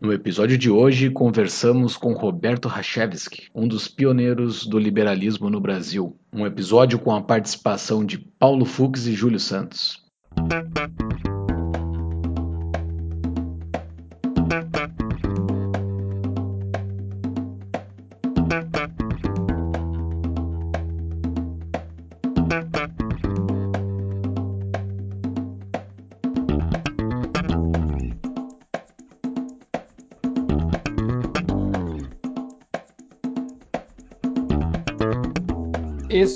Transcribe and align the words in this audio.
No 0.00 0.12
episódio 0.12 0.56
de 0.56 0.70
hoje, 0.70 1.10
conversamos 1.10 1.96
com 1.96 2.12
Roberto 2.12 2.68
Rachevski, 2.68 3.48
um 3.52 3.66
dos 3.66 3.88
pioneiros 3.88 4.64
do 4.64 4.78
liberalismo 4.78 5.50
no 5.50 5.60
Brasil. 5.60 6.16
Um 6.32 6.46
episódio 6.46 7.00
com 7.00 7.12
a 7.12 7.20
participação 7.20 8.04
de 8.04 8.16
Paulo 8.16 8.64
Fux 8.64 9.08
e 9.08 9.12
Júlio 9.12 9.40
Santos. 9.40 10.00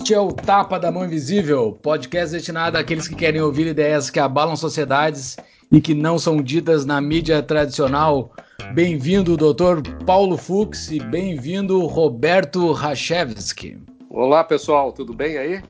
Este 0.03 0.15
é 0.15 0.21
o 0.21 0.33
Tapa 0.33 0.81
da 0.81 0.91
Mão 0.91 1.05
Invisível, 1.05 1.79
podcast 1.81 2.35
destinado 2.35 2.77
àqueles 2.77 3.07
que 3.07 3.15
querem 3.15 3.41
ouvir 3.41 3.69
ideias 3.69 4.11
que 4.11 4.19
abalam 4.19 4.57
sociedades 4.57 5.37
e 5.71 5.81
que 5.81 5.95
não 5.95 6.19
são 6.19 6.43
ditas 6.43 6.85
na 6.85 7.01
mídia 7.01 7.41
tradicional. 7.41 8.35
Bem-vindo, 8.75 9.37
Dr. 9.37 9.81
Paulo 10.05 10.37
Fux, 10.37 10.91
e 10.91 10.99
bem-vindo, 10.99 11.87
Roberto 11.87 12.73
Rachevski. 12.73 13.79
Olá, 14.11 14.43
pessoal, 14.43 14.93
tudo 14.93 15.15
bem 15.15 15.39
aí? 15.39 15.63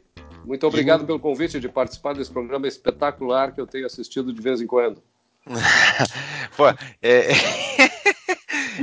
Muito 0.47 0.67
obrigado 0.67 1.05
pelo 1.05 1.21
convite 1.21 1.61
de 1.61 1.69
participar 1.69 2.15
desse 2.15 2.31
programa 2.31 2.67
espetacular 2.67 3.53
que 3.53 3.61
eu 3.61 3.67
tenho 3.67 3.85
assistido 3.85 4.33
de 4.33 4.41
vez 4.41 4.63
em 4.63 4.67
quando. 4.67 5.03
Pô, 6.57 6.69
é... 7.03 7.33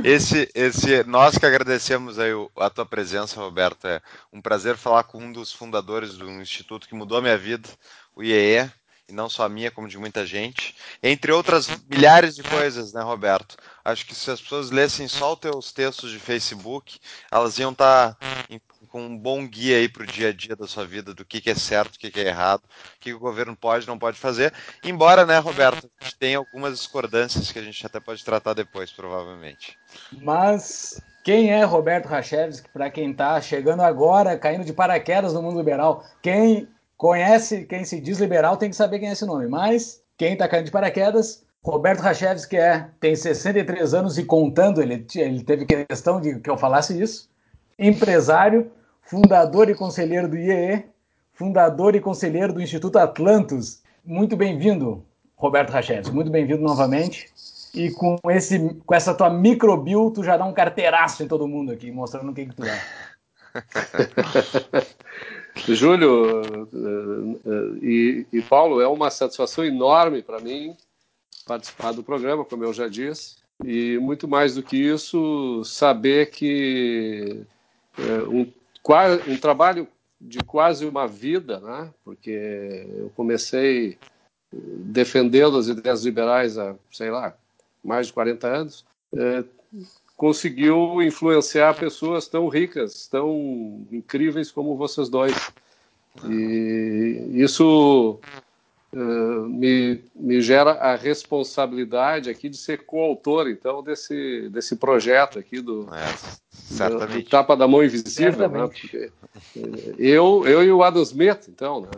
esse, 0.04 0.50
esse, 0.54 1.04
nós 1.04 1.36
que 1.36 1.46
agradecemos 1.46 2.18
aí 2.18 2.30
a 2.56 2.70
tua 2.70 2.86
presença, 2.86 3.40
Roberto. 3.40 3.86
É 3.86 4.00
um 4.32 4.40
prazer 4.40 4.76
falar 4.76 5.04
com 5.04 5.18
um 5.18 5.32
dos 5.32 5.52
fundadores 5.52 6.14
do 6.14 6.30
instituto 6.30 6.88
que 6.88 6.94
mudou 6.94 7.18
a 7.18 7.22
minha 7.22 7.38
vida, 7.38 7.68
o 8.14 8.22
IEE, 8.22 8.70
e 9.08 9.12
não 9.12 9.28
só 9.28 9.44
a 9.44 9.48
minha, 9.48 9.70
como 9.70 9.88
de 9.88 9.98
muita 9.98 10.24
gente. 10.24 10.74
Entre 11.02 11.32
outras 11.32 11.68
milhares 11.88 12.36
de 12.36 12.42
coisas, 12.42 12.92
né, 12.92 13.02
Roberto? 13.02 13.56
Acho 13.84 14.06
que 14.06 14.14
se 14.14 14.30
as 14.30 14.40
pessoas 14.40 14.70
lessem 14.70 15.08
só 15.08 15.32
os 15.32 15.40
teus 15.40 15.72
textos 15.72 16.10
de 16.10 16.18
Facebook, 16.18 16.98
elas 17.30 17.58
iam 17.58 17.72
estar 17.72 18.14
tá 18.14 18.26
com 18.90 19.02
um 19.02 19.16
bom 19.16 19.46
guia 19.46 19.76
aí 19.76 19.88
para 19.88 20.02
o 20.02 20.06
dia 20.06 20.28
a 20.28 20.32
dia 20.32 20.56
da 20.56 20.66
sua 20.66 20.84
vida, 20.84 21.14
do 21.14 21.24
que, 21.24 21.40
que 21.40 21.50
é 21.50 21.54
certo, 21.54 21.94
o 21.94 21.98
que, 21.98 22.10
que 22.10 22.20
é 22.20 22.26
errado, 22.26 22.62
o 22.64 23.00
que, 23.00 23.10
que 23.10 23.14
o 23.14 23.20
governo 23.20 23.56
pode 23.56 23.86
não 23.86 23.98
pode 23.98 24.18
fazer. 24.18 24.52
Embora, 24.84 25.24
né, 25.24 25.38
Roberto, 25.38 25.88
a 26.00 26.04
gente 26.04 26.16
tem 26.18 26.34
algumas 26.34 26.78
discordâncias 26.78 27.52
que 27.52 27.58
a 27.58 27.62
gente 27.62 27.84
até 27.86 28.00
pode 28.00 28.24
tratar 28.24 28.54
depois, 28.54 28.90
provavelmente. 28.90 29.78
Mas 30.20 31.00
quem 31.22 31.52
é 31.52 31.62
Roberto 31.64 32.06
Rachevski, 32.06 32.68
para 32.70 32.90
quem 32.90 33.12
está 33.12 33.40
chegando 33.40 33.82
agora, 33.82 34.36
caindo 34.36 34.64
de 34.64 34.72
paraquedas 34.72 35.32
no 35.32 35.42
mundo 35.42 35.58
liberal? 35.58 36.04
Quem 36.20 36.68
conhece, 36.96 37.64
quem 37.64 37.84
se 37.84 38.00
diz 38.00 38.18
liberal, 38.18 38.56
tem 38.56 38.70
que 38.70 38.76
saber 38.76 38.98
quem 38.98 39.08
é 39.08 39.12
esse 39.12 39.24
nome. 39.24 39.46
Mas 39.46 40.02
quem 40.18 40.32
está 40.32 40.48
caindo 40.48 40.66
de 40.66 40.72
paraquedas, 40.72 41.44
Roberto 41.62 42.00
Rachevski 42.00 42.56
é, 42.56 42.88
tem 42.98 43.14
63 43.14 43.94
anos 43.94 44.18
e 44.18 44.24
contando, 44.24 44.82
ele, 44.82 45.06
ele 45.14 45.44
teve 45.44 45.64
questão 45.64 46.20
de 46.20 46.40
que 46.40 46.50
eu 46.50 46.56
falasse 46.56 47.00
isso, 47.00 47.28
empresário, 47.78 48.70
fundador 49.02 49.68
e 49.68 49.74
conselheiro 49.74 50.28
do 50.28 50.36
IEE, 50.36 50.84
fundador 51.32 51.94
e 51.94 52.00
conselheiro 52.00 52.52
do 52.52 52.62
Instituto 52.62 52.98
Atlantos. 52.98 53.82
Muito 54.04 54.36
bem-vindo, 54.36 55.04
Roberto 55.36 55.70
Rachevski. 55.70 56.14
Muito 56.14 56.30
bem-vindo 56.30 56.62
novamente. 56.62 57.28
E 57.74 57.90
com, 57.90 58.18
esse, 58.30 58.74
com 58.84 58.94
essa 58.94 59.14
tua 59.14 59.30
microbio, 59.30 60.10
tu 60.10 60.24
já 60.24 60.36
dá 60.36 60.44
um 60.44 60.52
carteiraço 60.52 61.22
em 61.22 61.28
todo 61.28 61.46
mundo 61.46 61.72
aqui, 61.72 61.90
mostrando 61.90 62.34
quem 62.34 62.48
que 62.48 62.56
tu 62.56 62.64
é. 62.64 62.80
Júlio 65.66 66.42
eh, 66.42 67.38
eh, 67.46 67.78
e, 67.82 68.26
e, 68.32 68.42
Paulo, 68.42 68.80
é 68.80 68.88
uma 68.88 69.10
satisfação 69.10 69.64
enorme 69.64 70.22
para 70.22 70.40
mim 70.40 70.76
participar 71.46 71.92
do 71.92 72.02
programa, 72.02 72.44
como 72.44 72.64
eu 72.64 72.72
já 72.72 72.88
disse, 72.88 73.36
e 73.64 73.98
muito 73.98 74.28
mais 74.28 74.54
do 74.54 74.62
que 74.62 74.76
isso, 74.76 75.62
saber 75.64 76.30
que 76.30 77.42
é, 77.98 78.22
um 78.28 78.46
um 79.26 79.36
trabalho 79.36 79.86
de 80.20 80.38
quase 80.40 80.84
uma 80.84 81.06
vida, 81.06 81.60
né? 81.60 81.90
porque 82.04 82.86
eu 82.98 83.10
comecei 83.16 83.98
defendendo 84.52 85.56
as 85.56 85.68
ideias 85.68 86.04
liberais 86.04 86.58
há, 86.58 86.74
sei 86.90 87.10
lá, 87.10 87.34
mais 87.82 88.08
de 88.08 88.12
40 88.12 88.46
anos, 88.46 88.84
é, 89.14 89.44
conseguiu 90.16 91.00
influenciar 91.02 91.78
pessoas 91.78 92.28
tão 92.28 92.48
ricas, 92.48 93.06
tão 93.06 93.86
incríveis 93.90 94.50
como 94.50 94.76
vocês 94.76 95.08
dois. 95.08 95.50
E 96.28 97.30
isso 97.32 98.18
uh, 98.92 99.48
me, 99.48 100.02
me 100.14 100.40
gera 100.40 100.72
a 100.72 100.94
responsabilidade 100.94 102.30
aqui 102.30 102.48
de 102.48 102.56
ser 102.56 102.84
coautor, 102.84 103.48
então, 103.48 103.82
desse, 103.82 104.48
desse 104.50 104.76
projeto 104.76 105.38
aqui 105.38 105.60
do, 105.60 105.88
é, 105.94 106.88
do, 106.88 107.06
do 107.06 107.22
Tapa 107.24 107.56
da 107.56 107.68
Mão 107.68 107.84
Invisível, 107.84 108.48
né? 108.48 108.66
Porque 108.66 109.10
eh, 109.56 109.94
eu, 109.98 110.46
eu 110.46 110.64
e 110.64 110.72
o 110.72 110.82
Adam 110.82 111.02
Smith, 111.02 111.48
então, 111.48 111.82
né? 111.82 111.88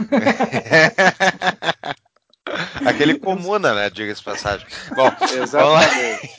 Aquele 2.84 3.18
comuna, 3.18 3.74
né? 3.74 3.90
Diga-se 3.90 4.22
passagem. 4.22 4.66
Bom, 4.94 5.10
exatamente. 5.42 6.30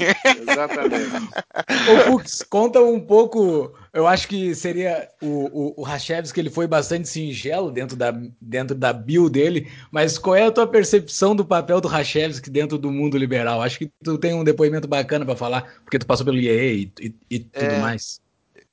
exatamente. 0.42 1.12
Ô, 1.90 2.12
Fux, 2.12 2.44
conta 2.50 2.80
um 2.82 3.00
pouco. 3.00 3.74
Eu 3.94 4.08
acho 4.08 4.28
que 4.28 4.56
seria 4.56 5.10
o, 5.22 5.28
o, 5.28 5.82
o 5.82 5.84
Rachevski, 5.84 6.40
ele 6.40 6.50
foi 6.50 6.66
bastante 6.66 7.10
singelo 7.10 7.72
dentro 7.72 7.98
da, 7.98 8.12
dentro 8.40 8.76
da 8.76 8.94
bio 8.94 9.30
dele, 9.30 9.70
mas 9.92 10.18
qual 10.18 10.36
é 10.36 10.46
a 10.46 10.52
tua 10.52 10.66
percepção 10.66 11.36
do 11.36 11.44
papel 11.44 11.82
do 11.82 11.90
Rachevski 11.90 12.50
dentro 12.50 12.78
do 12.78 12.90
mundo 12.90 13.18
liberal? 13.18 13.62
Acho 13.62 13.80
que 13.80 13.92
tu 14.02 14.18
tem 14.18 14.34
um 14.34 14.44
depoimento 14.44 14.88
bacana 14.88 15.26
para 15.26 15.36
falar, 15.36 15.74
porque 15.84 16.00
tu 16.00 16.06
passou 16.06 16.26
pelo 16.26 16.38
IEE 16.38 16.92
e, 17.00 17.06
e, 17.06 17.16
e 17.30 17.40
tudo 17.40 17.66
é, 17.66 17.80
mais. 17.80 18.21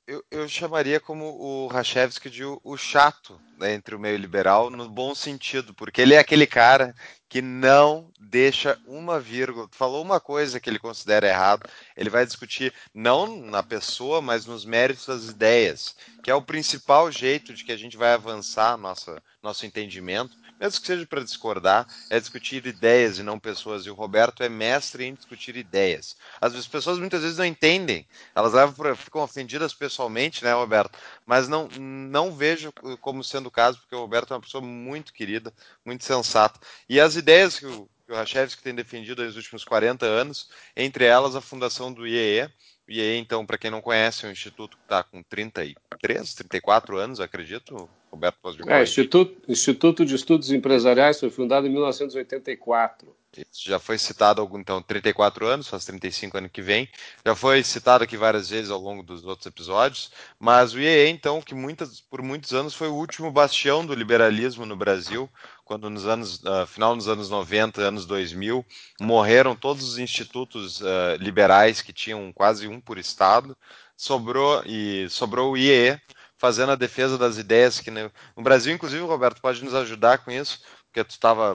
Eu, 0.09 0.23
eu, 0.31 0.49
chamaria 0.49 0.99
como 0.99 1.23
o 1.39 1.67
Rachevski 1.67 2.31
de 2.31 2.43
o, 2.43 2.59
o 2.63 2.75
chato 2.75 3.39
né, 3.59 3.75
entre 3.75 3.93
o 3.93 3.99
meio 3.99 4.17
liberal, 4.17 4.71
no 4.71 4.89
bom 4.89 5.13
sentido, 5.13 5.71
porque 5.71 6.01
ele 6.01 6.15
é 6.15 6.17
aquele 6.17 6.47
cara 6.47 6.95
que 7.29 7.43
não 7.43 8.09
deixa 8.19 8.79
uma 8.87 9.19
vírgula. 9.19 9.67
Falou 9.71 10.01
uma 10.01 10.19
coisa 10.19 10.59
que 10.59 10.67
ele 10.67 10.79
considera 10.79 11.27
errado, 11.27 11.69
ele 11.95 12.09
vai 12.09 12.25
discutir 12.25 12.73
não 12.91 13.39
na 13.39 13.61
pessoa, 13.61 14.19
mas 14.19 14.47
nos 14.47 14.65
méritos 14.65 15.05
das 15.05 15.25
ideias, 15.25 15.95
que 16.23 16.31
é 16.31 16.33
o 16.33 16.41
principal 16.41 17.11
jeito 17.11 17.53
de 17.53 17.63
que 17.63 17.71
a 17.71 17.77
gente 17.77 17.95
vai 17.95 18.11
avançar 18.11 18.75
nossa, 18.77 19.21
nosso 19.43 19.63
entendimento 19.63 20.35
mesmo 20.59 20.81
que 20.81 20.87
seja 20.87 21.05
para 21.05 21.23
discordar, 21.23 21.87
é 22.09 22.19
discutir 22.19 22.65
ideias 22.65 23.17
e 23.17 23.23
não 23.23 23.39
pessoas. 23.39 23.85
E 23.85 23.89
o 23.89 23.93
Roberto 23.93 24.43
é 24.43 24.49
mestre 24.49 25.05
em 25.05 25.13
discutir 25.13 25.55
ideias. 25.55 26.17
As 26.41 26.67
pessoas 26.67 26.99
muitas 26.99 27.21
vezes 27.21 27.37
não 27.37 27.45
entendem, 27.45 28.05
elas 28.35 28.53
levam 28.53 28.95
ficam 28.95 29.21
ofendidas 29.21 29.73
pessoalmente, 29.73 30.43
né, 30.43 30.53
Roberto? 30.53 30.97
Mas 31.25 31.47
não, 31.47 31.67
não 31.79 32.35
vejo 32.35 32.71
como 32.99 33.23
sendo 33.23 33.47
o 33.47 33.51
caso, 33.51 33.79
porque 33.79 33.95
o 33.95 33.99
Roberto 33.99 34.33
é 34.33 34.35
uma 34.35 34.41
pessoa 34.41 34.61
muito 34.61 35.13
querida, 35.13 35.53
muito 35.85 36.03
sensata. 36.03 36.59
E 36.87 36.99
as 36.99 37.15
ideias 37.15 37.59
que 37.59 37.65
o, 37.65 37.89
que 38.05 38.13
o 38.13 38.61
tem 38.63 38.75
defendido 38.75 39.23
nos 39.23 39.35
últimos 39.35 39.63
40 39.63 40.05
anos, 40.05 40.49
entre 40.75 41.05
elas 41.05 41.35
a 41.35 41.41
fundação 41.41 41.93
do 41.93 42.05
IEE, 42.07 42.49
IEE, 42.89 43.19
então, 43.19 43.45
para 43.45 43.57
quem 43.57 43.69
não 43.69 43.81
conhece, 43.81 44.25
é 44.25 44.29
um 44.29 44.31
instituto 44.31 44.75
que 44.75 44.83
está 44.83 45.03
com 45.03 45.21
33, 45.21 46.33
34 46.33 46.97
anos, 46.97 47.19
acredito, 47.19 47.87
Roberto 48.11 48.37
É, 48.67 48.83
Instituto, 48.83 49.51
Instituto 49.51 50.05
de 50.05 50.15
Estudos 50.15 50.51
Empresariais 50.51 51.19
foi 51.19 51.29
fundado 51.29 51.67
em 51.67 51.69
1984. 51.69 53.19
Já 53.53 53.77
foi 53.77 53.97
citado 53.97 54.41
algum 54.41 54.59
então 54.59 54.81
34 54.81 55.45
anos, 55.45 55.67
faz 55.67 55.85
35 55.85 56.37
anos 56.37 56.51
que 56.51 56.61
vem. 56.61 56.89
Já 57.23 57.35
foi 57.35 57.63
citado 57.63 58.03
aqui 58.03 58.17
várias 58.17 58.49
vezes 58.49 58.71
ao 58.71 58.79
longo 58.79 59.03
dos 59.03 59.23
outros 59.23 59.45
episódios, 59.45 60.11
mas 60.39 60.73
o 60.73 60.79
IEE 60.79 61.09
então, 61.09 61.39
que 61.39 61.53
muitas, 61.53 62.01
por 62.01 62.23
muitos 62.23 62.53
anos 62.53 62.73
foi 62.73 62.87
o 62.87 62.95
último 62.95 63.31
bastião 63.31 63.85
do 63.85 63.93
liberalismo 63.93 64.65
no 64.65 64.75
Brasil, 64.75 65.29
quando 65.63 65.89
nos 65.91 66.07
anos 66.07 66.41
uh, 66.43 66.65
final 66.65 66.95
dos 66.95 67.07
anos 67.07 67.29
90, 67.29 67.79
anos 67.81 68.05
2000, 68.07 68.65
morreram 68.99 69.55
todos 69.55 69.87
os 69.87 69.99
institutos 69.99 70.81
uh, 70.81 71.15
liberais 71.19 71.83
que 71.83 71.93
tinham 71.93 72.33
quase 72.33 72.67
um 72.67 72.81
por 72.81 72.97
estado, 72.97 73.55
sobrou 73.95 74.63
e 74.65 75.07
sobrou 75.09 75.51
o 75.51 75.57
IEE 75.57 76.01
fazendo 76.39 76.71
a 76.71 76.75
defesa 76.75 77.17
das 77.17 77.37
ideias 77.37 77.79
que 77.79 77.91
no, 77.91 78.09
Brasil, 78.37 78.73
inclusive, 78.73 79.03
Roberto, 79.03 79.41
pode 79.41 79.63
nos 79.63 79.75
ajudar 79.75 80.19
com 80.19 80.31
isso, 80.31 80.61
porque 80.85 81.03
tu 81.03 81.11
estava 81.11 81.53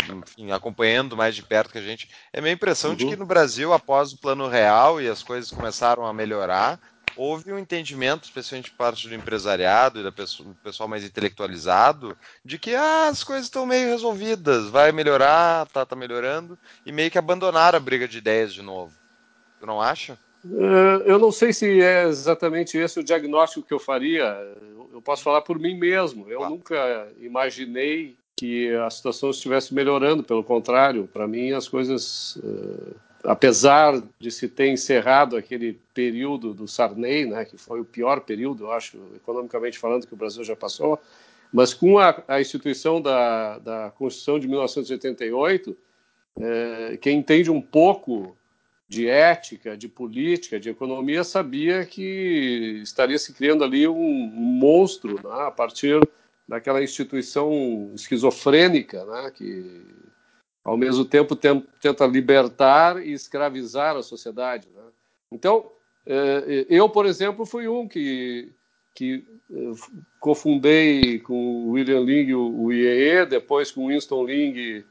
acompanhando 0.54 1.16
mais 1.16 1.34
de 1.34 1.42
perto 1.42 1.72
que 1.72 1.78
a 1.78 1.82
gente. 1.82 2.08
É 2.32 2.40
minha 2.40 2.52
impressão 2.52 2.90
uhum. 2.90 2.96
de 2.96 3.06
que 3.06 3.16
no 3.16 3.26
Brasil, 3.26 3.72
após 3.72 4.12
o 4.12 4.18
plano 4.18 4.46
real 4.46 5.00
e 5.00 5.08
as 5.08 5.22
coisas 5.22 5.50
começaram 5.50 6.06
a 6.06 6.12
melhorar, 6.12 6.78
houve 7.16 7.50
um 7.50 7.58
entendimento, 7.58 8.24
especialmente 8.24 8.70
por 8.70 8.76
parte 8.76 9.08
do 9.08 9.14
empresariado 9.14 10.06
e 10.06 10.12
pessoa, 10.12 10.50
do 10.50 10.54
pessoal 10.56 10.88
mais 10.88 11.02
intelectualizado, 11.02 12.16
de 12.44 12.58
que 12.58 12.74
ah, 12.74 13.08
as 13.08 13.24
coisas 13.24 13.46
estão 13.46 13.64
meio 13.64 13.88
resolvidas, 13.88 14.68
vai 14.68 14.92
melhorar, 14.92 15.66
tá, 15.68 15.86
tá 15.86 15.96
melhorando, 15.96 16.58
e 16.84 16.92
meio 16.92 17.10
que 17.10 17.18
abandonar 17.18 17.74
a 17.74 17.80
briga 17.80 18.06
de 18.06 18.18
ideias 18.18 18.52
de 18.52 18.60
novo. 18.60 18.94
Tu 19.58 19.66
não 19.66 19.80
acha? 19.80 20.18
Uh, 20.44 21.00
eu 21.06 21.18
não 21.18 21.32
sei 21.32 21.52
se 21.52 21.80
é 21.80 22.04
exatamente 22.04 22.76
esse 22.76 23.00
o 23.00 23.04
diagnóstico 23.04 23.66
que 23.66 23.72
eu 23.72 23.78
faria. 23.78 24.24
Eu 24.92 25.00
posso 25.00 25.22
falar 25.22 25.40
por 25.40 25.58
mim 25.58 25.74
mesmo. 25.74 26.28
Eu 26.28 26.38
claro. 26.38 26.54
nunca 26.54 27.08
imaginei 27.18 28.16
que 28.36 28.74
a 28.74 28.90
situação 28.90 29.30
estivesse 29.30 29.72
melhorando, 29.72 30.22
pelo 30.22 30.44
contrário, 30.44 31.08
para 31.12 31.26
mim 31.26 31.52
as 31.52 31.66
coisas, 31.66 32.36
uh, 32.36 32.94
apesar 33.24 34.02
de 34.18 34.30
se 34.30 34.48
ter 34.48 34.68
encerrado 34.68 35.36
aquele 35.36 35.80
período 35.94 36.52
do 36.52 36.68
Sarney, 36.68 37.26
né, 37.26 37.44
que 37.44 37.56
foi 37.56 37.80
o 37.80 37.84
pior 37.84 38.20
período, 38.20 38.64
eu 38.64 38.72
acho, 38.72 38.98
economicamente 39.16 39.78
falando, 39.78 40.06
que 40.06 40.14
o 40.14 40.16
Brasil 40.16 40.44
já 40.44 40.56
passou, 40.56 41.00
mas 41.52 41.72
com 41.72 41.98
a, 41.98 42.22
a 42.26 42.40
instituição 42.40 43.00
da, 43.00 43.58
da 43.60 43.92
Constituição 43.96 44.40
de 44.40 44.48
1988, 44.48 45.76
é, 46.40 46.98
quem 47.00 47.18
entende 47.18 47.50
um 47.50 47.60
pouco 47.60 48.36
de 48.88 49.08
ética, 49.08 49.76
de 49.76 49.88
política, 49.88 50.60
de 50.60 50.68
economia, 50.68 51.24
sabia 51.24 51.84
que 51.86 52.80
estaria 52.82 53.18
se 53.18 53.32
criando 53.32 53.64
ali 53.64 53.88
um, 53.88 53.94
monstro 53.94 55.14
né, 55.14 55.46
a 55.46 55.50
partir 55.50 56.00
daquela 56.46 56.82
instituição 56.82 57.92
esquizofrênica, 57.94 59.04
né, 59.04 59.30
que 59.34 59.86
ao 60.62 60.76
mesmo 60.76 61.04
tempo 61.04 61.34
tenta 61.34 62.06
libertar 62.06 63.04
e 63.04 63.12
escravizar 63.12 63.96
a 63.96 64.02
sociedade. 64.02 64.68
Né? 64.74 64.82
Então, 65.32 65.70
é, 66.06 66.66
eu, 66.68 66.88
por 66.88 67.06
exemplo, 67.06 67.46
fui 67.46 67.66
um 67.66 67.88
que 67.88 68.52
que 68.94 69.24
eh, 69.50 69.72
cofundei 70.20 71.18
com 71.18 71.66
o 71.66 71.70
William 71.72 72.00
Ling 72.00 72.32
o 72.32 72.72
IEE, 72.72 73.26
depois 73.26 73.70
com 73.72 73.88
Winston 73.88 74.24
Ling, 74.24 74.84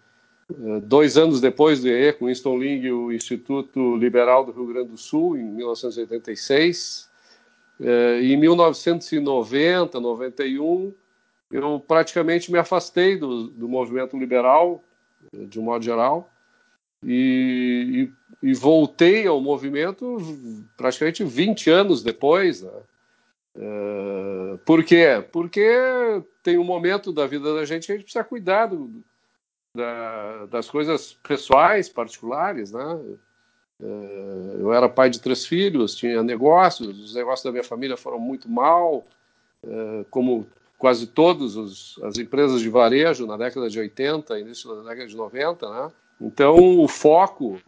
dois 0.84 1.18
anos 1.18 1.42
depois 1.42 1.82
do 1.82 1.88
IEE, 1.88 2.14
com 2.14 2.28
Winston 2.28 2.58
Ling 2.58 2.90
o 2.92 3.12
Instituto 3.12 3.96
Liberal 3.98 4.46
do 4.46 4.52
Rio 4.52 4.68
Grande 4.68 4.90
do 4.90 4.98
Sul, 4.98 5.38
em 5.38 5.44
1986. 5.44 7.10
Eh, 7.80 8.20
em 8.22 8.38
1990, 8.38 10.00
91, 10.00 10.94
eu 11.52 11.80
praticamente 11.80 12.52
me 12.52 12.58
afastei 12.58 13.18
do, 13.18 13.48
do 13.48 13.68
movimento 13.68 14.18
liberal, 14.18 14.84
de 15.32 15.60
um 15.60 15.64
modo 15.64 15.84
geral, 15.84 16.30
e, 17.04 18.10
e, 18.42 18.50
e, 18.50 18.54
voltei 18.54 19.28
ao 19.28 19.42
movimento 19.42 20.18
praticamente 20.78 21.24
20 21.24 21.70
anos 21.70 22.02
depois, 22.02 22.62
né? 22.62 22.72
Por 24.66 24.84
quê? 24.84 25.24
Porque 25.32 25.68
tem 26.42 26.58
um 26.58 26.64
momento 26.64 27.12
da 27.12 27.28
vida 27.28 27.54
da 27.54 27.66
gente 27.66 27.86
que 27.86 27.92
a 27.92 27.96
gente 27.96 28.06
precisa 28.06 28.24
cuidar 28.24 28.68
do, 28.68 29.04
da, 29.76 30.46
das 30.46 30.70
coisas 30.70 31.14
pessoais, 31.24 31.90
particulares, 31.90 32.72
né? 32.72 33.00
Uh, 33.80 34.58
eu 34.60 34.74
era 34.74 34.88
pai 34.88 35.10
de 35.10 35.20
três 35.20 35.46
filhos, 35.46 35.96
tinha 35.96 36.22
negócios, 36.24 36.88
os 36.88 37.16
negócios 37.16 37.44
da 37.44 37.52
minha 37.52 37.64
família 37.64 37.98
foram 37.98 38.20
muito 38.20 38.48
mal, 38.50 39.04
uh, 39.64 40.06
como 40.10 40.46
quase 40.78 41.08
todas 41.08 41.98
as 42.04 42.18
empresas 42.18 42.62
de 42.62 42.70
varejo 42.70 43.26
na 43.26 43.36
década 43.36 43.70
de 43.70 43.80
80, 43.80 44.40
início 44.40 44.74
da 44.76 44.90
década 44.90 45.08
de 45.08 45.16
90, 45.16 45.70
né? 45.70 45.92
Então 46.22 46.80
o 46.80 46.88
foco 46.88 47.60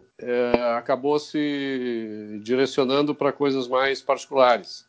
acabou 0.78 1.19
se 1.19 2.40
direcionando 2.42 3.13
para 3.13 3.34
coisas 3.34 3.68
mais 3.68 4.01
particulares. 4.01 4.86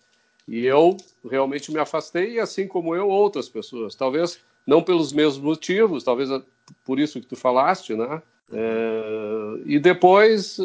E 0.46 0.64
eu 0.64 0.96
realmente 1.28 1.72
me 1.72 1.78
afastei, 1.80 2.38
assim 2.38 2.68
como 2.68 2.94
eu, 2.94 3.08
outras 3.08 3.48
pessoas. 3.48 3.96
Talvez 3.96 4.38
não 4.64 4.82
pelos 4.82 5.12
mesmos 5.12 5.42
motivos, 5.42 6.04
talvez 6.04 6.30
por 6.84 6.98
isso 6.98 7.20
que 7.20 7.26
tu 7.26 7.36
falaste, 7.36 7.94
né? 7.94 8.22
É, 8.52 9.60
e 9.64 9.78
depois, 9.78 10.58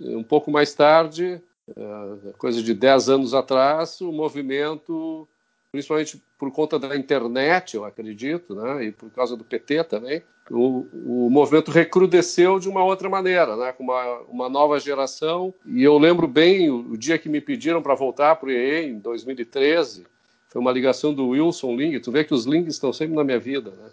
um 0.00 0.22
pouco 0.22 0.50
mais 0.50 0.74
tarde, 0.74 1.40
é, 1.68 2.32
coisa 2.38 2.62
de 2.62 2.74
10 2.74 3.08
anos 3.08 3.34
atrás, 3.34 4.00
o 4.00 4.10
movimento 4.10 5.28
principalmente 5.70 6.22
por 6.38 6.50
conta 6.50 6.78
da 6.78 6.96
internet, 6.96 7.76
eu 7.76 7.84
acredito, 7.84 8.54
né, 8.54 8.86
e 8.86 8.92
por 8.92 9.10
causa 9.10 9.36
do 9.36 9.44
PT 9.44 9.84
também, 9.84 10.22
o, 10.50 10.86
o 11.04 11.30
movimento 11.30 11.70
recrudesceu 11.70 12.58
de 12.58 12.68
uma 12.68 12.82
outra 12.82 13.08
maneira, 13.08 13.54
né, 13.56 13.72
com 13.72 13.84
uma, 13.84 14.18
uma 14.28 14.48
nova 14.48 14.80
geração. 14.80 15.52
E 15.66 15.82
eu 15.82 15.98
lembro 15.98 16.26
bem 16.26 16.70
o, 16.70 16.92
o 16.92 16.96
dia 16.96 17.18
que 17.18 17.28
me 17.28 17.40
pediram 17.40 17.82
para 17.82 17.94
voltar 17.94 18.36
para 18.36 18.48
o 18.48 18.50
EE, 18.50 18.86
em 18.86 18.98
2013, 18.98 20.06
foi 20.48 20.60
uma 20.60 20.72
ligação 20.72 21.12
do 21.12 21.28
Wilson 21.28 21.76
Ling. 21.76 22.00
Tu 22.00 22.10
vê 22.10 22.24
que 22.24 22.32
os 22.32 22.46
Lings 22.46 22.72
estão 22.74 22.92
sempre 22.92 23.14
na 23.14 23.24
minha 23.24 23.38
vida, 23.38 23.70
né? 23.70 23.90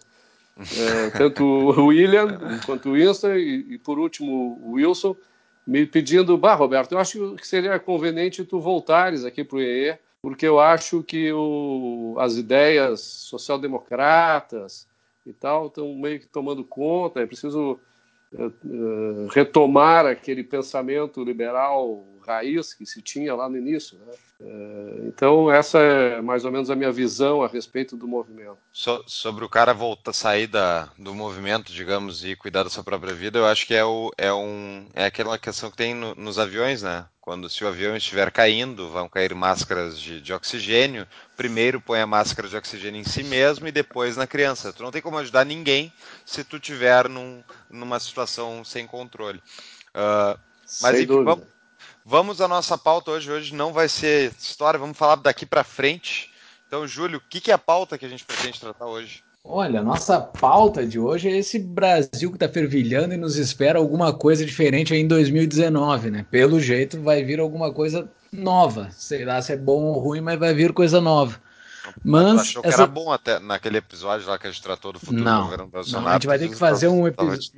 É, 0.57 1.09
tanto 1.09 1.43
o 1.43 1.87
William 1.87 2.39
quanto 2.65 2.89
o 2.89 2.93
Winston 2.93 3.33
e, 3.33 3.73
e, 3.73 3.77
por 3.77 3.99
último 3.99 4.57
o 4.63 4.71
Wilson 4.73 5.15
me 5.67 5.85
pedindo, 5.85 6.37
bah, 6.37 6.53
Roberto, 6.53 6.93
eu 6.93 6.99
acho 6.99 7.35
que 7.35 7.45
seria 7.45 7.77
conveniente 7.79 8.45
tu 8.45 8.59
voltares 8.59 9.25
aqui 9.25 9.43
para 9.43 9.57
o 9.57 9.61
EE 9.61 9.97
porque 10.21 10.47
eu 10.47 10.59
acho 10.59 11.03
que 11.03 11.31
o, 11.33 12.15
as 12.19 12.35
ideias 12.35 13.01
social-democratas 13.01 14.87
e 15.25 15.33
tal 15.33 15.67
estão 15.67 15.93
meio 15.95 16.19
que 16.19 16.27
tomando 16.27 16.63
conta. 16.63 17.19
É 17.19 17.27
preciso 17.27 17.79
uh, 18.33 18.45
uh, 18.45 19.27
retomar 19.27 20.07
aquele 20.07 20.43
pensamento 20.43 21.23
liberal 21.23 22.03
raiz 22.25 22.73
que 22.73 22.85
se 22.85 23.01
tinha 23.01 23.35
lá 23.35 23.47
no 23.47 23.57
início. 23.57 23.97
Né? 23.97 24.13
Uh, 24.41 25.07
então, 25.07 25.49
essa 25.49 25.79
é 25.79 26.21
mais 26.21 26.43
ou 26.43 26.51
menos 26.51 26.69
a 26.69 26.75
minha 26.75 26.91
visão 26.91 27.41
a 27.41 27.47
respeito 27.47 27.95
do 27.95 28.07
movimento. 28.07 28.57
So, 28.73 29.03
sobre 29.07 29.45
o 29.45 29.49
cara 29.49 29.73
voltar, 29.73 30.11
sair 30.11 30.47
da, 30.47 30.89
do 30.97 31.13
movimento, 31.13 31.71
digamos, 31.71 32.25
e 32.25 32.35
cuidar 32.35 32.63
da 32.63 32.69
sua 32.69 32.83
própria 32.83 33.13
vida, 33.13 33.39
eu 33.39 33.45
acho 33.45 33.65
que 33.65 33.73
é, 33.73 33.85
o, 33.85 34.11
é, 34.17 34.33
um, 34.33 34.87
é 34.93 35.05
aquela 35.05 35.37
questão 35.37 35.71
que 35.71 35.77
tem 35.77 35.93
no, 35.93 36.13
nos 36.15 36.37
aviões, 36.37 36.81
né? 36.81 37.05
Quando 37.21 37.49
se 37.49 37.63
o 37.63 37.67
avião 37.67 37.95
estiver 37.95 38.29
caindo, 38.29 38.89
vão 38.89 39.09
cair 39.09 39.33
máscaras 39.33 39.99
de, 39.99 40.21
de, 40.21 40.31
oxigênio. 40.31 41.07
Primeiro 41.35 41.81
põe 41.81 41.99
a 41.99 42.05
máscara 42.05 42.47
de 42.47 42.55
oxigênio 42.55 43.01
em 43.01 43.03
si 43.03 43.23
mesmo 43.23 43.67
e 43.67 43.71
depois 43.71 44.15
na 44.15 44.27
criança. 44.27 44.71
Tu 44.71 44.83
não 44.83 44.91
tem 44.91 45.01
como 45.01 45.17
ajudar 45.17 45.43
ninguém 45.43 45.91
se 46.23 46.43
tu 46.43 46.59
tiver 46.59 47.09
num, 47.09 47.43
numa 47.67 47.99
situação 47.99 48.63
sem 48.63 48.85
controle. 48.85 49.39
Uh, 49.89 50.39
mas 50.81 50.99
enfim, 50.99 51.23
vamos, 51.23 51.45
vamos 52.05 52.39
à 52.39 52.47
nossa 52.47 52.77
pauta 52.77 53.11
hoje. 53.11 53.31
Hoje 53.31 53.55
não 53.55 53.73
vai 53.73 53.89
ser 53.89 54.31
história, 54.39 54.79
vamos 54.79 54.97
falar 54.97 55.15
daqui 55.15 55.45
para 55.45 55.63
frente. 55.63 56.29
Então, 56.67 56.87
Júlio, 56.87 57.17
o 57.17 57.21
que, 57.29 57.41
que 57.41 57.51
é 57.51 57.53
a 57.53 57.57
pauta 57.57 57.97
que 57.97 58.05
a 58.05 58.09
gente 58.09 58.23
pretende 58.23 58.59
tratar 58.59 58.85
hoje? 58.85 59.23
Olha, 59.43 59.83
nossa 59.83 60.19
pauta 60.19 60.85
de 60.85 60.97
hoje 60.97 61.29
é 61.29 61.37
esse 61.37 61.59
Brasil 61.59 62.31
que 62.31 62.35
está 62.35 62.49
fervilhando 62.49 63.13
e 63.13 63.17
nos 63.17 63.37
espera 63.37 63.77
alguma 63.77 64.11
coisa 64.11 64.43
diferente 64.43 64.91
aí 64.93 65.01
em 65.01 65.07
2019, 65.07 66.09
né? 66.09 66.25
Pelo 66.31 66.59
jeito 66.59 66.99
vai 66.99 67.23
vir 67.23 67.39
alguma 67.39 67.71
coisa 67.71 68.09
nova. 68.31 68.89
Sei 68.91 69.23
lá 69.23 69.39
se 69.41 69.53
é 69.53 69.57
bom 69.57 69.83
ou 69.83 69.99
ruim, 69.99 70.21
mas 70.21 70.39
vai 70.39 70.51
vir 70.53 70.73
coisa 70.73 70.99
nova. 70.99 71.39
Mas 72.03 72.35
tu 72.35 72.39
achou 72.39 72.61
essa... 72.65 72.75
que 72.77 72.81
era 72.81 72.87
bom 72.87 73.11
até 73.11 73.39
naquele 73.39 73.77
episódio 73.77 74.27
lá 74.27 74.37
que 74.37 74.47
a 74.47 74.51
gente 74.51 74.61
tratou 74.61 74.93
do 74.93 74.99
futuro 74.99 75.23
não, 75.23 75.43
governo 75.43 75.67
Bolsonaro? 75.67 76.05
Não, 76.05 76.11
a 76.11 76.13
gente 76.13 76.27
vai 76.27 76.39
ter 76.39 76.49
que 76.49 76.55
fazer 76.55 76.87
um 76.87 77.07
episódio. 77.07 77.51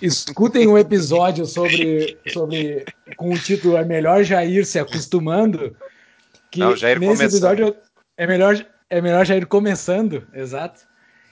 Escutem 0.00 0.68
um 0.68 0.78
episódio 0.78 1.46
sobre, 1.46 2.18
sobre 2.32 2.84
com 3.16 3.30
o 3.32 3.38
título 3.38 3.76
É 3.76 3.84
melhor 3.84 4.22
Jair 4.24 4.64
se 4.66 4.78
acostumando. 4.78 5.76
Que 6.50 6.60
não, 6.60 6.76
Jair 6.76 6.98
nesse 6.98 7.16
começando. 7.16 7.28
episódio 7.30 7.76
é 8.16 8.26
melhor 8.26 8.56
é 8.90 9.00
melhor 9.00 9.24
já 9.24 9.36
ir 9.36 9.46
começando, 9.46 10.26
exato. 10.34 10.80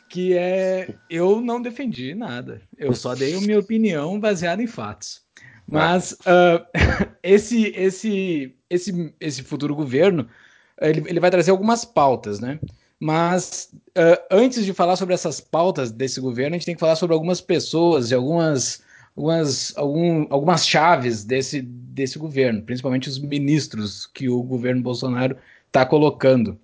Que 0.09 0.39
é. 0.39 0.95
Eu 1.11 1.41
não 1.41 1.61
defendi 1.61 2.15
nada. 2.15 2.63
Eu 2.79 2.95
só 2.95 3.15
dei 3.15 3.37
a 3.37 3.41
minha 3.41 3.59
opinião 3.59 4.19
baseada 4.19 4.63
em 4.63 4.67
fatos. 4.67 5.21
Mas 5.67 6.13
uh, 6.13 6.65
esse, 7.23 7.67
esse, 7.77 8.57
esse, 8.71 9.15
esse 9.21 9.43
futuro 9.43 9.75
governo 9.75 10.27
ele, 10.81 11.05
ele 11.07 11.21
vai 11.21 11.31
trazer 11.31 11.51
algumas 11.51 11.85
pautas, 11.85 12.41
né? 12.41 12.59
Mas 13.01 13.71
uh, 13.97 14.21
antes 14.31 14.65
de 14.65 14.73
falar 14.73 14.97
sobre 14.97 15.15
essas 15.15 15.41
pautas 15.41 15.91
desse 15.91 16.21
governo, 16.21 16.55
a 16.55 16.59
gente 16.59 16.67
tem 16.67 16.75
que 16.75 16.81
falar 16.81 16.97
sobre 16.97 17.15
algumas 17.15 17.41
pessoas 17.41 18.11
e 18.11 18.15
algumas, 18.15 18.83
algumas, 19.17 19.73
algum, 19.77 20.27
algumas 20.31 20.67
chaves 20.67 21.25
desse, 21.25 21.63
desse 21.63 22.19
governo, 22.19 22.63
principalmente 22.63 23.09
os 23.09 23.19
ministros 23.19 24.07
que 24.07 24.29
o 24.29 24.43
governo 24.43 24.83
Bolsonaro 24.83 25.37
está 25.67 25.87
colocando. 25.87 26.59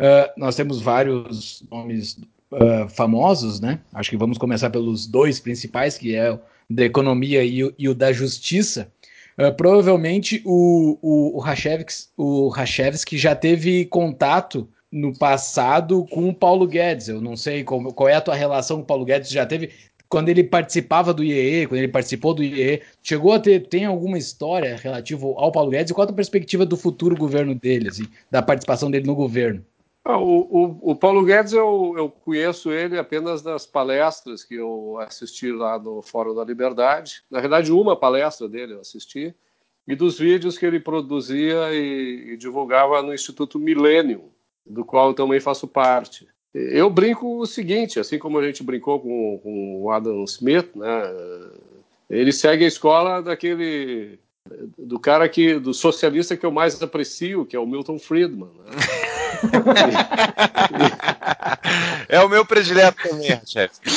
Uh, 0.00 0.30
nós 0.36 0.56
temos 0.56 0.80
vários 0.80 1.62
nomes 1.70 2.18
uh, 2.52 2.88
famosos, 2.88 3.60
né? 3.60 3.80
Acho 3.92 4.10
que 4.10 4.16
vamos 4.16 4.38
começar 4.38 4.70
pelos 4.70 5.06
dois 5.06 5.38
principais, 5.38 5.96
que 5.96 6.14
é 6.14 6.32
o 6.32 6.40
da 6.70 6.84
economia 6.84 7.44
e 7.44 7.64
o, 7.64 7.74
e 7.78 7.88
o 7.88 7.94
da 7.94 8.12
justiça. 8.12 8.90
Uh, 9.38 9.54
provavelmente 9.54 10.42
o, 10.44 10.98
o, 11.00 11.38
o, 11.38 11.44
Hachevski, 11.44 13.14
o 13.14 13.18
já 13.18 13.36
teve 13.36 13.84
contato 13.84 14.68
no 14.90 15.16
passado 15.16 16.04
com 16.10 16.28
o 16.28 16.34
Paulo 16.34 16.66
Guedes. 16.66 17.08
Eu 17.08 17.20
não 17.20 17.36
sei 17.36 17.62
qual, 17.62 17.92
qual 17.92 18.08
é 18.08 18.14
a 18.14 18.20
tua 18.20 18.34
relação 18.34 18.78
com 18.78 18.82
o 18.82 18.86
Paulo 18.86 19.04
Guedes. 19.04 19.30
Já 19.30 19.46
teve 19.46 19.70
quando 20.08 20.28
ele 20.30 20.42
participava 20.42 21.12
do 21.12 21.22
IEE, 21.22 21.66
quando 21.66 21.78
ele 21.78 21.88
participou 21.88 22.32
do 22.32 22.42
IEE, 22.42 22.82
chegou 23.02 23.32
a 23.32 23.38
ter 23.38 23.68
tem 23.68 23.84
alguma 23.84 24.16
história 24.16 24.76
relativa 24.76 25.26
ao 25.26 25.52
Paulo 25.52 25.70
Guedes 25.70 25.90
e 25.90 25.94
qual 25.94 26.08
a 26.08 26.12
perspectiva 26.12 26.64
do 26.64 26.76
futuro 26.76 27.14
governo 27.14 27.54
dele, 27.54 27.88
assim, 27.88 28.06
da 28.30 28.42
participação 28.42 28.90
dele 28.90 29.06
no 29.06 29.14
governo? 29.14 29.64
Ah, 30.08 30.16
o, 30.16 30.38
o, 30.40 30.92
o, 30.92 30.96
Paulo 30.96 31.22
Guedes, 31.22 31.52
eu, 31.52 31.94
eu, 31.94 32.08
conheço 32.08 32.72
ele 32.72 32.96
apenas 32.96 33.42
das 33.42 33.66
palestras 33.66 34.42
que 34.42 34.54
eu 34.54 34.96
assisti 35.00 35.52
lá 35.52 35.78
no 35.78 36.00
Fórum 36.00 36.34
da 36.34 36.42
Liberdade. 36.42 37.22
Na 37.30 37.40
verdade, 37.40 37.70
uma 37.70 37.94
palestra 37.94 38.48
dele 38.48 38.72
eu 38.72 38.80
assisti, 38.80 39.34
e 39.86 39.94
dos 39.94 40.18
vídeos 40.18 40.56
que 40.56 40.64
ele 40.64 40.80
produzia 40.80 41.74
e, 41.74 42.32
e 42.32 42.36
divulgava 42.38 43.02
no 43.02 43.12
Instituto 43.12 43.58
Millennium, 43.58 44.30
do 44.64 44.82
qual 44.82 45.08
eu 45.08 45.14
também 45.14 45.40
faço 45.40 45.68
parte. 45.68 46.26
Eu 46.54 46.88
brinco 46.88 47.40
o 47.40 47.44
seguinte, 47.44 48.00
assim 48.00 48.18
como 48.18 48.38
a 48.38 48.46
gente 48.46 48.62
brincou 48.62 48.98
com, 49.00 49.38
com 49.42 49.82
o 49.82 49.90
Adam 49.90 50.24
Smith, 50.24 50.74
né? 50.74 51.02
Ele 52.08 52.32
segue 52.32 52.64
a 52.64 52.68
escola 52.68 53.20
daquele 53.20 54.18
do 54.78 54.98
cara 54.98 55.28
que 55.28 55.58
do 55.58 55.74
socialista 55.74 56.34
que 56.34 56.46
eu 56.46 56.50
mais 56.50 56.82
aprecio, 56.82 57.44
que 57.44 57.54
é 57.54 57.58
o 57.58 57.66
Milton 57.66 57.98
Friedman. 57.98 58.48
Né? 58.48 58.70
é 62.08 62.20
o 62.20 62.28
meu 62.28 62.44
predileto 62.44 63.08
também, 63.08 63.40
chefe. 63.46 63.80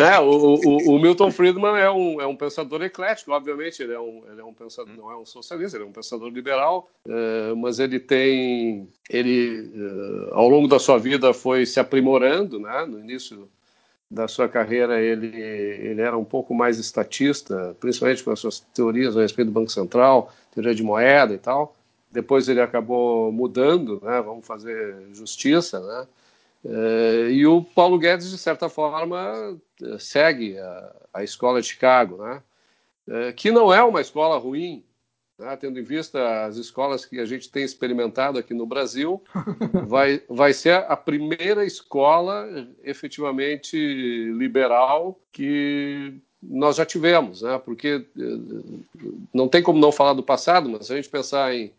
É, 0.00 0.18
o, 0.18 0.30
o, 0.30 0.94
o, 0.94 0.98
Milton 0.98 1.30
Friedman 1.30 1.78
é 1.78 1.90
um, 1.90 2.18
é 2.20 2.26
um 2.26 2.34
pensador 2.34 2.82
eclético, 2.82 3.32
obviamente, 3.32 3.82
ele 3.82 3.92
é 3.92 4.00
um, 4.00 4.22
ele 4.30 4.40
é 4.40 4.44
um 4.44 4.54
pensador, 4.54 4.96
não 4.96 5.10
é 5.10 5.16
um 5.16 5.26
socialista, 5.26 5.76
ele 5.76 5.84
é 5.84 5.86
um 5.86 5.92
pensador 5.92 6.28
liberal, 6.28 6.88
é, 7.06 7.52
mas 7.54 7.78
ele 7.78 8.00
tem, 8.00 8.88
ele 9.08 9.70
é, 9.74 10.34
ao 10.34 10.48
longo 10.48 10.66
da 10.66 10.78
sua 10.78 10.98
vida 10.98 11.34
foi 11.34 11.66
se 11.66 11.78
aprimorando, 11.78 12.58
né? 12.58 12.86
No 12.86 12.98
início 12.98 13.48
da 14.10 14.26
sua 14.26 14.48
carreira 14.48 15.00
ele, 15.00 15.28
ele 15.28 16.00
era 16.00 16.18
um 16.18 16.24
pouco 16.24 16.54
mais 16.54 16.78
estatista, 16.78 17.76
principalmente 17.78 18.24
com 18.24 18.32
as 18.32 18.40
suas 18.40 18.58
teorias 18.58 19.16
a 19.16 19.20
respeito 19.20 19.48
do 19.48 19.54
Banco 19.54 19.70
Central, 19.70 20.32
teoria 20.52 20.74
de 20.74 20.82
moeda 20.82 21.32
e 21.32 21.38
tal. 21.38 21.76
Depois 22.10 22.48
ele 22.48 22.60
acabou 22.60 23.30
mudando, 23.30 24.00
né? 24.02 24.20
Vamos 24.20 24.46
fazer 24.46 24.96
justiça, 25.12 25.80
né? 25.80 26.08
Eh, 26.64 27.28
e 27.32 27.46
o 27.46 27.62
Paulo 27.62 27.98
Guedes, 27.98 28.30
de 28.30 28.38
certa 28.38 28.68
forma, 28.68 29.58
segue 29.98 30.58
a, 30.58 30.96
a 31.14 31.24
escola 31.24 31.60
de 31.60 31.68
Chicago, 31.68 32.16
né? 32.22 32.42
Eh, 33.08 33.32
que 33.32 33.50
não 33.50 33.72
é 33.72 33.82
uma 33.82 34.00
escola 34.00 34.38
ruim, 34.38 34.84
né? 35.38 35.56
tendo 35.56 35.80
em 35.80 35.82
vista 35.82 36.44
as 36.44 36.56
escolas 36.56 37.04
que 37.04 37.18
a 37.18 37.24
gente 37.24 37.50
tem 37.50 37.64
experimentado 37.64 38.38
aqui 38.38 38.54
no 38.54 38.66
Brasil, 38.66 39.22
vai, 39.86 40.22
vai 40.28 40.52
ser 40.52 40.74
a 40.74 40.96
primeira 40.96 41.64
escola 41.64 42.48
efetivamente 42.84 43.76
liberal 44.36 45.18
que 45.32 46.14
nós 46.42 46.76
já 46.76 46.86
tivemos, 46.86 47.42
né? 47.42 47.60
porque 47.64 48.06
eh, 48.16 49.02
não 49.32 49.48
tem 49.48 49.62
como 49.62 49.78
não 49.78 49.90
falar 49.90 50.12
do 50.12 50.22
passado, 50.22 50.68
mas 50.68 50.86
se 50.86 50.92
a 50.92 50.96
gente 50.96 51.08
pensar 51.08 51.54
em, 51.54 51.72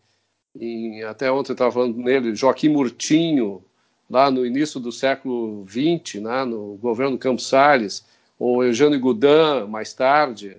em 0.58 1.02
até 1.02 1.30
ontem 1.30 1.52
eu 1.52 1.54
estava 1.54 1.72
falando 1.72 1.96
nele, 1.96 2.34
Joaquim 2.34 2.68
Murtinho, 2.68 3.62
lá 4.08 4.30
no 4.30 4.44
início 4.44 4.78
do 4.78 4.92
século 4.92 5.66
XX, 5.66 6.20
né? 6.20 6.44
no 6.44 6.76
governo 6.76 7.18
Campos 7.18 7.46
Salles, 7.46 8.04
ou 8.38 8.64
Eugênio 8.64 9.00
Goudin, 9.00 9.66
mais 9.68 9.94
tarde, 9.94 10.56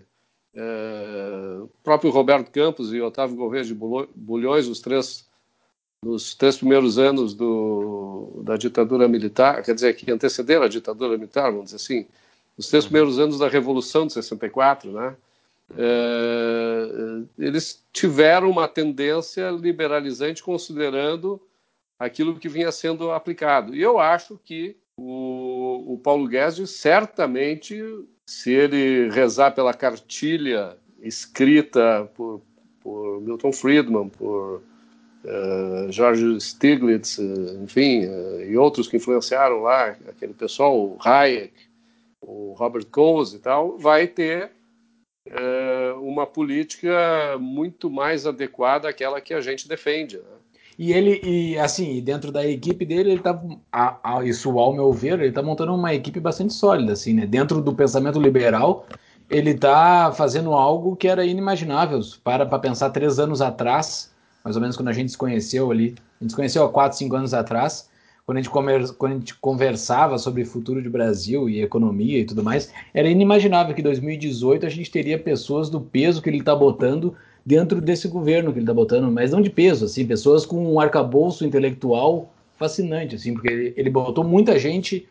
é, 0.56 1.60
o 1.62 1.70
próprio 1.84 2.12
Roberto 2.12 2.50
Campos 2.52 2.94
e 2.94 3.02
Otávio 3.02 3.36
Gouveia 3.36 3.64
de 3.64 3.74
Bulhões, 3.74 4.68
os 4.68 4.80
três, 4.80 5.28
nos 6.04 6.34
três 6.36 6.58
primeiros 6.58 6.98
anos 6.98 7.34
do, 7.34 8.42
da 8.44 8.56
ditadura 8.56 9.08
militar, 9.08 9.64
quer 9.64 9.76
dizer, 9.76 9.96
que 9.96 10.12
antecederam 10.12 10.64
a 10.64 10.70
ditadura 10.70 11.18
militar, 11.18 11.52
vamos 11.52 11.66
dizer 11.66 11.78
assim, 11.78 12.08
os 12.58 12.68
três 12.68 12.86
primeiros 12.86 13.20
anos 13.20 13.40
da 13.40 13.48
Revolução 13.48 14.08
de 14.08 14.14
64, 14.14 14.92
né? 14.92 15.16
É, 15.76 17.24
eles 17.38 17.84
tiveram 17.92 18.50
uma 18.50 18.68
tendência 18.68 19.50
liberalizante 19.50 20.44
considerando 20.44 21.42
aquilo 21.98 22.38
que 22.38 22.50
vinha 22.50 22.72
sendo 22.72 23.12
aplicado. 23.12 23.76
E 23.76 23.82
eu 23.82 24.00
acho 24.00 24.40
que 24.44 24.76
o, 24.98 25.94
o 25.94 25.98
Paulo 25.98 26.28
Guedes 26.28 26.70
certamente 26.72 27.82
se 28.26 28.52
ele 28.52 29.10
rezar 29.10 29.52
pela 29.52 29.74
cartilha 29.74 30.78
escrita 31.02 32.10
por, 32.16 32.42
por 32.80 33.22
Milton 33.22 33.52
Friedman, 33.52 34.10
por 34.10 34.62
uh, 35.26 35.92
George 35.92 36.40
Stiglitz, 36.40 37.20
enfim, 37.20 38.06
uh, 38.06 38.42
e 38.42 38.58
outros 38.58 38.88
que 38.88 38.98
influenciaram 38.98 39.62
lá, 39.62 39.96
aquele 40.08 40.34
pessoal, 40.34 40.78
o 40.78 40.98
Hayek, 41.02 41.54
o 42.22 42.54
Robert 42.54 42.86
Coase 42.86 43.38
e 43.38 43.40
tal, 43.40 43.78
vai 43.78 44.08
ter 44.08 44.52
uma 46.02 46.26
política 46.28 47.38
muito 47.40 47.90
mais 47.90 48.26
adequada 48.26 48.90
àquela 48.90 49.22
que 49.22 49.34
a 49.34 49.42
gente 49.42 49.68
defende. 49.68 50.18
Né? 50.18 50.24
E 50.78 50.92
ele, 50.92 51.22
e 51.24 51.58
assim, 51.58 52.02
dentro 52.02 52.32
da 52.32 52.46
equipe 52.46 52.86
dele, 52.86 53.12
ele 53.12 53.22
tá, 53.22 53.40
a, 53.72 54.18
a, 54.18 54.26
isso 54.26 54.58
ao 54.58 54.74
meu 54.74 54.92
ver, 54.92 55.20
ele 55.20 55.32
tá 55.32 55.42
montando 55.42 55.74
uma 55.74 55.94
equipe 55.94 56.20
bastante 56.20 56.54
sólida, 56.54 56.94
assim, 56.94 57.14
né? 57.14 57.26
Dentro 57.28 57.62
do 57.62 57.74
pensamento 57.74 58.20
liberal, 58.20 58.88
ele 59.30 59.54
tá 59.54 60.12
fazendo 60.16 60.54
algo 60.54 60.96
que 60.96 61.08
era 61.08 61.26
inimaginável. 61.26 62.00
Para 62.24 62.46
para 62.46 62.60
pensar 62.60 62.90
três 62.90 63.20
anos 63.20 63.42
atrás, 63.42 64.12
mais 64.44 64.56
ou 64.56 64.62
menos 64.62 64.76
quando 64.76 64.90
a 64.90 64.94
gente 64.94 65.12
se 65.12 65.18
conheceu 65.18 65.70
ali, 65.70 65.96
a 66.20 66.24
gente 66.24 66.32
se 66.32 66.36
conheceu 66.36 66.64
há 66.64 66.70
quatro, 66.70 66.98
cinco 66.98 67.16
anos 67.16 67.34
atrás, 67.34 67.90
quando 68.26 68.38
a 68.38 68.42
gente, 68.42 68.50
quando 68.98 69.12
a 69.12 69.16
gente 69.16 69.36
conversava 69.36 70.18
sobre 70.18 70.46
futuro 70.46 70.82
de 70.82 70.90
Brasil 70.90 71.50
e 71.50 71.62
economia 71.62 72.20
e 72.20 72.26
tudo 72.26 72.44
mais, 72.44 72.72
era 72.94 73.10
inimaginável 73.10 73.76
que 73.76 73.82
em 73.82 73.84
2018 73.84 74.66
a 74.66 74.70
gente 74.70 74.90
teria 74.90 75.20
pessoas 75.20 75.70
do 75.70 75.82
peso 75.82 76.22
que 76.22 76.30
ele 76.30 76.40
está 76.40 76.56
botando 76.56 77.16
dentro 77.46 77.82
desse 77.82 78.08
governo 78.08 78.52
que 78.52 78.60
ele 78.60 78.64
está 78.64 78.74
botando, 78.74 79.12
mas 79.12 79.32
não 79.32 79.42
de 79.42 79.50
peso, 79.50 79.86
assim, 79.86 80.08
pessoas 80.08 80.46
com 80.46 80.74
um 80.74 80.80
arcabouço 80.80 81.46
intelectual 81.46 82.34
fascinante, 82.58 83.16
assim, 83.16 83.34
porque 83.34 83.52
ele, 83.52 83.74
ele 83.76 83.90
botou 83.90 84.24
muita 84.24 84.58
gente 84.58 85.08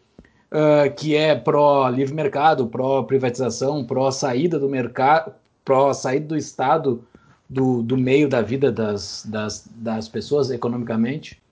uh, 0.51 0.91
que 0.95 1.15
é 1.15 1.35
pró 1.35 1.89
livre 1.91 2.15
mercado, 2.15 2.67
pró 2.67 3.03
privatização, 3.03 3.85
pró 3.85 4.11
saída 4.11 4.59
do 4.59 4.71
mercado, 4.71 5.35
pró 5.63 5.93
saída 5.93 6.29
do 6.29 6.37
Estado 6.37 7.05
do, 7.49 7.83
do 7.83 7.99
meio 7.99 8.29
da 8.29 8.41
vida 8.41 8.73
das, 8.73 9.27
das, 9.29 9.69
das 9.77 10.09
pessoas 10.09 10.51
economicamente. 10.51 11.43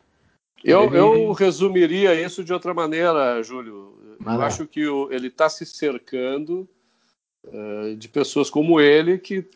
Eu, 0.63 0.93
eu 0.95 1.33
resumiria 1.33 2.15
isso 2.15 2.45
de 2.45 2.53
outra 2.53 2.75
maneira, 2.75 3.43
Júlio. 3.43 4.17
Eu 4.25 4.43
acho 4.43 4.67
que 4.67 4.87
o, 4.87 5.11
ele 5.11 5.29
está 5.29 5.49
se 5.49 5.65
cercando 5.65 6.69
uh, 7.45 7.97
de 7.97 8.09
pessoas 8.09 8.51
como 8.51 8.81
ele 8.81 9.19
que 9.19 9.49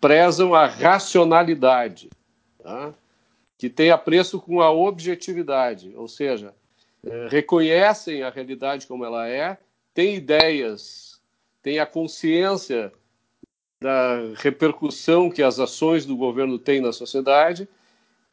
prezam 0.00 0.54
a 0.54 0.66
racionalidade, 0.66 2.10
tá? 2.62 2.92
que 3.56 3.70
tem 3.70 3.90
apreço 3.90 4.40
com 4.40 4.60
a 4.60 4.70
objetividade, 4.70 5.92
ou 5.94 6.08
seja, 6.08 6.54
é, 7.04 7.28
reconhecem 7.30 8.22
a 8.22 8.30
realidade 8.30 8.86
como 8.86 9.04
ela 9.04 9.28
é, 9.28 9.56
têm 9.94 10.16
ideias, 10.16 11.20
têm 11.62 11.78
a 11.78 11.86
consciência 11.86 12.92
da 13.80 14.32
repercussão 14.36 15.30
que 15.30 15.42
as 15.42 15.58
ações 15.58 16.04
do 16.04 16.16
governo 16.16 16.58
têm 16.58 16.80
na 16.80 16.92
sociedade 16.92 17.68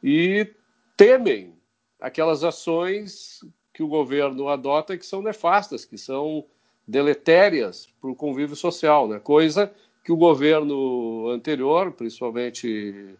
e 0.02 0.48
temem 0.96 1.52
aquelas 2.00 2.42
ações 2.42 3.44
que 3.72 3.82
o 3.82 3.88
governo 3.88 4.48
adota 4.48 4.96
que 4.96 5.06
são 5.06 5.22
nefastas, 5.22 5.84
que 5.84 5.98
são 5.98 6.44
deletérias 6.86 7.88
para 8.00 8.10
o 8.10 8.16
convívio 8.16 8.56
social, 8.56 9.06
né? 9.06 9.18
coisa 9.18 9.72
que 10.02 10.10
o 10.10 10.16
governo 10.16 11.28
anterior, 11.28 11.92
principalmente 11.92 13.14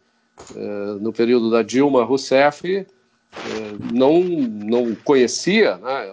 eh, 0.57 0.97
no 1.01 1.13
período 1.13 1.51
da 1.51 1.63
Dilma 1.63 2.05
Rousseff, 2.05 2.67
eh, 2.67 2.87
não, 3.93 4.23
não 4.23 4.95
conhecia. 4.95 5.77
Né? 5.77 6.11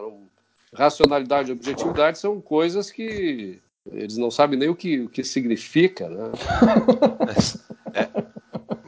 Racionalidade 0.74 1.50
e 1.50 1.54
objetividade 1.54 2.20
são 2.20 2.40
coisas 2.42 2.92
que 2.92 3.60
eles 3.92 4.18
não 4.18 4.30
sabem 4.30 4.60
nem 4.60 4.70
o 4.70 4.76
que, 4.76 5.00
o 5.00 5.10
que 5.10 5.24
significa. 5.24 6.10
Né? 6.10 6.32
É, 7.94 8.27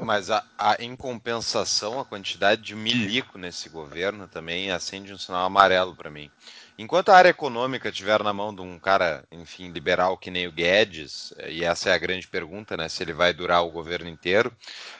mas 0.09 0.31
a, 0.31 0.43
a, 0.57 0.75
em 0.79 0.95
compensação, 0.95 1.99
a 1.99 2.03
quantidade 2.03 2.63
de 2.63 2.75
milico 2.75 3.37
nesse 3.37 3.69
governo 3.69 4.27
também 4.27 4.71
acende 4.71 5.13
um 5.13 5.19
sinal 5.19 5.45
amarelo 5.45 5.95
para 5.95 6.09
mim. 6.09 6.31
Enquanto 6.79 7.09
a 7.09 7.15
área 7.15 7.29
econômica 7.29 7.89
estiver 7.89 8.23
na 8.23 8.33
mão 8.33 8.51
de 8.51 8.59
um 8.59 8.79
cara, 8.79 9.23
enfim, 9.31 9.69
liberal 9.69 10.17
que 10.17 10.31
nem 10.31 10.47
o 10.47 10.51
Guedes, 10.51 11.31
e 11.47 11.63
essa 11.63 11.91
é 11.91 11.93
a 11.93 11.97
grande 11.99 12.27
pergunta, 12.27 12.75
né, 12.75 12.89
se 12.89 13.03
ele 13.03 13.13
vai 13.13 13.33
durar 13.33 13.63
o 13.63 13.69
governo 13.69 14.09
inteiro, 14.09 14.51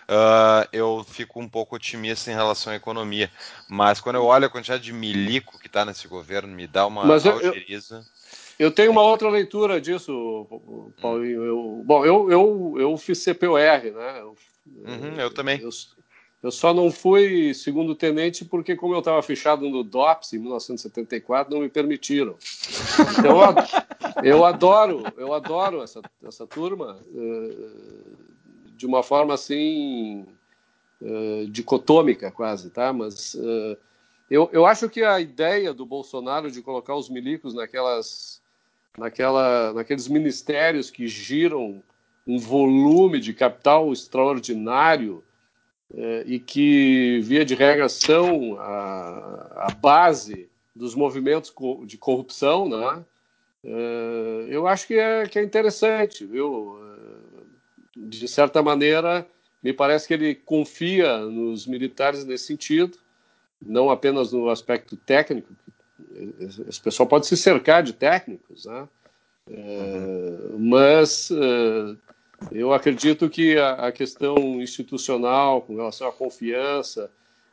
uh, 0.08 0.70
eu 0.72 1.04
fico 1.10 1.40
um 1.40 1.50
pouco 1.50 1.76
otimista 1.76 2.30
em 2.30 2.36
relação 2.36 2.72
à 2.72 2.76
economia. 2.76 3.32
Mas 3.68 4.00
quando 4.00 4.18
eu 4.18 4.26
olho 4.26 4.46
a 4.46 4.50
quantidade 4.50 4.84
de 4.84 4.94
milico 4.94 5.58
que 5.58 5.66
está 5.66 5.84
nesse 5.84 6.08
governo, 6.08 6.54
me 6.54 6.68
dá 6.68 6.86
uma 6.86 7.04
Mas 7.04 7.26
eu, 7.26 7.42
eu, 7.42 7.56
eu, 8.60 8.70
tenho 8.70 8.92
uma 8.92 9.02
outra 9.02 9.28
leitura 9.28 9.82
disso, 9.82 10.46
Paulinho. 11.02 11.44
Eu, 11.44 11.82
bom, 11.84 12.06
eu, 12.06 12.30
eu, 12.30 12.76
eu 12.78 12.96
fiz 12.96 13.24
CPOR, 13.24 13.58
né? 13.58 14.20
Eu, 14.20 14.36
uhum, 14.68 15.20
eu 15.20 15.34
também. 15.34 15.60
Eu, 15.62 15.70
eu 16.42 16.52
só 16.52 16.74
não 16.74 16.90
fui 16.90 17.54
segundo 17.54 17.94
tenente 17.94 18.46
porque, 18.46 18.76
como 18.76 18.94
eu 18.94 19.00
estava 19.00 19.22
fechado 19.22 19.70
no 19.70 19.84
DOPS 19.84 20.34
em 20.34 20.40
1974, 20.40 21.54
não 21.54 21.62
me 21.62 21.70
permitiram. 21.70 22.36
Então, 23.18 23.40
eu 24.24 24.46
adoro, 24.46 25.04
eu 25.18 25.34
adoro 25.34 25.84
essa, 25.84 26.02
essa 26.24 26.48
turma 26.48 26.98
eh, 27.14 28.30
de 28.80 28.86
uma 28.86 29.04
forma 29.04 29.34
assim 29.34 30.26
uh, 31.02 31.46
dicotômica 31.50 32.32
quase, 32.32 32.70
tá? 32.70 32.94
Mas 32.94 33.34
uh, 33.34 33.78
eu, 34.30 34.50
eu 34.54 34.66
acho 34.66 34.90
que 34.90 35.04
a 35.04 35.20
ideia 35.20 35.74
do 35.74 35.86
Bolsonaro 35.86 36.50
de 36.50 36.62
colocar 36.62 36.96
os 36.96 37.10
milicos 37.10 37.54
naquelas, 37.54 38.42
naquela, 38.98 39.74
naqueles 39.74 40.08
ministérios 40.08 40.90
que 40.90 41.10
giram 41.10 41.84
um 42.30 42.38
volume 42.38 43.20
de 43.20 43.34
capital 43.34 43.92
extraordinário 43.92 45.24
uh, 45.92 46.24
e 46.26 46.40
que, 46.40 47.20
via 47.22 47.44
de 47.44 47.56
regra, 47.56 47.90
são 47.90 48.60
a, 48.60 49.68
a 49.68 49.74
base 49.74 50.50
dos 50.76 50.96
movimentos 50.96 51.54
de 51.86 51.98
corrupção, 51.98 52.70
né? 52.70 53.04
eu 54.48 54.66
acho 54.66 54.88
que 54.88 54.94
é, 54.94 55.28
que 55.28 55.38
é 55.38 55.44
interessante, 55.44 56.26
viu? 56.26 56.80
de 58.08 58.28
certa 58.28 58.62
maneira, 58.62 59.28
me 59.62 59.74
parece 59.74 60.08
que 60.08 60.14
ele 60.14 60.34
confia 60.34 61.18
nos 61.20 61.68
militares 61.68 62.24
nesse 62.26 62.46
sentido, 62.46 62.98
não 63.62 63.90
apenas 63.90 64.32
no 64.32 64.50
aspecto 64.50 64.96
técnico. 64.96 65.54
Esse 66.40 66.80
pessoal 66.80 67.08
pode 67.08 67.28
se 67.28 67.36
cercar 67.36 67.84
de 67.84 67.94
técnicos, 67.94 68.66
né? 68.66 68.88
É, 69.52 70.58
mas 70.58 71.30
é, 71.32 71.96
eu 72.52 72.74
acredito 72.74 73.30
que 73.30 73.58
a, 73.58 73.88
a, 73.88 73.92
questão 73.92 74.62
institucional 74.62 75.62
com 75.62 75.76
relação 75.76 76.08
à 76.08 76.12
confiança, 76.12 77.12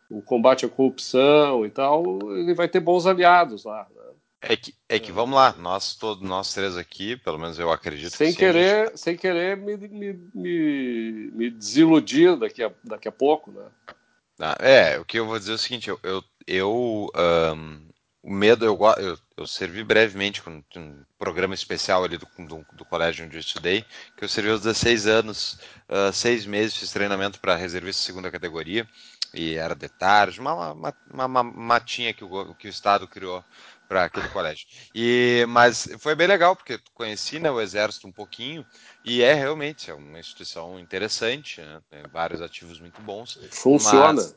o 0.09 0.23
combate 0.23 0.65
à 0.65 0.69
corrupção 0.69 1.67
e 1.67 1.71
tal, 1.71 2.19
ele 2.37 2.55
vai 2.55 2.69
ter 2.69 2.81
bons 2.81 3.07
aliados 3.07 3.65
lá. 3.65 3.87
Né? 3.95 4.03
É 4.43 4.57
que, 4.57 4.75
é 4.89 4.99
que 4.99 5.11
vamos 5.11 5.35
lá, 5.35 5.55
nós 5.59 5.97
todos 5.97 6.27
nós 6.27 6.55
três 6.55 6.77
aqui, 6.77 7.17
pelo 7.17 7.39
menos 7.39 7.59
eu 7.59 7.71
acredito 7.71 8.15
sem 8.15 8.33
que 8.33 8.39
querer, 8.39 8.87
gente... 8.87 9.01
sem 9.01 9.17
querer 9.17 9.57
me, 9.57 9.77
me, 9.77 10.13
me, 10.35 11.31
me, 11.33 11.51
desiludir 11.51 12.37
daqui 12.37 12.63
a, 12.63 12.71
daqui 12.85 13.09
a 13.09 13.13
pouco, 13.13 13.51
né? 13.51 13.65
Ah, 14.39 14.57
é, 14.61 14.99
o 14.99 15.05
que 15.05 15.19
eu 15.19 15.27
vou 15.27 15.39
dizer 15.39 15.53
é 15.53 15.55
o 15.55 15.59
seguinte, 15.59 15.89
eu, 15.89 15.99
eu, 16.03 16.23
eu 16.47 17.09
um, 17.17 17.89
o 18.23 18.31
medo, 18.31 18.65
eu, 18.65 18.79
eu, 18.99 19.19
eu, 19.37 19.47
servi 19.47 19.85
brevemente 19.85 20.43
com 20.43 20.63
um 20.77 21.05
programa 21.19 21.55
especial 21.55 22.05
ali 22.05 22.17
do, 22.17 22.27
do, 22.39 22.67
do, 22.73 22.85
colégio 22.85 23.25
onde 23.25 23.37
eu 23.37 23.41
estudei, 23.41 23.85
que 24.17 24.25
eu 24.25 24.29
servi 24.29 24.51
aos 24.51 24.63
16 24.63 25.07
anos, 25.07 25.59
uh, 25.89 26.13
seis 26.13 26.47
meses, 26.47 26.77
fiz 26.77 26.91
treinamento 26.91 27.41
para 27.41 27.55
reservista 27.57 28.03
segunda 28.03 28.31
categoria, 28.31 28.89
e 29.35 29.55
era 29.55 29.75
de 29.75 29.89
tarde, 29.89 30.41
uma, 30.41 30.73
uma, 30.73 30.95
uma, 31.13 31.27
uma 31.27 31.43
matinha 31.43 32.15
que 32.15 32.25
o, 32.25 32.55
que 32.55 32.67
o 32.67 32.71
Estado 32.71 33.07
criou 33.07 33.45
para 33.89 34.05
aquele 34.05 34.29
colégio. 34.31 34.67
E, 34.95 35.45
mas 35.49 35.89
foi 35.99 36.15
bem 36.15 36.27
legal, 36.27 36.57
porque 36.57 36.81
conheci 36.95 37.39
né, 37.39 37.51
o 37.51 37.61
Exército 37.61 38.09
um 38.09 38.13
pouquinho, 38.13 38.67
e 39.05 39.23
é 39.23 39.35
realmente 39.35 39.91
é 39.91 39.95
uma 39.95 40.19
instituição 40.19 40.79
interessante, 40.79 41.61
né, 41.61 41.81
tem 41.91 42.03
vários 42.13 42.41
ativos 42.41 42.81
muito 42.81 43.01
bons. 43.03 43.39
Funciona. 43.51 44.15
Mas, 44.15 44.35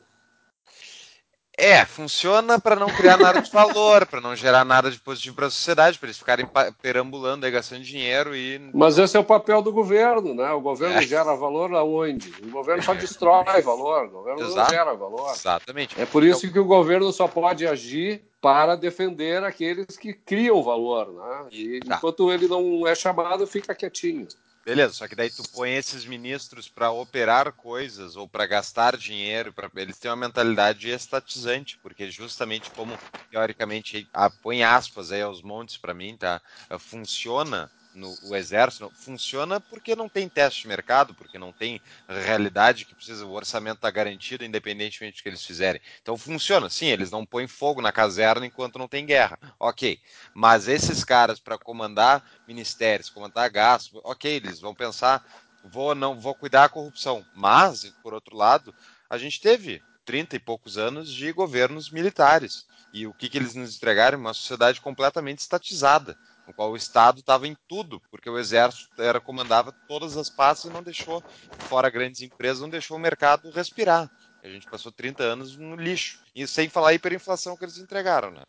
é, 1.60 1.84
funciona 1.84 2.58
para 2.58 2.74
não 2.74 2.88
criar 2.88 3.18
nada 3.18 3.40
de 3.40 3.50
valor, 3.50 4.06
para 4.06 4.20
não 4.20 4.34
gerar 4.34 4.64
nada 4.64 4.90
de 4.90 4.98
positivo 4.98 5.36
para 5.36 5.46
a 5.46 5.50
sociedade, 5.50 5.98
para 5.98 6.06
eles 6.06 6.18
ficarem 6.18 6.48
perambulando 6.80 7.44
aí, 7.44 7.52
gastando 7.52 7.82
dinheiro 7.82 8.34
e. 8.34 8.58
Mas 8.72 8.98
esse 8.98 9.16
é 9.16 9.20
o 9.20 9.24
papel 9.24 9.60
do 9.60 9.70
governo, 9.70 10.34
né? 10.34 10.50
O 10.52 10.60
governo 10.60 10.96
é. 10.96 11.02
gera 11.02 11.34
valor 11.34 11.74
aonde? 11.74 12.32
O 12.42 12.50
governo 12.50 12.82
só 12.82 12.94
destrói 12.94 13.60
valor, 13.62 14.06
o 14.06 14.10
governo 14.10 14.40
Exato. 14.40 14.56
não 14.56 14.78
gera 14.78 14.94
valor. 14.94 15.32
Exatamente. 15.32 16.00
É 16.00 16.06
por 16.06 16.24
isso 16.24 16.46
então... 16.46 16.52
que 16.52 16.58
o 16.58 16.64
governo 16.64 17.12
só 17.12 17.28
pode 17.28 17.66
agir 17.66 18.22
para 18.40 18.74
defender 18.74 19.44
aqueles 19.44 19.96
que 19.98 20.14
criam 20.14 20.62
valor, 20.62 21.12
né? 21.12 21.46
E 21.52 21.80
tá. 21.80 21.96
enquanto 21.96 22.32
ele 22.32 22.48
não 22.48 22.86
é 22.86 22.94
chamado, 22.94 23.46
fica 23.46 23.74
quietinho. 23.74 24.26
Beleza, 24.70 24.92
só 24.92 25.08
que 25.08 25.16
daí 25.16 25.28
tu 25.28 25.42
põe 25.50 25.72
esses 25.74 26.04
ministros 26.04 26.68
para 26.68 26.92
operar 26.92 27.50
coisas 27.54 28.14
ou 28.14 28.28
para 28.28 28.46
gastar 28.46 28.96
dinheiro, 28.96 29.52
pra... 29.52 29.68
eles 29.74 29.98
têm 29.98 30.08
uma 30.08 30.16
mentalidade 30.16 30.88
estatizante, 30.88 31.76
porque 31.82 32.08
justamente 32.08 32.70
como 32.70 32.96
teoricamente 33.32 34.08
põe 34.40 34.62
aspas 34.62 35.10
aí 35.10 35.22
aos 35.22 35.42
montes 35.42 35.76
para 35.76 35.92
mim, 35.92 36.16
tá? 36.16 36.40
Funciona 36.78 37.68
no 37.94 38.16
o 38.22 38.36
exército 38.36 38.90
funciona 38.94 39.60
porque 39.60 39.96
não 39.96 40.08
tem 40.08 40.28
teste 40.28 40.62
de 40.62 40.68
mercado, 40.68 41.14
porque 41.14 41.38
não 41.38 41.52
tem 41.52 41.80
realidade 42.08 42.84
que 42.84 42.94
precisa, 42.94 43.24
o 43.26 43.32
orçamento 43.32 43.76
está 43.76 43.90
garantido 43.90 44.44
independentemente 44.44 45.18
do 45.18 45.22
que 45.22 45.28
eles 45.28 45.44
fizerem. 45.44 45.80
Então 46.00 46.16
funciona, 46.16 46.68
sim, 46.68 46.86
eles 46.86 47.10
não 47.10 47.26
põem 47.26 47.46
fogo 47.46 47.80
na 47.80 47.92
caserna 47.92 48.46
enquanto 48.46 48.78
não 48.78 48.88
tem 48.88 49.04
guerra, 49.06 49.38
ok. 49.58 49.98
Mas 50.34 50.68
esses 50.68 51.04
caras 51.04 51.40
para 51.40 51.58
comandar 51.58 52.24
ministérios, 52.46 53.10
comandar 53.10 53.50
gastos, 53.50 54.00
ok, 54.04 54.36
eles 54.36 54.60
vão 54.60 54.74
pensar, 54.74 55.24
vou 55.64 55.94
não 55.94 56.20
vou 56.20 56.34
cuidar 56.34 56.62
da 56.62 56.68
corrupção. 56.68 57.24
Mas, 57.34 57.84
por 58.02 58.14
outro 58.14 58.36
lado, 58.36 58.74
a 59.08 59.18
gente 59.18 59.40
teve 59.40 59.82
30 60.04 60.36
e 60.36 60.38
poucos 60.38 60.78
anos 60.78 61.12
de 61.12 61.32
governos 61.32 61.90
militares. 61.90 62.66
E 62.92 63.06
o 63.06 63.14
que, 63.14 63.28
que 63.28 63.38
eles 63.38 63.54
nos 63.54 63.76
entregaram? 63.76 64.18
Uma 64.18 64.34
sociedade 64.34 64.80
completamente 64.80 65.38
estatizada 65.38 66.16
no 66.50 66.54
qual 66.54 66.72
o 66.72 66.76
Estado 66.76 67.20
estava 67.20 67.46
em 67.46 67.56
tudo, 67.68 68.02
porque 68.10 68.28
o 68.28 68.38
Exército 68.38 69.00
era 69.00 69.20
comandava 69.20 69.72
todas 69.86 70.16
as 70.16 70.28
pastas 70.28 70.70
e 70.70 70.74
não 70.74 70.82
deixou, 70.82 71.22
fora 71.60 71.88
grandes 71.88 72.20
empresas, 72.20 72.60
não 72.60 72.68
deixou 72.68 72.96
o 72.96 73.00
mercado 73.00 73.50
respirar. 73.50 74.10
A 74.42 74.48
gente 74.48 74.68
passou 74.68 74.90
30 74.90 75.22
anos 75.22 75.56
no 75.56 75.76
lixo, 75.76 76.20
e 76.34 76.46
sem 76.46 76.68
falar 76.68 76.88
a 76.88 76.94
hiperinflação 76.94 77.56
que 77.56 77.64
eles 77.64 77.78
entregaram, 77.78 78.30
né? 78.30 78.42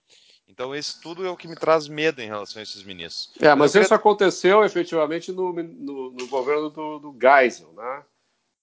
Então, 0.47 0.75
isso 0.75 0.99
tudo 1.01 1.25
é 1.25 1.29
o 1.29 1.37
que 1.37 1.47
me 1.47 1.55
traz 1.55 1.87
medo 1.87 2.21
em 2.21 2.27
relação 2.27 2.59
a 2.59 2.63
esses 2.63 2.83
ministros. 2.83 3.31
É, 3.39 3.53
mas 3.55 3.73
isso 3.73 3.93
aconteceu 3.93 4.65
efetivamente 4.65 5.31
no, 5.31 5.53
no, 5.53 6.11
no 6.11 6.27
governo 6.27 6.69
do, 6.69 6.99
do 6.99 7.17
Geisel, 7.19 7.71
né? 7.73 8.03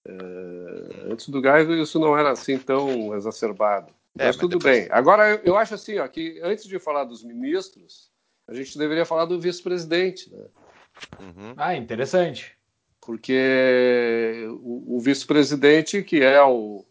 É, 0.07 1.13
antes 1.13 1.29
do 1.29 1.41
Geisel, 1.41 1.83
isso 1.83 1.99
não 1.99 2.19
era 2.19 2.33
assim 2.33 2.59
tão 2.59 3.15
exacerbado. 3.15 3.95
Mas, 4.15 4.23
é, 4.23 4.27
mas 4.27 4.37
tudo 4.37 4.59
depois... 4.59 4.81
bem. 4.81 4.89
Agora, 4.91 5.41
eu 5.45 5.57
acho 5.57 5.75
assim, 5.75 5.99
ó, 5.99 6.07
que 6.09 6.41
antes 6.43 6.65
de 6.65 6.79
falar 6.79 7.05
dos 7.05 7.23
ministros, 7.23 8.11
a 8.49 8.55
gente 8.55 8.79
deveria 8.79 9.05
falar 9.05 9.27
do 9.27 9.39
vice-presidente. 9.39 10.33
Né? 10.35 10.45
Uhum. 11.21 11.55
Ah, 11.57 11.77
interessante. 11.77 12.57
Porque 13.01 14.47
o, 14.63 14.97
o 14.97 15.01
vice-presidente, 15.01 16.03
que 16.03 16.23
é 16.23 16.43
o, 16.43 16.85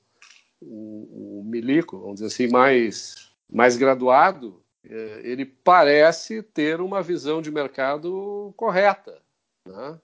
o, 0.62 1.39
o, 1.39 1.43
milico, 1.43 2.00
vamos 2.00 2.15
dizer 2.15 2.28
assim, 2.28 2.48
mais, 2.48 3.32
mais 3.52 3.76
graduado, 3.76 4.62
é, 4.88 5.22
ele 5.24 5.46
parece 5.46 6.41
ter 6.43 6.80
uma 6.80 7.02
visão 7.02 7.41
de 7.41 7.52
mercado 7.52 8.54
correta. 8.56 9.20
Né? 9.65 10.00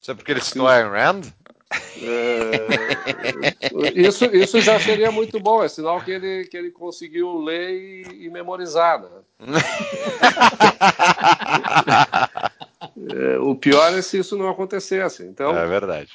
Isso 0.00 0.10
é 0.10 0.14
porque 0.14 0.32
ele 0.32 0.40
citou 0.40 0.68
Ayn 0.68 0.88
Rand? 0.88 1.22
É, 2.02 2.66
isso, 3.94 4.24
isso 4.26 4.60
já 4.60 4.78
seria 4.80 5.10
muito 5.10 5.40
bom, 5.40 5.62
é 5.62 5.68
sinal 5.68 6.00
que 6.00 6.10
ele, 6.10 6.44
que 6.44 6.56
ele 6.56 6.70
conseguiu 6.70 7.38
ler 7.38 7.70
e, 7.70 8.26
e 8.26 8.30
memorizar. 8.30 9.00
Né? 9.00 9.08
é, 13.14 13.38
o 13.38 13.54
pior 13.54 13.92
é 13.92 14.02
se 14.02 14.18
isso 14.18 14.36
não 14.36 14.48
acontecesse. 14.48 15.22
Então, 15.24 15.56
é 15.56 15.66
verdade. 15.66 16.10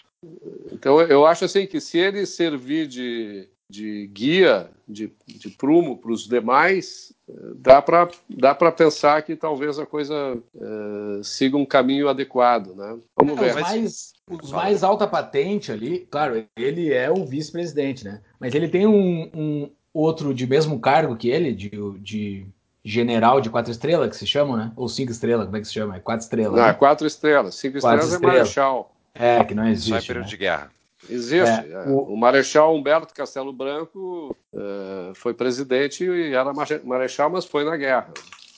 Então 0.71 1.01
eu 1.01 1.25
acho 1.25 1.45
assim 1.45 1.65
que 1.65 1.79
se 1.79 1.97
ele 1.97 2.25
servir 2.25 2.87
de, 2.87 3.47
de 3.69 4.07
guia, 4.07 4.69
de, 4.87 5.11
de 5.25 5.49
prumo 5.49 5.97
para 5.97 6.11
os 6.11 6.27
demais, 6.27 7.13
dá 7.55 7.81
para 7.81 8.09
dá 8.29 8.55
pensar 8.71 9.21
que 9.21 9.35
talvez 9.35 9.77
a 9.77 9.85
coisa 9.85 10.37
é, 10.55 11.23
siga 11.23 11.57
um 11.57 11.65
caminho 11.65 12.07
adequado, 12.07 12.75
né? 12.75 12.97
Vamos 13.15 13.39
ver. 13.39 13.55
Os 13.55 13.61
mais, 13.61 14.13
os 14.29 14.51
mais 14.51 14.83
alta 14.83 15.07
patente 15.07 15.71
ali, 15.71 16.07
claro, 16.11 16.45
ele 16.55 16.93
é 16.93 17.09
o 17.09 17.25
vice-presidente, 17.25 18.03
né? 18.03 18.21
Mas 18.39 18.53
ele 18.53 18.67
tem 18.67 18.85
um, 18.85 19.29
um, 19.33 19.71
outro 19.93 20.33
de 20.33 20.45
mesmo 20.45 20.79
cargo 20.79 21.15
que 21.15 21.29
ele, 21.29 21.53
de, 21.53 21.69
de 21.99 22.45
general 22.83 23.39
de 23.39 23.49
quatro 23.49 23.71
estrelas, 23.71 24.09
que 24.09 24.17
se 24.17 24.27
chama, 24.27 24.57
né? 24.57 24.71
Ou 24.75 24.89
cinco 24.89 25.11
estrelas, 25.11 25.45
como 25.45 25.57
é 25.57 25.61
que 25.61 25.67
se 25.67 25.73
chama? 25.73 25.95
É 25.95 25.99
quatro 25.99 26.23
estrelas. 26.23 26.57
Não, 26.57 26.63
né? 26.63 26.69
é 26.69 26.73
quatro 26.73 27.07
estrelas. 27.07 27.55
Cinco 27.55 27.79
quatro 27.79 28.05
estrelas, 28.05 28.13
estrelas 28.13 28.35
é 28.35 28.39
marechal. 28.39 28.95
É, 29.13 29.43
que 29.43 29.55
não 29.55 29.67
existe. 29.67 29.93
É 29.93 30.01
período 30.01 30.25
né? 30.25 30.29
de 30.29 30.37
guerra. 30.37 30.71
Existe. 31.09 31.71
É, 31.71 31.83
o... 31.87 32.13
o... 32.13 32.17
Marechal 32.17 32.75
Humberto 32.75 33.13
Castelo 33.13 33.53
Branco 33.53 34.35
uh, 34.53 35.15
foi 35.15 35.33
presidente 35.33 36.03
e 36.03 36.33
era 36.33 36.51
marechal, 36.83 37.29
mas 37.29 37.45
foi 37.45 37.63
na 37.63 37.77
guerra. 37.77 38.09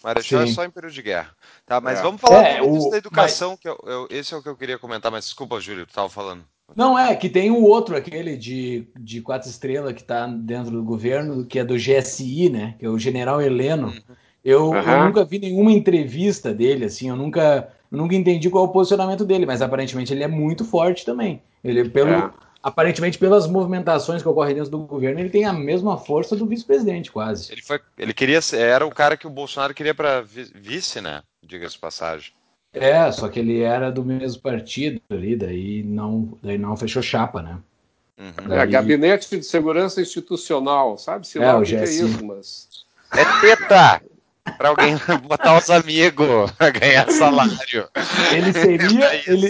Marechal 0.04 0.42
é 0.42 0.46
Sim. 0.46 0.52
é 0.52 0.56
só 0.56 0.66
em 0.66 0.70
período 0.70 0.94
de 0.94 1.02
guerra. 1.02 1.32
Tá, 1.66 1.82
mas 1.82 2.00
é. 2.00 2.02
vamos 2.02 2.22
falar 2.22 2.44
é, 2.44 2.62
o... 2.62 2.90
da 2.90 2.98
educação, 2.98 3.52
mas... 3.52 3.60
que 3.60 3.68
eu, 3.68 3.80
eu, 3.86 4.08
esse 4.10 4.34
é 4.34 4.38
o 4.38 4.42
que 4.42 4.50
eu 4.50 4.56
queria 4.56 4.78
comentar, 4.78 5.12
mas 5.12 5.26
desculpa, 5.26 5.60
Júlio, 5.60 5.86
tu 5.86 5.90
estava 5.90 6.10
falando. 6.10 6.44
Não, 6.76 6.98
é 6.98 7.16
que 7.16 7.30
tem 7.30 7.50
o 7.52 7.64
outro, 7.64 7.96
aquele 7.96 8.38
de, 8.38 8.88
de 8.98 9.22
quatro 9.22 9.50
estrelas 9.50 9.94
que 9.94 10.02
está 10.02 10.28
dentro 10.28 10.72
do 10.72 10.84
governo, 10.84 11.46
que 11.46 11.60
é 11.60 11.64
do 11.64 11.76
GSI, 11.76 12.50
né? 12.50 12.76
Que 12.78 12.86
é 12.86 12.90
o 12.90 13.00
General 13.00 13.42
Heleno. 13.42 13.88
Uhum. 13.88 14.16
Eu, 14.44 14.70
uhum. 14.70 14.80
eu, 14.80 15.06
nunca 15.06 15.26
vi 15.26 15.40
nenhuma 15.40 15.72
entrevista 15.72 16.54
dele, 16.54 16.86
assim, 16.86 17.10
eu 17.10 17.16
nunca, 17.16 17.70
nunca 17.92 18.16
entendi 18.16 18.50
qual 18.50 18.66
é 18.66 18.68
o 18.68 18.72
posicionamento 18.72 19.26
dele, 19.26 19.46
mas 19.46 19.62
aparentemente 19.62 20.14
ele 20.14 20.24
é 20.24 20.28
muito 20.28 20.64
forte 20.64 21.06
também. 21.06 21.42
Ele, 21.64 21.90
pelo, 21.90 22.12
é. 22.12 22.32
Aparentemente, 22.62 23.18
pelas 23.18 23.48
movimentações 23.48 24.22
que 24.22 24.28
ocorrem 24.28 24.56
dentro 24.56 24.72
do 24.72 24.80
governo, 24.80 25.20
ele 25.20 25.30
tem 25.30 25.46
a 25.46 25.54
mesma 25.54 25.98
força 25.98 26.36
do 26.36 26.46
vice-presidente, 26.46 27.12
quase. 27.12 27.52
Ele, 27.52 27.62
foi, 27.62 27.80
ele 27.98 28.14
queria 28.14 28.40
era 28.54 28.86
o 28.86 28.92
cara 28.92 29.18
que 29.18 29.28
o 29.28 29.30
Bolsonaro 29.30 29.74
queria 29.74 29.96
para 29.96 30.22
vice, 30.22 31.02
né? 31.02 31.22
Diga-se 31.44 31.78
passagem. 31.78 32.32
É, 32.72 33.12
só 33.12 33.28
que 33.28 33.40
ele 33.40 33.62
era 33.62 33.92
do 33.92 34.06
mesmo 34.06 34.42
partido 34.42 35.02
ali, 35.10 35.36
daí 35.36 35.84
não, 35.84 36.38
daí 36.44 36.58
não 36.58 36.78
fechou 36.78 37.02
chapa, 37.02 37.42
né? 37.42 37.58
Uhum. 38.20 38.54
É, 38.54 38.68
Gabinete 38.68 39.38
de 39.38 39.44
Segurança 39.44 40.02
Institucional, 40.02 40.98
sabe? 40.98 41.26
Se 41.26 41.40
é, 41.40 41.46
lá 41.46 41.58
o 41.58 41.64
que, 41.64 41.70
que 41.70 41.76
é 41.78 41.84
isso, 41.86 42.24
mas. 42.24 42.68
É 43.12 43.26
teta! 43.42 44.02
Para 44.58 44.70
alguém 44.70 44.96
botar 45.28 45.58
os 45.58 45.70
amigos 45.70 46.52
para 46.52 46.72
ganhar 46.72 47.10
salário. 47.12 47.88
Ele 48.34 48.54
seria, 48.54 49.06
é 49.06 49.24
ele, 49.28 49.48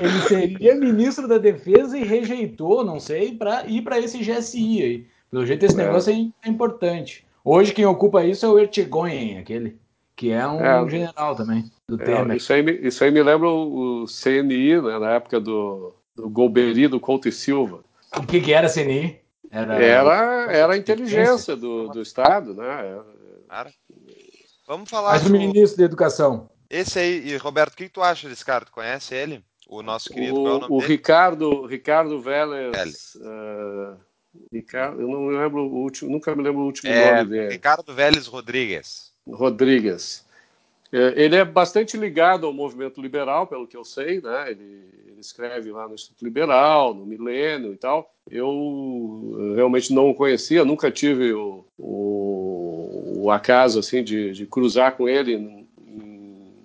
ele 0.00 0.20
seria 0.28 0.74
ministro 0.74 1.28
da 1.28 1.38
Defesa 1.38 1.98
e 1.98 2.04
rejeitou, 2.04 2.84
não 2.84 2.98
sei, 3.00 3.34
para 3.34 3.66
ir 3.66 3.82
para 3.82 3.98
esse 3.98 4.18
GSI 4.18 4.82
aí. 4.82 5.06
Pelo 5.30 5.46
jeito, 5.46 5.64
esse 5.64 5.80
é. 5.80 5.84
negócio 5.84 6.12
é, 6.12 6.48
importante. 6.48 7.26
Hoje, 7.44 7.72
quem 7.72 7.84
ocupa 7.84 8.24
isso 8.24 8.46
é 8.46 8.48
o 8.48 8.58
Ertegoyen, 8.58 9.38
aquele, 9.38 9.76
que 10.16 10.30
é 10.30 10.46
um 10.46 10.64
é, 10.64 10.88
general 10.88 11.34
também, 11.34 11.64
do 11.88 12.00
é, 12.00 12.04
Temer. 12.04 12.36
Isso 12.36 12.52
aí, 12.52 12.80
isso 12.82 13.04
aí 13.04 13.10
me 13.10 13.22
lembra 13.22 13.48
o 13.48 14.04
CNI, 14.06 14.80
né, 14.80 14.98
na 14.98 15.10
época 15.12 15.40
do, 15.40 15.92
do 16.14 16.30
Golbery, 16.30 16.88
do 16.88 17.00
Couto 17.00 17.28
e 17.28 17.32
Silva. 17.32 17.80
O 18.16 18.24
que, 18.24 18.40
que 18.40 18.52
era 18.52 18.72
CNI? 18.72 19.18
Era, 19.50 19.74
era, 19.76 20.52
era 20.52 20.72
a 20.72 20.76
inteligência 20.76 21.54
do, 21.54 21.88
do 21.88 22.02
Estado, 22.02 22.54
né? 22.54 22.98
Cara, 23.48 23.70
Vamos 24.66 24.88
falar. 24.88 25.12
Mas 25.12 25.26
o 25.26 25.30
ministro 25.30 25.78
da 25.78 25.84
Educação. 25.84 26.48
Esse 26.68 26.98
aí, 26.98 27.28
e 27.28 27.36
Roberto, 27.36 27.74
o 27.74 27.76
que 27.76 27.88
tu 27.88 28.02
acha 28.02 28.28
desse 28.28 28.44
cara? 28.44 28.64
Tu 28.64 28.72
conhece 28.72 29.14
ele? 29.14 29.44
O 29.68 29.82
nosso 29.82 30.10
querido. 30.10 30.40
O, 30.40 30.48
é 30.48 30.66
o, 30.66 30.72
o 30.72 30.78
Ricardo, 30.78 31.66
Ricardo 31.66 32.20
Vélez. 32.20 33.14
Uh, 33.16 33.96
Ricardo, 34.52 35.00
eu 35.00 35.08
não 35.08 35.22
me 35.22 35.36
lembro 35.36 35.62
o 35.62 35.82
último, 35.82 36.10
nunca 36.10 36.34
me 36.34 36.42
lembro 36.42 36.62
o 36.62 36.66
último 36.66 36.90
é, 36.90 37.16
nome 37.16 37.30
dele. 37.30 37.52
Ricardo 37.52 37.94
Vélez 37.94 38.26
Rodrigues. 38.26 39.12
Rodrigues. 39.28 40.24
É, 40.92 41.12
ele 41.16 41.36
é 41.36 41.44
bastante 41.44 41.96
ligado 41.96 42.46
ao 42.46 42.52
movimento 42.52 43.00
liberal, 43.00 43.46
pelo 43.46 43.66
que 43.66 43.76
eu 43.76 43.84
sei, 43.84 44.20
né? 44.20 44.50
Ele, 44.50 44.88
ele, 45.06 45.20
escreve 45.20 45.72
lá 45.72 45.88
no 45.88 45.94
Instituto 45.94 46.24
Liberal, 46.24 46.94
no 46.94 47.06
Milênio 47.06 47.72
e 47.72 47.76
tal. 47.76 48.12
Eu 48.30 49.54
realmente 49.54 49.92
não 49.92 50.10
o 50.10 50.14
conhecia, 50.14 50.64
nunca 50.64 50.90
tive 50.90 51.32
o, 51.32 51.64
o, 51.78 53.03
o 53.24 53.30
acaso 53.30 53.78
assim 53.78 54.04
de, 54.04 54.32
de, 54.32 54.44
cruzar 54.44 54.96
com 54.96 55.08
ele 55.08 55.32
em, 55.32 55.64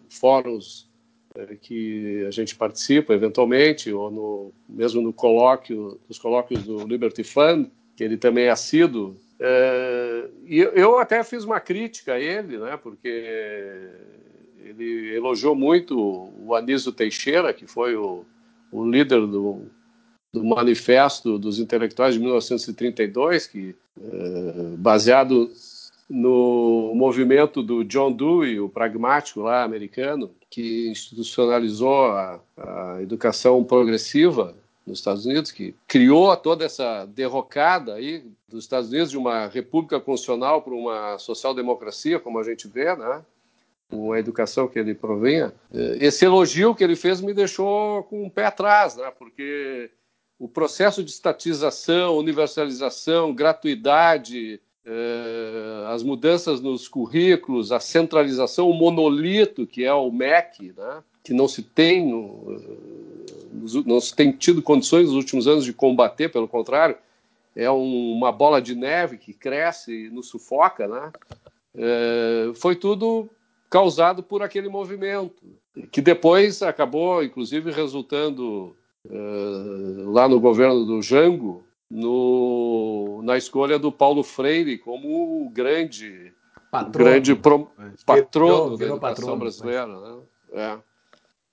fóruns 0.09 0.89
é, 1.33 1.55
que 1.55 2.25
a 2.27 2.31
gente 2.31 2.53
participa 2.53 3.13
eventualmente, 3.13 3.93
ou 3.93 4.11
no, 4.11 4.51
mesmo 4.67 5.01
no 5.01 5.13
colóquio, 5.13 5.97
nos 6.09 6.19
colóquios 6.19 6.63
do 6.63 6.85
Liberty 6.85 7.23
Fund, 7.23 7.69
que 7.95 8.03
ele 8.03 8.17
também 8.17 8.45
é 8.45 8.49
assíduo. 8.49 9.15
É, 9.39 10.27
e 10.45 10.59
eu 10.59 10.99
até 10.99 11.23
fiz 11.23 11.45
uma 11.45 11.61
crítica 11.61 12.15
a 12.15 12.19
ele, 12.19 12.57
né, 12.57 12.75
porque 12.75 13.07
ele 14.61 15.15
elogiou 15.15 15.55
muito 15.55 15.97
o 16.45 16.53
Anísio 16.53 16.91
Teixeira, 16.91 17.53
que 17.53 17.67
foi 17.67 17.95
o, 17.95 18.25
o 18.69 18.85
líder 18.85 19.25
do, 19.25 19.61
do 20.33 20.43
Manifesto 20.43 21.39
dos 21.39 21.57
Intelectuais 21.57 22.15
de 22.15 22.19
1932, 22.19 23.47
que, 23.47 23.75
é, 24.01 24.75
baseado 24.77 25.49
no 26.09 26.91
movimento 26.95 27.61
do 27.61 27.83
John 27.83 28.11
Dewey, 28.11 28.59
o 28.59 28.67
pragmático 28.67 29.41
lá 29.41 29.63
americano, 29.63 30.31
que 30.49 30.89
institucionalizou 30.89 32.05
a, 32.05 32.39
a 32.57 33.01
educação 33.01 33.63
progressiva 33.63 34.55
nos 34.87 34.99
Estados 34.99 35.25
Unidos, 35.25 35.51
que 35.51 35.75
criou 35.87 36.35
toda 36.35 36.65
essa 36.65 37.05
derrocada 37.05 37.93
aí 37.93 38.23
dos 38.47 38.63
Estados 38.63 38.89
Unidos 38.89 39.11
de 39.11 39.17
uma 39.17 39.45
república 39.47 39.99
constitucional 39.99 40.63
para 40.63 40.73
uma 40.73 41.19
social-democracia, 41.19 42.19
como 42.19 42.39
a 42.39 42.43
gente 42.43 42.67
vê, 42.67 42.95
né? 42.95 43.23
com 43.89 44.11
a 44.11 44.19
educação 44.19 44.67
que 44.67 44.77
ele 44.77 44.93
provinha, 44.93 45.51
esse 45.99 46.23
elogio 46.23 46.75
que 46.75 46.83
ele 46.83 46.95
fez 46.95 47.21
me 47.21 47.33
deixou 47.33 48.03
com 48.03 48.23
um 48.23 48.29
pé 48.29 48.45
atrás, 48.45 48.95
né? 48.95 49.11
porque 49.17 49.89
o 50.37 50.47
processo 50.47 51.03
de 51.03 51.09
estatização, 51.09 52.17
universalização, 52.17 53.33
gratuidade, 53.33 54.61
as 55.87 56.03
mudanças 56.03 56.61
nos 56.61 56.87
currículos, 56.87 57.71
a 57.71 57.79
centralização, 57.79 58.69
o 58.69 58.73
monolito 58.73 59.67
que 59.67 59.83
é 59.83 59.93
o 59.93 60.11
MEC, 60.11 60.73
né? 60.75 61.03
que 61.23 61.33
não 61.33 61.47
se 61.47 61.61
tem 61.61 62.11
eh, 62.11 63.83
não 63.85 63.99
se 63.99 64.15
tem 64.15 64.31
tido 64.31 64.61
condições 64.61 65.07
nos 65.07 65.15
últimos 65.15 65.47
anos 65.47 65.65
de 65.65 65.73
combater, 65.73 66.29
pelo 66.29 66.47
contrário, 66.47 66.95
é 67.55 67.69
um, 67.69 68.13
uma 68.13 68.31
bola 68.31 68.61
de 68.61 68.75
neve 68.75 69.17
que 69.17 69.33
cresce 69.33 70.05
e 70.05 70.09
nos 70.09 70.27
sufoca, 70.27 70.87
né? 70.87 71.11
É, 71.75 72.51
foi 72.55 72.75
tudo 72.75 73.29
causado 73.69 74.23
por 74.23 74.41
aquele 74.41 74.69
movimento, 74.69 75.43
que 75.91 76.01
depois 76.01 76.61
acabou, 76.61 77.23
inclusive, 77.23 77.71
resultando 77.71 78.75
uh, 79.05 80.11
lá 80.11 80.27
no 80.27 80.39
governo 80.39 80.85
do 80.85 81.01
Jango, 81.01 81.63
no, 81.89 83.21
na 83.23 83.37
escolha 83.37 83.79
do 83.79 83.91
Paulo 83.91 84.23
Freire 84.23 84.77
como 84.77 85.45
o 85.45 85.49
grande, 85.49 86.33
patrono, 86.69 87.09
grande 87.09 87.35
pro, 87.35 87.71
patrono 88.05 88.77
virou, 88.77 88.77
da 88.77 88.85
educação 88.85 88.99
patrono, 88.99 89.37
brasileira. 89.37 89.87
Né? 89.87 90.19
É. 90.53 90.77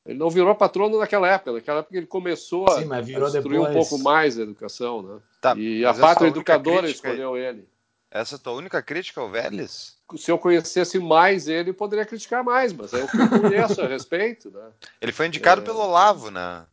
Ele 0.05 0.18
não 0.18 0.31
virou 0.31 0.55
patrono 0.55 0.99
naquela 0.99 1.29
época, 1.29 1.53
naquela 1.53 1.81
época 1.81 1.96
ele 1.96 2.07
começou 2.07 2.68
Sim, 2.70 2.92
a, 2.92 3.01
destruir 3.01 3.33
depois... 3.33 3.68
um 3.68 3.72
pouco 3.72 3.99
mais 3.99 4.38
a 4.38 4.42
educação. 4.42 5.03
Né? 5.03 5.18
Tá, 5.40 5.55
e 5.57 5.85
a 5.85 5.94
pátria 5.94 6.29
educadora 6.29 6.88
escolheu 6.88 7.37
ele. 7.37 7.66
Essa 8.11 8.37
é 8.37 8.37
a 8.37 8.38
tua 8.38 8.53
única 8.53 8.81
crítica 8.81 9.20
ao 9.20 9.29
Vélez? 9.29 9.96
Se 10.16 10.31
eu 10.31 10.38
conhecesse 10.38 10.99
mais 10.99 11.49
ele, 11.49 11.72
poderia 11.72 12.07
criticar 12.07 12.44
mais, 12.44 12.72
mas 12.72 12.94
é 12.94 13.03
o 13.03 13.09
que 13.09 13.16
eu 13.16 13.40
conheço 13.40 13.83
a 13.83 13.88
respeito. 13.88 14.51
Né? 14.51 14.70
Ele 15.01 15.12
foi 15.12 15.27
indicado 15.27 15.61
é... 15.61 15.64
pelo 15.64 15.81
Olavo, 15.81 16.31
né? 16.31 16.64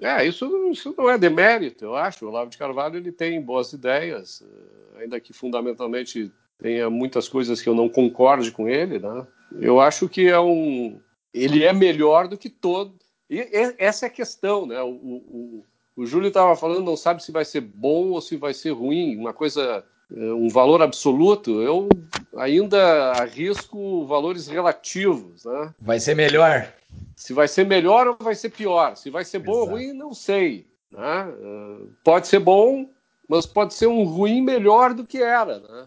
É, 0.00 0.24
isso, 0.26 0.68
isso 0.70 0.94
não 0.96 1.10
é 1.10 1.18
demérito, 1.18 1.84
eu 1.84 1.94
acho. 1.94 2.24
O 2.24 2.28
Olavo 2.28 2.50
de 2.50 2.56
Carvalho 2.56 2.96
ele 2.96 3.12
tem 3.12 3.40
boas 3.40 3.72
ideias, 3.72 4.42
eh, 4.42 5.02
ainda 5.02 5.20
que 5.20 5.32
fundamentalmente 5.32 6.32
tenha 6.58 6.88
muitas 6.88 7.28
coisas 7.28 7.60
que 7.60 7.68
eu 7.68 7.74
não 7.74 7.88
concorde 7.88 8.50
com 8.50 8.68
ele, 8.68 8.98
né? 8.98 9.26
Eu 9.60 9.80
acho 9.80 10.08
que 10.08 10.26
é 10.28 10.40
um, 10.40 10.98
ele 11.34 11.64
é 11.64 11.72
melhor 11.72 12.28
do 12.28 12.38
que 12.38 12.48
todo. 12.48 12.98
E 13.28 13.46
essa 13.78 14.06
é 14.06 14.08
a 14.08 14.12
questão, 14.12 14.66
né? 14.66 14.80
O, 14.82 14.88
o, 14.88 15.64
o 15.96 16.06
Júlio 16.06 16.28
estava 16.28 16.56
falando, 16.56 16.84
não 16.84 16.96
sabe 16.96 17.22
se 17.22 17.30
vai 17.30 17.44
ser 17.44 17.60
bom 17.60 18.10
ou 18.10 18.20
se 18.20 18.36
vai 18.36 18.54
ser 18.54 18.70
ruim, 18.70 19.16
uma 19.16 19.34
coisa 19.34 19.84
um 20.12 20.48
valor 20.48 20.82
absoluto, 20.82 21.62
eu 21.62 21.88
ainda 22.36 23.12
arrisco 23.12 24.04
valores 24.06 24.48
relativos. 24.48 25.44
Né? 25.44 25.74
Vai 25.80 26.00
ser 26.00 26.16
melhor. 26.16 26.72
Se 27.14 27.32
vai 27.32 27.46
ser 27.46 27.66
melhor 27.66 28.08
ou 28.08 28.16
vai 28.18 28.34
ser 28.34 28.50
pior. 28.50 28.96
Se 28.96 29.10
vai 29.10 29.24
ser 29.24 29.38
bom 29.38 29.52
Exato. 29.52 29.70
ou 29.70 29.76
ruim, 29.76 29.92
não 29.92 30.12
sei. 30.12 30.66
Né? 30.90 31.28
É, 31.42 31.76
pode 32.02 32.26
ser 32.26 32.40
bom, 32.40 32.90
mas 33.28 33.46
pode 33.46 33.74
ser 33.74 33.86
um 33.86 34.02
ruim 34.04 34.42
melhor 34.42 34.92
do 34.94 35.06
que 35.06 35.22
era. 35.22 35.58
Né? 35.60 35.84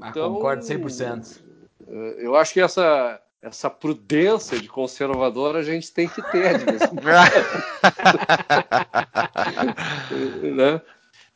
Ah, 0.00 0.08
então, 0.08 0.26
ah, 0.26 0.34
concordo 0.34 0.62
100%. 0.62 1.40
É, 1.88 2.16
eu 2.18 2.36
acho 2.36 2.52
que 2.52 2.60
essa, 2.60 3.20
essa 3.40 3.70
prudência 3.70 4.58
de 4.58 4.68
conservador 4.68 5.56
a 5.56 5.62
gente 5.62 5.90
tem 5.92 6.08
que 6.08 6.20
ter. 6.30 6.60
né? 10.54 10.82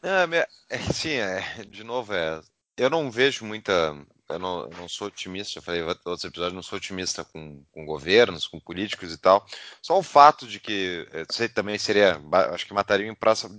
Minha, 0.03 0.47
é, 0.71 0.79
sim, 0.93 1.11
é, 1.11 1.65
de 1.69 1.85
novo, 1.85 2.15
é, 2.15 2.41
eu 2.77 2.89
não 2.89 3.11
vejo 3.11 3.45
muita. 3.45 3.95
Eu 4.29 4.39
não, 4.39 4.61
eu 4.63 4.77
não 4.77 4.89
sou 4.89 5.09
otimista, 5.09 5.55
já 5.55 5.61
falei 5.61 5.81
em 5.81 5.85
outros 5.85 6.25
episódios, 6.25 6.55
não 6.55 6.63
sou 6.63 6.77
otimista 6.79 7.25
com, 7.25 7.65
com 7.73 7.85
governos, 7.85 8.47
com 8.47 8.61
políticos 8.61 9.13
e 9.13 9.19
tal. 9.19 9.45
Só 9.83 9.99
o 9.99 10.03
fato 10.05 10.47
de 10.47 10.61
que, 10.61 11.07
é, 11.13 11.25
sei, 11.31 11.49
também 11.49 11.77
seria, 11.79 12.21
acho 12.53 12.65
que 12.65 12.73
matariam, 12.73 13.17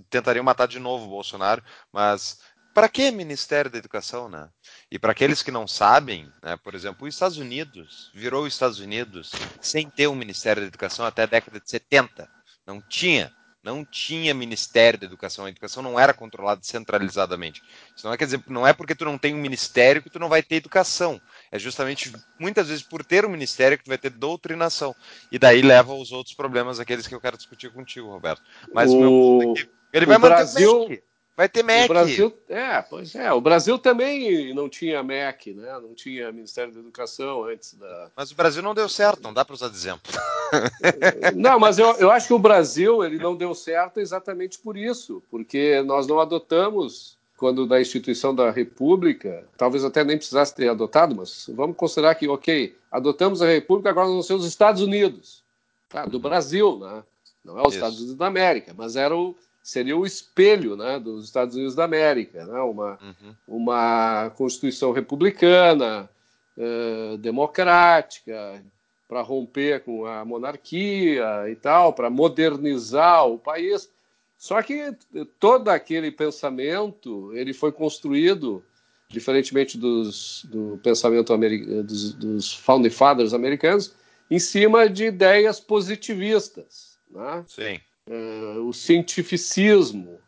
tentariam 0.08 0.42
matar 0.42 0.66
de 0.66 0.78
novo 0.78 1.04
o 1.04 1.10
Bolsonaro, 1.10 1.62
mas 1.92 2.40
para 2.74 2.88
que 2.88 3.10
Ministério 3.10 3.70
da 3.70 3.78
Educação, 3.78 4.30
né? 4.30 4.48
E 4.90 4.98
para 4.98 5.12
aqueles 5.12 5.42
que 5.42 5.50
não 5.50 5.68
sabem, 5.68 6.32
né, 6.42 6.56
por 6.56 6.74
exemplo, 6.74 7.06
os 7.06 7.14
Estados 7.14 7.36
Unidos 7.36 8.10
virou 8.14 8.44
os 8.44 8.54
Estados 8.54 8.80
Unidos 8.80 9.30
sem 9.60 9.90
ter 9.90 10.08
um 10.08 10.14
Ministério 10.14 10.62
da 10.62 10.68
Educação 10.68 11.04
até 11.04 11.24
a 11.24 11.26
década 11.26 11.60
de 11.60 11.70
70. 11.70 12.28
Não 12.66 12.80
tinha 12.80 13.30
não 13.62 13.84
tinha 13.84 14.34
Ministério 14.34 14.98
da 14.98 15.06
Educação, 15.06 15.44
a 15.44 15.48
educação 15.48 15.82
não 15.82 15.98
era 15.98 16.12
controlada 16.12 16.60
centralizadamente. 16.62 17.62
Isso 17.94 18.06
não 18.06 18.12
é, 18.12 18.16
quer 18.16 18.24
dizer, 18.24 18.42
não 18.48 18.66
é 18.66 18.72
porque 18.72 18.94
tu 18.94 19.04
não 19.04 19.16
tem 19.16 19.34
um 19.34 19.40
ministério 19.40 20.02
que 20.02 20.10
tu 20.10 20.18
não 20.18 20.28
vai 20.28 20.42
ter 20.42 20.56
educação. 20.56 21.20
É 21.50 21.58
justamente 21.58 22.12
muitas 22.38 22.68
vezes 22.68 22.82
por 22.82 23.04
ter 23.04 23.24
um 23.24 23.28
ministério 23.28 23.78
que 23.78 23.84
tu 23.84 23.88
vai 23.88 23.98
ter 23.98 24.10
doutrinação. 24.10 24.94
E 25.30 25.38
daí 25.38 25.62
leva 25.62 25.92
aos 25.92 26.10
outros 26.10 26.34
problemas, 26.34 26.80
aqueles 26.80 27.06
que 27.06 27.14
eu 27.14 27.20
quero 27.20 27.36
discutir 27.36 27.72
contigo, 27.72 28.08
Roberto. 28.08 28.42
Mas 28.74 28.90
o, 28.90 28.96
o 28.96 29.38
meu 29.38 29.52
aqui, 29.52 29.70
ele 29.92 30.06
vai 30.06 30.18
manter 30.18 30.34
Brasil... 30.34 30.84
o 30.84 31.11
Vai 31.36 31.48
ter 31.48 31.62
MEC. 31.62 31.86
O 31.86 31.88
Brasil, 31.88 32.32
é, 32.48 32.82
pois 32.82 33.14
é. 33.14 33.32
O 33.32 33.40
Brasil 33.40 33.78
também 33.78 34.52
não 34.54 34.68
tinha 34.68 35.02
MEC, 35.02 35.54
né? 35.54 35.72
Não 35.80 35.94
tinha 35.94 36.30
Ministério 36.30 36.72
da 36.72 36.80
Educação 36.80 37.44
antes 37.44 37.74
da. 37.74 38.10
Mas 38.14 38.30
o 38.30 38.34
Brasil 38.34 38.62
não 38.62 38.74
deu 38.74 38.88
certo, 38.88 39.22
não 39.22 39.32
dá 39.32 39.44
para 39.44 39.54
usar 39.54 39.68
de 39.68 39.76
exemplo. 39.76 40.12
Não, 41.34 41.58
mas 41.58 41.78
eu, 41.78 41.92
eu 41.94 42.10
acho 42.10 42.26
que 42.26 42.34
o 42.34 42.38
Brasil 42.38 43.02
ele 43.02 43.16
não 43.16 43.34
deu 43.34 43.54
certo 43.54 43.98
exatamente 43.98 44.58
por 44.58 44.76
isso, 44.76 45.22
porque 45.30 45.82
nós 45.82 46.06
não 46.06 46.20
adotamos 46.20 47.16
quando 47.38 47.66
da 47.66 47.80
instituição 47.80 48.34
da 48.34 48.50
República, 48.50 49.44
talvez 49.56 49.82
até 49.82 50.04
nem 50.04 50.16
precisasse 50.16 50.54
ter 50.54 50.68
adotado, 50.68 51.12
mas 51.16 51.50
vamos 51.54 51.76
considerar 51.76 52.14
que, 52.14 52.28
ok, 52.28 52.76
adotamos 52.90 53.42
a 53.42 53.46
República, 53.46 53.90
agora 53.90 54.06
vão 54.06 54.22
ser 54.22 54.34
os 54.34 54.46
Estados 54.46 54.82
Unidos, 54.82 55.42
tá? 55.88 56.04
do 56.04 56.20
Brasil, 56.20 56.78
né? 56.78 57.02
Não 57.44 57.58
é 57.58 57.62
os 57.62 57.68
isso. 57.68 57.76
Estados 57.78 57.98
Unidos 57.98 58.14
da 58.14 58.26
América, 58.26 58.72
mas 58.76 58.94
era 58.94 59.16
o, 59.16 59.34
seria 59.62 59.96
o 59.96 60.04
espelho 60.04 60.76
né, 60.76 60.98
dos 60.98 61.24
Estados 61.24 61.54
Unidos 61.54 61.74
da 61.74 61.84
América, 61.84 62.44
né, 62.44 62.60
uma, 62.60 62.98
uhum. 63.00 63.34
uma 63.46 64.30
Constituição 64.30 64.92
republicana, 64.92 66.10
uh, 66.56 67.16
democrática, 67.18 68.62
para 69.08 69.20
romper 69.20 69.84
com 69.84 70.06
a 70.06 70.24
monarquia 70.24 71.48
e 71.50 71.54
tal, 71.54 71.92
para 71.92 72.08
modernizar 72.08 73.26
o 73.26 73.38
país. 73.38 73.90
Só 74.38 74.60
que 74.62 74.96
todo 75.38 75.68
aquele 75.68 76.10
pensamento 76.10 77.30
ele 77.34 77.52
foi 77.52 77.70
construído, 77.70 78.64
diferentemente 79.08 79.76
dos, 79.76 80.44
do 80.46 80.80
pensamento 80.82 81.36
dos, 81.36 82.14
dos 82.14 82.54
founding 82.54 82.90
fathers 82.90 83.34
americanos, 83.34 83.94
em 84.30 84.38
cima 84.38 84.88
de 84.88 85.04
ideias 85.04 85.60
positivistas. 85.60 86.98
Né? 87.10 87.44
Sim. 87.46 87.80
Uh, 88.08 88.66
o 88.66 88.72
cientificismo, 88.72 90.18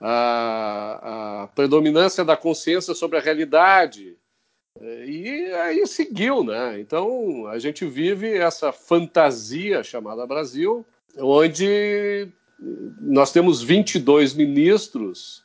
a, 0.00 1.42
a, 1.42 1.46
predominância 1.48 2.24
da 2.24 2.36
consciência 2.36 2.94
sobre 2.94 3.18
a 3.18 3.20
realidade. 3.20 4.16
Uh, 4.76 5.04
e 5.04 5.52
aí 5.52 5.86
seguiu, 5.86 6.42
né? 6.42 6.80
Então 6.80 7.46
a 7.48 7.58
gente 7.58 7.84
vive 7.84 8.32
essa 8.32 8.72
fantasia 8.72 9.82
chamada 9.84 10.26
Brasil, 10.26 10.86
onde 11.18 12.28
nós 13.00 13.30
temos 13.30 13.62
22 13.62 14.34
ministros 14.34 15.44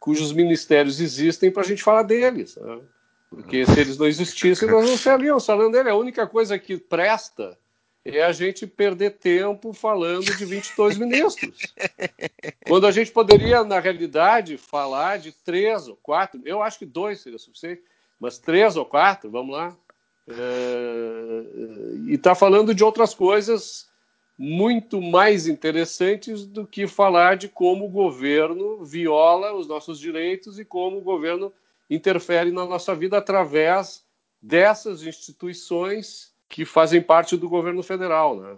cujos 0.00 0.32
ministérios 0.32 0.98
existem 0.98 1.50
para 1.50 1.62
a 1.62 1.66
gente 1.66 1.82
falar 1.82 2.02
deles. 2.02 2.56
Né? 2.56 2.80
Porque 3.28 3.64
se 3.66 3.78
eles 3.78 3.98
não 3.98 4.06
existissem, 4.06 4.68
nós 4.68 4.84
não 4.84 4.94
estaríamos 4.94 5.44
falando 5.44 5.72
dele. 5.72 5.90
A 5.90 5.94
única 5.94 6.26
coisa 6.26 6.58
que 6.58 6.78
presta 6.78 7.56
é 8.04 8.22
a 8.22 8.32
gente 8.32 8.66
perder 8.66 9.18
tempo 9.18 9.72
falando 9.72 10.24
de 10.24 10.44
22 10.44 10.96
ministros. 10.96 11.74
Quando 12.66 12.86
a 12.86 12.90
gente 12.90 13.12
poderia, 13.12 13.62
na 13.62 13.78
realidade, 13.78 14.56
falar 14.56 15.18
de 15.18 15.32
três 15.32 15.86
ou 15.86 15.96
quatro, 15.96 16.40
eu 16.44 16.62
acho 16.62 16.78
que 16.78 16.86
dois 16.86 17.20
seria 17.20 17.38
suficiente, 17.38 17.82
mas 18.18 18.38
três 18.38 18.76
ou 18.76 18.86
quatro, 18.86 19.30
vamos 19.30 19.54
lá. 19.54 19.76
É... 20.28 21.42
E 22.08 22.14
está 22.14 22.34
falando 22.34 22.74
de 22.74 22.82
outras 22.82 23.14
coisas 23.14 23.88
muito 24.38 25.02
mais 25.02 25.46
interessantes 25.46 26.46
do 26.46 26.66
que 26.66 26.86
falar 26.86 27.36
de 27.36 27.48
como 27.48 27.84
o 27.84 27.90
governo 27.90 28.82
viola 28.82 29.54
os 29.54 29.66
nossos 29.66 30.00
direitos 30.00 30.58
e 30.58 30.64
como 30.64 30.96
o 30.96 31.02
governo 31.02 31.52
interfere 31.90 32.50
na 32.50 32.64
nossa 32.64 32.94
vida 32.94 33.18
através 33.18 34.02
dessas 34.40 35.02
instituições 35.02 36.29
que 36.50 36.64
fazem 36.64 37.00
parte 37.00 37.36
do 37.36 37.48
governo 37.48 37.82
federal. 37.82 38.36
Né? 38.36 38.56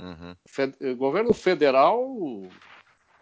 Uhum. 0.00 0.36
Fe 0.46 0.94
governo 0.94 1.32
federal 1.32 2.04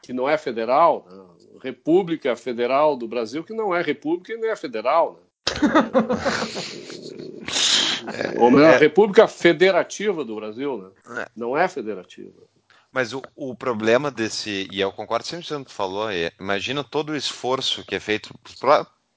que 0.02 0.12
não 0.12 0.28
é 0.28 0.36
federal, 0.36 1.06
né? 1.08 1.24
República 1.62 2.34
Federal 2.34 2.96
do 2.96 3.06
Brasil 3.06 3.44
que 3.44 3.54
não 3.54 3.72
é 3.72 3.80
república 3.80 4.32
e 4.32 4.36
nem 4.36 4.50
é 4.50 4.56
federal. 4.56 5.12
Né? 5.12 5.20
é, 8.34 8.40
Ou 8.40 8.50
melhor, 8.50 8.74
é... 8.74 8.78
República 8.78 9.28
Federativa 9.28 10.24
do 10.24 10.34
Brasil, 10.34 10.78
né? 10.78 10.90
É. 11.22 11.28
não 11.36 11.56
é 11.56 11.68
federativa. 11.68 12.42
Mas 12.90 13.12
o, 13.12 13.22
o 13.36 13.54
problema 13.54 14.10
desse, 14.10 14.66
e 14.72 14.80
eu 14.80 14.90
concordo 14.90 15.24
sempre 15.24 15.46
com 15.46 15.54
o 15.54 15.64
que 15.64 15.70
tu 15.70 15.74
falou, 15.74 16.10
é, 16.10 16.32
imagina 16.40 16.82
todo 16.82 17.10
o 17.10 17.16
esforço 17.16 17.84
que 17.84 17.94
é 17.94 18.00
feito 18.00 18.34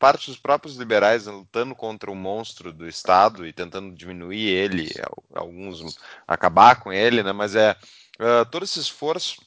parte 0.05 0.29
dos 0.29 0.37
próprios 0.37 0.75
liberais 0.75 1.25
lutando 1.25 1.73
contra 1.73 2.11
o 2.11 2.15
monstro 2.15 2.71
do 2.71 2.87
Estado 2.87 3.43
e 3.43 3.51
tentando 3.51 3.91
diminuir 3.91 4.49
ele, 4.49 4.87
alguns 5.33 5.97
acabar 6.27 6.75
com 6.75 6.93
ele, 6.93 7.23
né? 7.23 7.31
Mas 7.31 7.55
é 7.55 7.75
uh, 8.19 8.45
todo 8.51 8.65
esse 8.65 8.79
esforço 8.79 9.41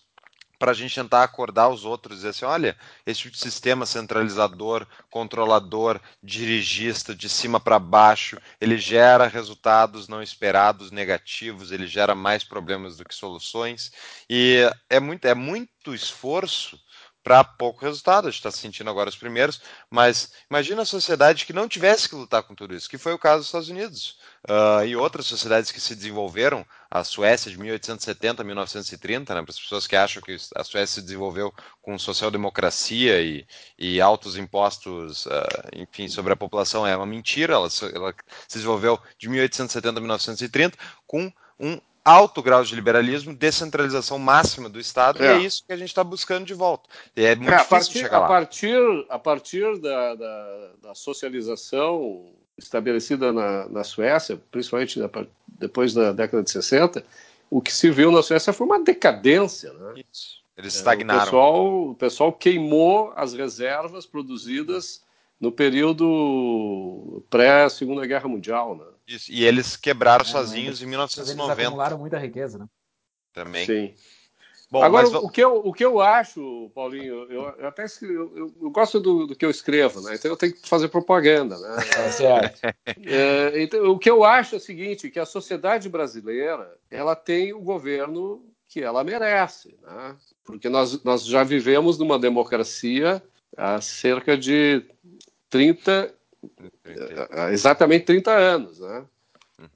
para 0.58 0.72
a 0.72 0.74
gente 0.74 0.96
tentar 0.96 1.22
acordar 1.22 1.68
os 1.68 1.84
outros 1.84 2.14
e 2.14 2.16
dizer 2.16 2.30
assim, 2.30 2.44
olha, 2.44 2.76
esse 3.06 3.20
tipo 3.20 3.36
sistema 3.36 3.86
centralizador, 3.86 4.84
controlador, 5.08 6.00
dirigista, 6.20 7.14
de 7.14 7.28
cima 7.28 7.60
para 7.60 7.78
baixo, 7.78 8.36
ele 8.60 8.76
gera 8.76 9.28
resultados 9.28 10.08
não 10.08 10.20
esperados, 10.20 10.90
negativos, 10.90 11.70
ele 11.70 11.86
gera 11.86 12.16
mais 12.16 12.42
problemas 12.42 12.96
do 12.96 13.04
que 13.04 13.14
soluções, 13.14 13.92
e 14.28 14.68
é 14.90 14.98
muito, 14.98 15.24
é 15.24 15.34
muito 15.36 15.94
esforço 15.94 16.76
para 17.22 17.44
pouco 17.44 17.84
resultado. 17.84 18.28
A 18.28 18.30
gente 18.30 18.38
está 18.38 18.50
sentindo 18.50 18.88
agora 18.88 19.08
os 19.08 19.16
primeiros, 19.16 19.60
mas 19.90 20.32
imagina 20.50 20.82
a 20.82 20.86
sociedade 20.86 21.44
que 21.44 21.52
não 21.52 21.68
tivesse 21.68 22.08
que 22.08 22.14
lutar 22.14 22.42
com 22.42 22.54
tudo 22.54 22.74
isso, 22.74 22.88
que 22.88 22.98
foi 22.98 23.12
o 23.12 23.18
caso 23.18 23.38
dos 23.38 23.46
Estados 23.46 23.68
Unidos. 23.68 24.18
Uh, 24.48 24.84
e 24.86 24.96
outras 24.96 25.26
sociedades 25.26 25.70
que 25.72 25.80
se 25.80 25.94
desenvolveram, 25.94 26.64
a 26.90 27.04
Suécia 27.04 27.50
de 27.50 27.58
1870 27.58 28.40
a 28.40 28.44
1930, 28.44 29.34
né, 29.34 29.42
para 29.42 29.50
as 29.50 29.58
pessoas 29.58 29.86
que 29.86 29.96
acham 29.96 30.22
que 30.22 30.36
a 30.54 30.64
Suécia 30.64 30.86
se 30.86 31.02
desenvolveu 31.02 31.52
com 31.82 31.98
social-democracia 31.98 33.20
e, 33.20 33.46
e, 33.78 34.00
altos 34.00 34.36
impostos, 34.36 35.26
uh, 35.26 35.30
enfim, 35.74 36.08
sobre 36.08 36.32
a 36.32 36.36
população, 36.36 36.86
é 36.86 36.96
uma 36.96 37.04
mentira. 37.04 37.54
Ela, 37.54 37.68
ela 37.94 38.14
se 38.46 38.58
desenvolveu 38.58 38.98
de 39.18 39.28
1870 39.28 39.98
a 39.98 40.00
1930 40.00 40.78
com 41.06 41.32
um 41.60 41.78
alto 42.08 42.42
grau 42.42 42.64
de 42.64 42.74
liberalismo, 42.74 43.34
descentralização 43.34 44.18
máxima 44.18 44.68
do 44.68 44.80
Estado, 44.80 45.22
é. 45.22 45.26
e 45.26 45.42
é 45.42 45.46
isso 45.46 45.64
que 45.66 45.72
a 45.72 45.76
gente 45.76 45.88
está 45.88 46.02
buscando 46.02 46.46
de 46.46 46.54
volta. 46.54 46.88
E 47.14 47.24
é 47.24 47.34
muito 47.34 47.50
é, 47.50 47.56
difícil 47.56 47.70
partir, 47.70 47.98
chegar 47.98 48.18
lá. 48.18 48.24
A 48.24 48.28
partir, 48.28 49.06
a 49.08 49.18
partir 49.18 49.78
da, 49.78 50.14
da, 50.14 50.70
da 50.82 50.94
socialização 50.94 52.32
estabelecida 52.56 53.32
na, 53.32 53.68
na 53.68 53.84
Suécia, 53.84 54.40
principalmente 54.50 55.00
depois 55.46 55.94
da 55.94 56.12
década 56.12 56.42
de 56.42 56.50
60, 56.50 57.04
o 57.50 57.60
que 57.60 57.72
se 57.72 57.90
viu 57.90 58.10
na 58.10 58.22
Suécia 58.22 58.52
foi 58.52 58.66
uma 58.66 58.82
decadência. 58.82 59.72
Né? 59.72 60.02
Isso. 60.10 60.38
Eles 60.56 60.74
estagnaram. 60.74 61.20
É, 61.20 61.22
o, 61.22 61.26
pessoal, 61.26 61.88
o 61.90 61.94
pessoal 61.94 62.32
queimou 62.32 63.12
as 63.14 63.32
reservas 63.32 64.04
produzidas 64.06 65.02
no 65.40 65.52
período 65.52 67.22
pré-Segunda 67.30 68.04
Guerra 68.06 68.28
Mundial. 68.28 68.74
Né? 68.74 68.84
Isso, 69.08 69.32
e 69.32 69.44
eles 69.44 69.74
quebraram 69.74 70.22
é, 70.22 70.28
sozinhos 70.28 70.82
em 70.82 70.86
1990. 70.86 71.52
Eles 71.52 71.66
acumularam 71.66 71.98
muita 71.98 72.18
riqueza, 72.18 72.58
né? 72.58 72.66
Também. 73.32 73.64
Sim. 73.64 73.94
Bom, 74.70 74.82
Agora, 74.82 75.08
mas... 75.08 75.22
o, 75.22 75.30
que 75.30 75.42
eu, 75.42 75.56
o 75.64 75.72
que 75.72 75.84
eu 75.84 75.98
acho, 75.98 76.70
Paulinho, 76.74 77.24
eu, 77.30 77.54
eu 77.58 77.66
até 77.66 77.86
eu, 78.02 78.36
eu, 78.36 78.54
eu 78.60 78.70
gosto 78.70 79.00
do, 79.00 79.26
do, 79.26 79.34
que 79.34 79.44
eu 79.44 79.50
escrevo, 79.50 80.02
né? 80.02 80.14
Então 80.14 80.30
eu 80.30 80.36
tenho 80.36 80.52
que 80.52 80.68
fazer 80.68 80.88
propaganda, 80.88 81.58
né? 81.58 81.76
É 81.96 82.10
certo. 82.10 82.60
É, 82.84 83.62
então, 83.62 83.90
o 83.90 83.98
que 83.98 84.10
eu 84.10 84.24
acho 84.24 84.56
é 84.56 84.58
o 84.58 84.60
seguinte, 84.60 85.10
que 85.10 85.18
a 85.18 85.24
sociedade 85.24 85.88
brasileira, 85.88 86.76
ela 86.90 87.16
tem 87.16 87.54
o 87.54 87.60
governo 87.60 88.44
que 88.68 88.82
ela 88.82 89.02
merece, 89.02 89.74
né? 89.82 90.16
Porque 90.44 90.68
nós, 90.68 91.02
nós 91.02 91.24
já 91.24 91.42
vivemos 91.42 91.98
numa 91.98 92.18
democracia 92.18 93.22
há 93.56 93.80
cerca 93.80 94.36
de 94.36 94.84
30, 95.48 96.14
exatamente 97.50 98.06
30 98.06 98.30
anos, 98.30 98.80
né? 98.80 99.06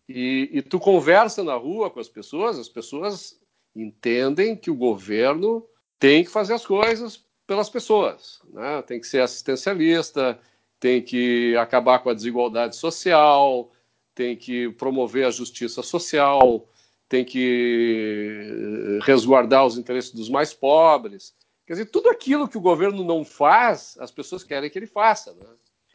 E, 0.09 0.49
e, 0.53 0.63
tu 0.63 0.79
conversa 0.79 1.43
na 1.43 1.55
rua 1.55 1.91
com 1.91 1.99
as 1.99 2.09
pessoas, 2.09 2.57
as 2.59 2.69
pessoas 2.69 3.41
entendem 3.75 4.55
que 4.55 4.71
o 4.71 4.77
governo 4.77 5.67
tem 5.99 6.23
que 6.23 6.31
fazer 6.31 6.55
as 6.55 6.65
coisas 6.65 7.25
pelas 7.47 7.69
pessoas, 7.69 8.41
né? 8.53 8.81
Tem 8.83 9.01
que 9.01 9.07
ser 9.07 9.21
assistencialista, 9.21 10.39
tem 10.79 11.03
que 11.03 11.57
acabar 11.57 11.99
com 11.99 12.11
a 12.11 12.15
desigualdade 12.15 12.77
social, 12.77 13.73
tem 14.15 14.37
que 14.37 14.71
promover 14.71 15.27
a 15.27 15.31
justiça 15.31 15.83
social, 15.83 16.69
tem 17.09 17.25
que 17.25 18.99
resguardar 19.03 19.67
os 19.67 19.77
interesses 19.77 20.13
dos 20.13 20.29
mais 20.31 20.55
pobres. 20.55 21.35
Quer 21.67 21.75
dizer, 21.75 21.87
tudo 21.87 22.09
aquilo 22.09 22.49
que 22.49 22.59
o 22.59 22.61
governo 22.61 23.05
não 23.05 23.25
faz, 23.25 23.97
as 23.99 24.11
pessoas 24.11 24.43
querem 24.43 24.71
que 24.71 24.79
ele 24.79 24.87
faça. 24.87 25.33
Né? 25.35 25.47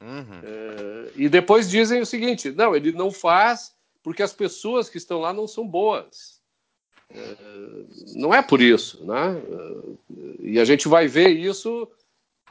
Uhum. 0.02 0.42
É, 0.44 1.12
e 1.16 1.30
depois 1.30 1.70
dizem 1.70 2.02
o 2.02 2.06
seguinte: 2.06 2.52
não, 2.52 2.76
ele 2.76 2.92
não 2.92 3.12
faz 3.12 3.76
porque 4.04 4.24
as 4.24 4.32
pessoas 4.32 4.90
que 4.90 4.98
estão 4.98 5.20
lá 5.20 5.34
não 5.34 5.48
são 5.48 5.68
boas. 5.68 6.38
É, 7.10 7.36
não 8.16 8.34
é 8.34 8.42
por 8.42 8.62
isso, 8.62 9.06
né? 9.06 9.42
E 10.40 10.58
a 10.60 10.66
gente 10.66 10.88
vai 10.88 11.08
ver 11.08 11.30
isso 11.30 11.88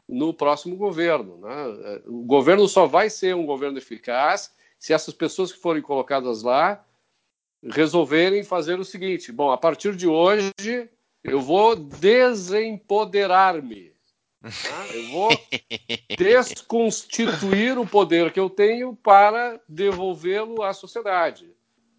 no 0.08 0.32
próximo 0.34 0.76
governo. 0.76 1.38
Né? 1.38 2.00
O 2.06 2.22
governo 2.24 2.68
só 2.68 2.86
vai 2.86 3.10
ser 3.10 3.34
um 3.34 3.46
governo 3.46 3.78
eficaz 3.78 4.54
se 4.78 4.92
essas 4.92 5.14
pessoas 5.14 5.50
que 5.50 5.58
forem 5.58 5.82
colocadas 5.82 6.42
lá 6.42 6.84
resolverem 7.64 8.44
fazer 8.44 8.78
o 8.78 8.84
seguinte: 8.84 9.32
bom, 9.32 9.50
a 9.50 9.56
partir 9.56 9.96
de 9.96 10.06
hoje 10.06 10.52
eu 11.24 11.40
vou 11.40 11.74
desempoderar-me. 11.74 13.95
Tá? 14.46 14.86
Eu 14.94 15.08
vou 15.10 15.30
desconstituir 16.16 17.78
o 17.78 17.86
poder 17.86 18.32
que 18.32 18.38
eu 18.38 18.48
tenho 18.48 18.94
para 18.94 19.60
devolvê-lo 19.68 20.62
à 20.62 20.72
sociedade. 20.72 21.50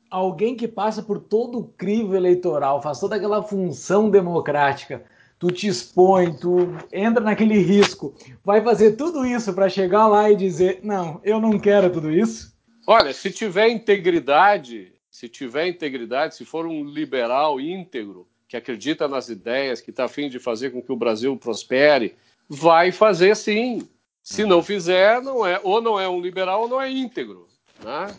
Alguém 0.10 0.56
que 0.56 0.68
passa 0.68 1.04
por 1.04 1.20
todo 1.20 1.60
o 1.60 1.68
crivo 1.68 2.16
eleitoral, 2.16 2.82
faz 2.82 3.00
toda 3.00 3.18
aquela 3.18 3.44
função 3.44 4.10
democrática, 4.10 5.04
tu 5.38 5.52
te 5.52 5.68
expõe, 5.68 6.34
tu 6.34 6.70
entra 6.92 7.22
naquele 7.22 7.60
risco, 7.60 8.16
vai 8.44 8.62
fazer 8.62 8.94
tudo 8.94 9.26
isso 9.26 9.54
para 9.54 9.68
chegar 9.68 10.08
lá 10.08 10.32
e 10.32 10.36
dizer: 10.36 10.80
não, 10.82 11.20
eu 11.24 11.42
não 11.42 11.60
quero 11.60 11.92
tudo 11.92 12.10
isso? 12.10 12.56
Olha, 12.88 13.14
se 13.14 13.30
tiver 13.32 13.68
integridade, 13.68 14.94
se 15.12 15.28
tiver 15.28 15.68
integridade, 15.68 16.36
se 16.36 16.46
for 16.46 16.66
um 16.66 16.86
liberal 16.86 17.60
íntegro, 17.60 18.26
que 18.48 18.56
acredita 18.56 19.10
nas 19.10 19.28
ideias, 19.28 19.82
que 19.82 19.90
está 19.90 20.06
afim 20.06 20.30
de 20.30 20.40
fazer 20.40 20.70
com 20.70 20.82
que 20.82 20.92
o 20.92 20.96
Brasil 20.96 21.36
prospere, 21.36 22.16
vai 22.50 22.92
fazer 22.92 23.36
sim. 23.36 23.88
Se 24.24 24.44
não 24.44 24.62
fizer, 24.62 25.22
não 25.22 25.46
é, 25.46 25.60
ou 25.64 25.82
não 25.82 25.98
é 25.98 26.08
um 26.08 26.20
liberal 26.20 26.64
ou 26.64 26.68
não 26.68 26.82
é 26.82 26.92
íntegro. 26.92 27.48
Né? 27.82 28.14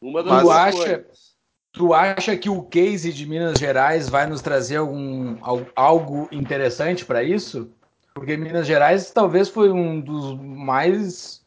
Uma 0.00 0.22
das 0.22 0.42
tu 0.42 0.50
acha, 0.50 1.06
tu 1.72 1.94
acha 1.94 2.36
que 2.36 2.48
o 2.48 2.62
case 2.62 3.12
de 3.12 3.26
Minas 3.26 3.58
Gerais 3.58 4.08
vai 4.08 4.26
nos 4.26 4.40
trazer 4.40 4.76
algum, 4.76 5.36
algo 5.76 6.26
interessante 6.32 7.04
para 7.04 7.22
isso? 7.22 7.70
Porque 8.14 8.36
Minas 8.36 8.66
Gerais 8.66 9.10
talvez 9.10 9.48
foi 9.48 9.70
um 9.70 10.00
dos 10.00 10.38
mais 10.38 11.42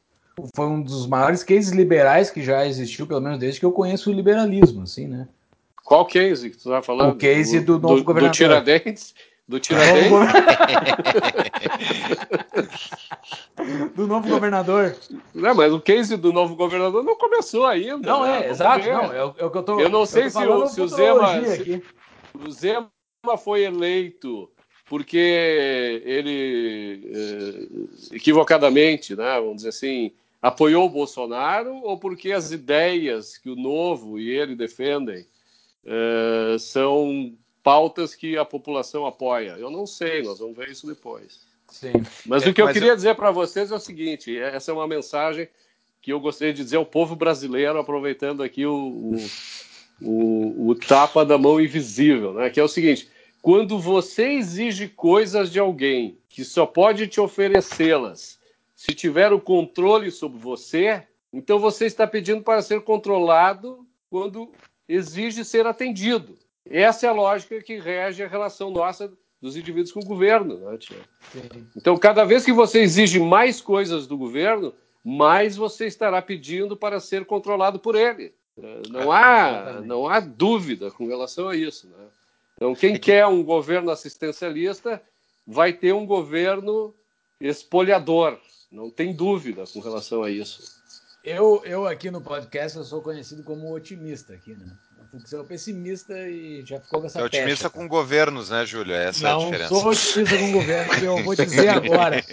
foi 0.54 0.66
um 0.66 0.82
dos 0.82 1.08
maiores 1.08 1.44
cases 1.44 1.72
liberais 1.72 2.30
que 2.30 2.44
já 2.44 2.66
existiu, 2.68 3.08
pelo 3.08 3.22
menos 3.22 3.40
desde 3.40 3.60
que 3.60 3.66
eu 3.66 3.72
conheço 3.72 4.10
o 4.10 4.14
liberalismo, 4.14 4.84
assim, 4.84 5.08
né? 5.08 5.28
Qual 5.84 6.06
case 6.06 6.50
que 6.50 6.58
tu 6.58 6.70
tá 6.70 6.82
falando? 6.82 7.14
O 7.14 7.16
case 7.16 7.60
do, 7.60 7.78
do 7.78 7.88
novo 7.88 8.02
do, 8.02 8.04
governador. 8.04 8.32
Do 8.32 8.38
Tiradentes? 8.38 9.14
Do 9.48 9.60
Tiradentes? 9.60 10.10
do 13.96 14.08
novo 14.08 14.28
governador. 14.28 14.96
Não, 15.34 15.54
mas 15.54 15.72
o 15.72 15.80
case 15.80 16.18
do 16.18 16.34
novo 16.34 16.56
governador 16.56 17.04
não 17.04 17.16
começou 17.16 17.66
ainda. 17.66 18.10
Não, 18.10 18.24
né? 18.24 18.48
é, 18.48 18.50
exato. 18.50 18.88
Não, 18.88 19.14
é, 19.14 19.18
é, 19.18 19.46
o 19.46 19.52
que 19.52 19.58
eu 19.58 19.64
tô 19.64 19.80
Eu 19.80 19.90
não 19.90 20.06
sei 20.06 20.30
se, 20.30 20.44
o, 20.44 20.68
se 20.68 20.82
o 20.82 20.88
Zema. 20.88 21.46
Se, 21.46 21.84
o 22.34 22.52
Zema 22.52 22.90
foi 23.38 23.64
eleito 23.64 24.50
porque 24.88 25.18
ele 26.06 27.10
eh, 27.12 28.16
equivocadamente, 28.16 29.16
né, 29.16 29.40
vamos 29.40 29.58
dizer 29.58 29.70
assim, 29.70 30.12
apoiou 30.42 30.86
o 30.86 30.90
Bolsonaro 30.90 31.76
ou 31.78 31.98
porque 31.98 32.32
as 32.32 32.52
ideias 32.52 33.38
que 33.38 33.50
o 33.50 33.56
Novo 33.56 34.20
e 34.20 34.30
ele 34.30 34.56
defendem 34.56 35.26
eh, 35.84 36.56
são 36.60 37.34
pautas 37.66 38.14
que 38.14 38.38
a 38.38 38.46
população 38.46 39.06
apoia? 39.06 39.56
Eu 39.58 39.72
não 39.72 39.88
sei, 39.88 40.22
nós 40.22 40.38
vamos 40.38 40.56
ver 40.56 40.70
isso 40.70 40.86
depois. 40.86 41.42
Sim. 41.68 41.94
Mas 42.26 42.44
é, 42.44 42.50
o 42.50 42.54
que 42.54 42.62
eu 42.62 42.72
queria 42.72 42.92
eu... 42.92 42.96
dizer 42.96 43.16
para 43.16 43.32
vocês 43.32 43.72
é 43.72 43.76
o 43.76 43.80
seguinte: 43.80 44.38
essa 44.38 44.72
é 44.72 44.74
uma 44.74 44.88
mensagem 44.88 45.50
que 46.02 46.14
eu 46.14 46.20
gostaria 46.20 46.54
de 46.54 46.64
dizer 46.64 46.78
ao 46.78 46.86
povo 46.86 47.16
brasileiro, 47.16 47.80
aproveitando 47.80 48.44
aqui 48.44 48.68
o, 48.68 48.76
o, 48.78 49.16
o, 50.00 50.70
o 50.70 50.76
tapa 50.76 51.26
da 51.26 51.38
mão 51.38 51.60
invisível, 51.60 52.34
né? 52.34 52.52
que 52.52 52.60
é 52.60 52.64
o 52.64 52.68
seguinte 52.68 53.10
quando 53.46 53.78
você 53.78 54.32
exige 54.32 54.88
coisas 54.88 55.52
de 55.52 55.60
alguém 55.60 56.18
que 56.28 56.44
só 56.44 56.66
pode 56.66 57.06
te 57.06 57.22
oferecê-las 57.22 58.40
se 58.76 58.92
tiver 58.92 59.32
o 59.32 59.40
controle 59.40 60.10
sobre 60.10 60.40
você, 60.40 61.04
então 61.32 61.60
você 61.60 61.86
está 61.86 62.08
pedindo 62.08 62.42
para 62.42 62.64
ser 62.64 62.82
controlado 62.82 63.86
quando 64.10 64.52
exige 64.90 65.46
ser 65.46 65.68
atendido. 65.68 66.36
Essa 66.70 67.06
é 67.06 67.10
a 67.10 67.14
lógica 67.14 67.62
que 67.62 67.80
rege 67.80 68.24
a 68.24 68.28
relação 68.28 68.72
nossa 68.72 69.12
dos 69.42 69.56
indivíduos 69.56 69.92
com 69.92 70.00
o 70.00 70.06
governo. 70.06 70.58
Né, 70.58 70.80
então, 71.76 71.98
cada 71.98 72.24
vez 72.24 72.44
que 72.44 72.52
você 72.52 72.80
exige 72.80 73.20
mais 73.20 73.62
coisas 73.62 74.08
do 74.08 74.18
governo, 74.18 74.74
mais 75.04 75.56
você 75.56 75.86
estará 75.86 76.22
pedindo 76.22 76.76
para 76.76 77.00
ser 77.00 77.26
controlado 77.26 77.80
por 77.80 77.96
ele. 77.96 78.34
Não 78.90 79.12
há, 79.12 79.82
não 79.82 80.08
há 80.08 80.20
dúvida 80.20 80.90
com 80.90 81.08
relação 81.08 81.50
a 81.50 81.56
isso. 81.56 81.88
Né? 81.88 82.08
Então, 82.56 82.74
quem 82.74 82.98
quer 82.98 83.28
um 83.28 83.44
governo 83.44 83.92
assistencialista 83.92 85.02
vai 85.46 85.74
ter 85.74 85.94
um 85.94 86.06
governo 86.06 86.96
expoliador, 87.40 88.40
não 88.72 88.90
tem 88.90 89.14
dúvida 89.14 89.66
com 89.72 89.80
relação 89.80 90.24
a 90.24 90.32
isso. 90.32 90.64
Eu, 91.26 91.64
eu 91.66 91.88
aqui 91.88 92.12
no 92.12 92.22
podcast 92.22 92.78
eu 92.78 92.84
sou 92.84 93.02
conhecido 93.02 93.42
como 93.42 93.74
otimista 93.74 94.34
aqui, 94.34 94.52
né? 94.52 94.72
Você 95.14 95.40
é 95.40 95.44
pessimista 95.44 96.14
e 96.28 96.64
já 96.66 96.80
ficou 96.80 97.00
com 97.00 97.08
essa 97.08 97.20
É 97.20 97.24
otimista 97.24 97.70
com 97.70 97.88
governos, 97.88 98.50
né, 98.50 98.66
Júlio? 98.66 98.94
Essa 98.94 99.24
não, 99.24 99.30
é 99.30 99.34
a 99.34 99.46
diferença. 99.46 99.74
Não 99.74 99.82
sou 99.82 99.92
otimista 99.92 100.38
com 100.38 100.52
governos, 100.52 101.02
eu 101.02 101.24
vou 101.24 101.36
dizer 101.36 101.70
agora. 101.70 102.24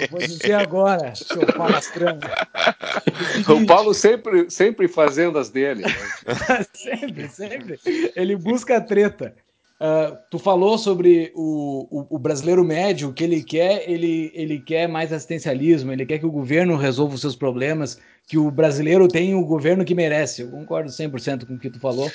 Eu 0.00 0.08
vou 0.08 0.20
dizer 0.20 0.54
agora, 0.54 1.14
seu 1.14 1.46
palastrando. 1.46 2.26
O 3.48 3.66
Paulo 3.66 3.94
sempre, 3.94 4.50
sempre 4.50 4.88
fazendo 4.88 5.38
as 5.38 5.50
dele. 5.50 5.82
Né? 5.82 5.94
sempre, 6.74 7.28
sempre. 7.28 7.80
Ele 8.16 8.34
busca 8.34 8.78
a 8.78 8.80
treta. 8.80 9.36
Uh, 9.82 10.16
tu 10.30 10.38
falou 10.38 10.78
sobre 10.78 11.32
o, 11.34 11.88
o, 11.90 12.06
o, 12.14 12.18
brasileiro 12.18 12.64
médio, 12.64 13.08
o 13.08 13.12
que 13.12 13.24
ele 13.24 13.42
quer, 13.42 13.82
ele, 13.90 14.30
ele 14.32 14.60
quer 14.60 14.86
mais 14.86 15.12
assistencialismo, 15.12 15.90
ele 15.90 16.06
quer 16.06 16.20
que 16.20 16.26
o 16.26 16.30
governo 16.30 16.76
resolva 16.76 17.16
os 17.16 17.20
seus 17.20 17.34
problemas, 17.34 17.98
que 18.32 18.38
o 18.38 18.50
brasileiro 18.50 19.06
tenha 19.08 19.36
o 19.36 19.44
governo 19.44 19.84
que 19.84 19.94
merece. 19.94 20.40
Eu 20.40 20.48
concordo 20.48 20.88
100% 20.88 21.44
com 21.44 21.52
o 21.52 21.58
que 21.58 21.68
tu 21.68 21.78
falou. 21.78 22.10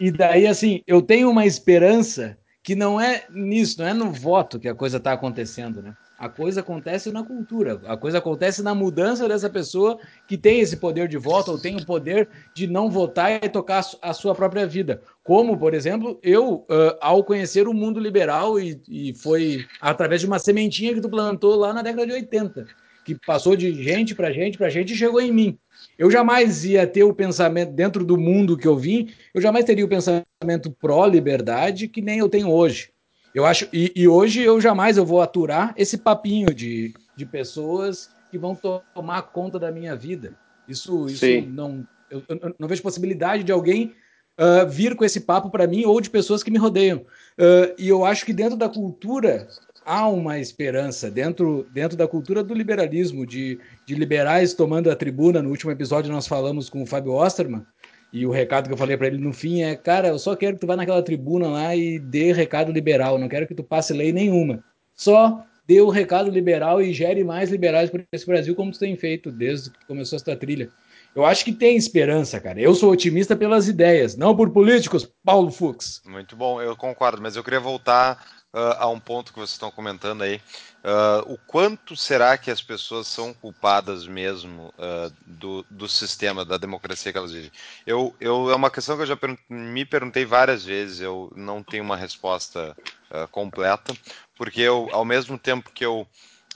E 0.00 0.10
daí, 0.10 0.44
assim, 0.44 0.82
eu 0.88 1.00
tenho 1.00 1.30
uma 1.30 1.46
esperança 1.46 2.36
que 2.64 2.74
não 2.74 3.00
é 3.00 3.26
nisso, 3.30 3.78
não 3.78 3.86
é 3.86 3.94
no 3.94 4.10
voto 4.10 4.58
que 4.58 4.66
a 4.66 4.74
coisa 4.74 4.96
está 4.96 5.12
acontecendo, 5.12 5.80
né? 5.80 5.96
A 6.18 6.28
coisa 6.28 6.62
acontece 6.62 7.12
na 7.12 7.22
cultura, 7.22 7.80
a 7.86 7.96
coisa 7.96 8.18
acontece 8.18 8.60
na 8.60 8.74
mudança 8.74 9.28
dessa 9.28 9.48
pessoa 9.48 10.00
que 10.26 10.36
tem 10.36 10.58
esse 10.58 10.78
poder 10.78 11.06
de 11.06 11.16
voto 11.16 11.52
ou 11.52 11.58
tem 11.60 11.76
o 11.76 11.86
poder 11.86 12.28
de 12.52 12.66
não 12.66 12.90
votar 12.90 13.44
e 13.44 13.48
tocar 13.48 13.84
a 14.02 14.12
sua 14.12 14.34
própria 14.34 14.66
vida. 14.66 15.00
Como, 15.22 15.56
por 15.56 15.74
exemplo, 15.74 16.18
eu, 16.24 16.66
ao 17.00 17.22
conhecer 17.22 17.68
o 17.68 17.74
mundo 17.74 18.00
liberal, 18.00 18.58
e, 18.58 18.82
e 18.88 19.14
foi 19.14 19.64
através 19.80 20.20
de 20.20 20.26
uma 20.26 20.40
sementinha 20.40 20.92
que 20.92 21.00
tu 21.00 21.08
plantou 21.08 21.54
lá 21.54 21.72
na 21.72 21.82
década 21.82 22.04
de 22.04 22.12
80, 22.14 22.66
que 23.04 23.16
passou 23.26 23.56
de 23.56 23.82
gente 23.82 24.14
para 24.14 24.32
gente 24.32 24.58
para 24.58 24.70
gente 24.70 24.92
e 24.92 24.96
chegou 24.96 25.20
em 25.20 25.32
mim. 25.32 25.58
Eu 25.98 26.10
jamais 26.10 26.64
ia 26.64 26.86
ter 26.86 27.04
o 27.04 27.14
pensamento, 27.14 27.72
dentro 27.72 28.04
do 28.04 28.16
mundo 28.16 28.56
que 28.56 28.66
eu 28.66 28.76
vim, 28.76 29.10
eu 29.34 29.40
jamais 29.40 29.64
teria 29.64 29.84
o 29.84 29.88
pensamento 29.88 30.70
pró-liberdade 30.80 31.88
que 31.88 32.00
nem 32.00 32.18
eu 32.18 32.28
tenho 32.28 32.48
hoje. 32.48 32.90
Eu 33.34 33.46
acho, 33.46 33.66
e, 33.72 33.92
e, 33.96 34.06
hoje 34.06 34.42
eu 34.42 34.60
jamais 34.60 34.98
eu 34.98 35.06
vou 35.06 35.22
aturar 35.22 35.74
esse 35.76 35.96
papinho 35.96 36.52
de, 36.52 36.92
de 37.16 37.24
pessoas 37.24 38.10
que 38.30 38.36
vão 38.36 38.56
tomar 38.94 39.22
conta 39.22 39.58
da 39.58 39.72
minha 39.72 39.96
vida. 39.96 40.36
Isso, 40.68 41.06
isso 41.06 41.26
não, 41.48 41.86
eu, 42.10 42.22
eu, 42.28 42.54
não 42.58 42.68
vejo 42.68 42.82
possibilidade 42.82 43.42
de 43.42 43.52
alguém 43.52 43.94
uh, 44.38 44.68
vir 44.68 44.94
com 44.94 45.04
esse 45.04 45.20
papo 45.20 45.50
para 45.50 45.66
mim 45.66 45.84
ou 45.84 46.00
de 46.00 46.10
pessoas 46.10 46.42
que 46.42 46.50
me 46.50 46.58
rodeiam. 46.58 46.98
Uh, 47.38 47.74
e 47.78 47.88
eu 47.88 48.04
acho 48.04 48.26
que 48.26 48.32
dentro 48.32 48.56
da 48.56 48.68
cultura 48.68 49.48
há 49.84 50.08
uma 50.08 50.38
esperança, 50.38 51.10
dentro, 51.10 51.66
dentro 51.72 51.96
da 51.96 52.08
cultura 52.08 52.42
do 52.42 52.54
liberalismo, 52.54 53.26
de, 53.26 53.58
de 53.86 53.94
liberais 53.94 54.54
tomando 54.54 54.90
a 54.90 54.96
tribuna. 54.96 55.42
No 55.42 55.50
último 55.50 55.70
episódio 55.70 56.12
nós 56.12 56.26
falamos 56.26 56.68
com 56.68 56.82
o 56.82 56.86
Fábio 56.86 57.12
Osterman, 57.12 57.64
e 58.12 58.26
o 58.26 58.30
recado 58.30 58.66
que 58.66 58.74
eu 58.74 58.78
falei 58.78 58.96
para 58.96 59.06
ele 59.06 59.18
no 59.18 59.32
fim 59.32 59.62
é: 59.62 59.74
cara, 59.74 60.08
eu 60.08 60.18
só 60.18 60.36
quero 60.36 60.54
que 60.54 60.60
tu 60.60 60.66
vá 60.66 60.76
naquela 60.76 61.02
tribuna 61.02 61.48
lá 61.48 61.74
e 61.74 61.98
dê 61.98 62.32
recado 62.32 62.70
liberal, 62.70 63.18
não 63.18 63.28
quero 63.28 63.46
que 63.46 63.54
tu 63.54 63.64
passe 63.64 63.92
lei 63.92 64.12
nenhuma. 64.12 64.62
Só 64.94 65.44
dê 65.66 65.80
o 65.80 65.88
recado 65.88 66.30
liberal 66.30 66.82
e 66.82 66.92
gere 66.92 67.24
mais 67.24 67.50
liberais 67.50 67.88
para 67.88 68.04
esse 68.12 68.26
Brasil, 68.26 68.54
como 68.54 68.72
tu 68.72 68.78
tem 68.78 68.94
feito 68.96 69.30
desde 69.30 69.70
que 69.70 69.86
começou 69.86 70.16
essa 70.16 70.36
trilha. 70.36 70.68
Eu 71.14 71.24
acho 71.24 71.44
que 71.44 71.52
tem 71.52 71.76
esperança, 71.76 72.40
cara. 72.40 72.60
Eu 72.60 72.74
sou 72.74 72.90
otimista 72.90 73.36
pelas 73.36 73.68
ideias, 73.68 74.16
não 74.16 74.34
por 74.34 74.50
políticos, 74.50 75.10
Paulo 75.24 75.50
Fux. 75.50 76.02
Muito 76.06 76.34
bom, 76.34 76.60
eu 76.60 76.74
concordo, 76.74 77.20
mas 77.20 77.36
eu 77.36 77.44
queria 77.44 77.60
voltar 77.60 78.41
uh, 78.52 78.76
a 78.78 78.88
um 78.88 79.00
ponto 79.00 79.32
que 79.32 79.38
vocês 79.38 79.52
estão 79.52 79.70
comentando 79.70 80.22
aí. 80.22 80.40
Uh, 80.84 81.32
o 81.32 81.38
quanto 81.46 81.96
será 81.96 82.36
que 82.36 82.50
as 82.50 82.60
pessoas 82.60 83.06
são 83.06 83.32
culpadas 83.32 84.06
mesmo 84.06 84.72
uh, 84.78 85.12
do, 85.24 85.64
do 85.70 85.88
sistema, 85.88 86.44
da 86.44 86.56
democracia 86.56 87.12
que 87.12 87.18
elas 87.18 87.32
vivem? 87.32 87.52
Eu, 87.86 88.14
eu, 88.20 88.50
é 88.50 88.54
uma 88.54 88.70
questão 88.70 88.96
que 88.96 89.02
eu 89.02 89.06
já 89.06 89.16
per 89.16 89.38
me 89.48 89.84
perguntei 89.84 90.24
várias 90.24 90.64
vezes, 90.64 91.00
eu 91.00 91.32
não 91.36 91.62
tenho 91.62 91.84
uma 91.84 91.96
resposta 91.96 92.76
uh, 93.10 93.28
completa, 93.28 93.94
porque 94.36 94.60
eu, 94.60 94.88
ao 94.92 95.04
mesmo 95.04 95.38
tempo 95.38 95.70
que 95.70 95.84
eu, 95.84 96.06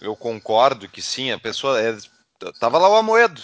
eu 0.00 0.16
concordo 0.16 0.88
que 0.88 1.00
sim, 1.00 1.30
a 1.30 1.38
pessoa. 1.38 1.80
É, 1.80 1.96
tava 2.60 2.78
lá 2.78 2.88
o 2.88 2.96
Amoedo, 2.96 3.40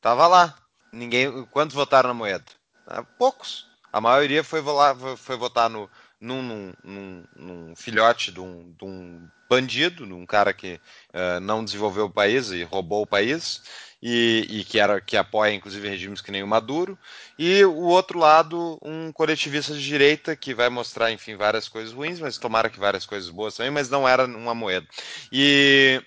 tava 0.00 0.26
lá. 0.26 0.56
Ninguém. 0.92 1.44
Quantos 1.46 1.74
votaram 1.74 2.08
na 2.08 2.14
moeda? 2.14 2.44
poucos. 3.16 3.66
A 3.92 4.00
maioria 4.00 4.42
foi, 4.42 4.62
foi 5.16 5.36
votar 5.36 5.70
no, 5.70 5.88
num, 6.22 6.72
num, 6.84 7.24
num 7.36 7.76
filhote 7.76 8.30
de 8.30 8.40
um, 8.40 8.72
de 8.78 8.84
um, 8.84 9.28
bandido, 9.50 10.06
num 10.06 10.24
cara 10.24 10.54
que 10.54 10.80
uh, 11.12 11.40
não 11.40 11.64
desenvolveu 11.64 12.06
o 12.06 12.10
país 12.10 12.50
e 12.52 12.62
roubou 12.62 13.02
o 13.02 13.06
país, 13.06 13.62
e, 14.00 14.46
e, 14.48 14.64
que, 14.64 14.78
era, 14.78 15.00
que 15.00 15.16
apoia 15.16 15.52
inclusive 15.52 15.88
regimes 15.88 16.20
que 16.20 16.30
nem 16.30 16.42
o 16.42 16.46
Maduro, 16.46 16.98
e 17.38 17.64
o 17.64 17.82
outro 17.82 18.18
lado, 18.18 18.78
um 18.82 19.12
coletivista 19.12 19.74
de 19.74 19.82
direita 19.82 20.34
que 20.36 20.54
vai 20.54 20.68
mostrar, 20.68 21.10
enfim, 21.12 21.36
várias 21.36 21.68
coisas 21.68 21.92
ruins, 21.92 22.20
mas 22.20 22.38
tomara 22.38 22.70
que 22.70 22.78
várias 22.78 23.04
coisas 23.04 23.28
boas 23.28 23.56
também, 23.56 23.72
mas 23.72 23.90
não 23.90 24.08
era 24.08 24.24
uma 24.24 24.54
moeda. 24.54 24.86
E 25.30 26.00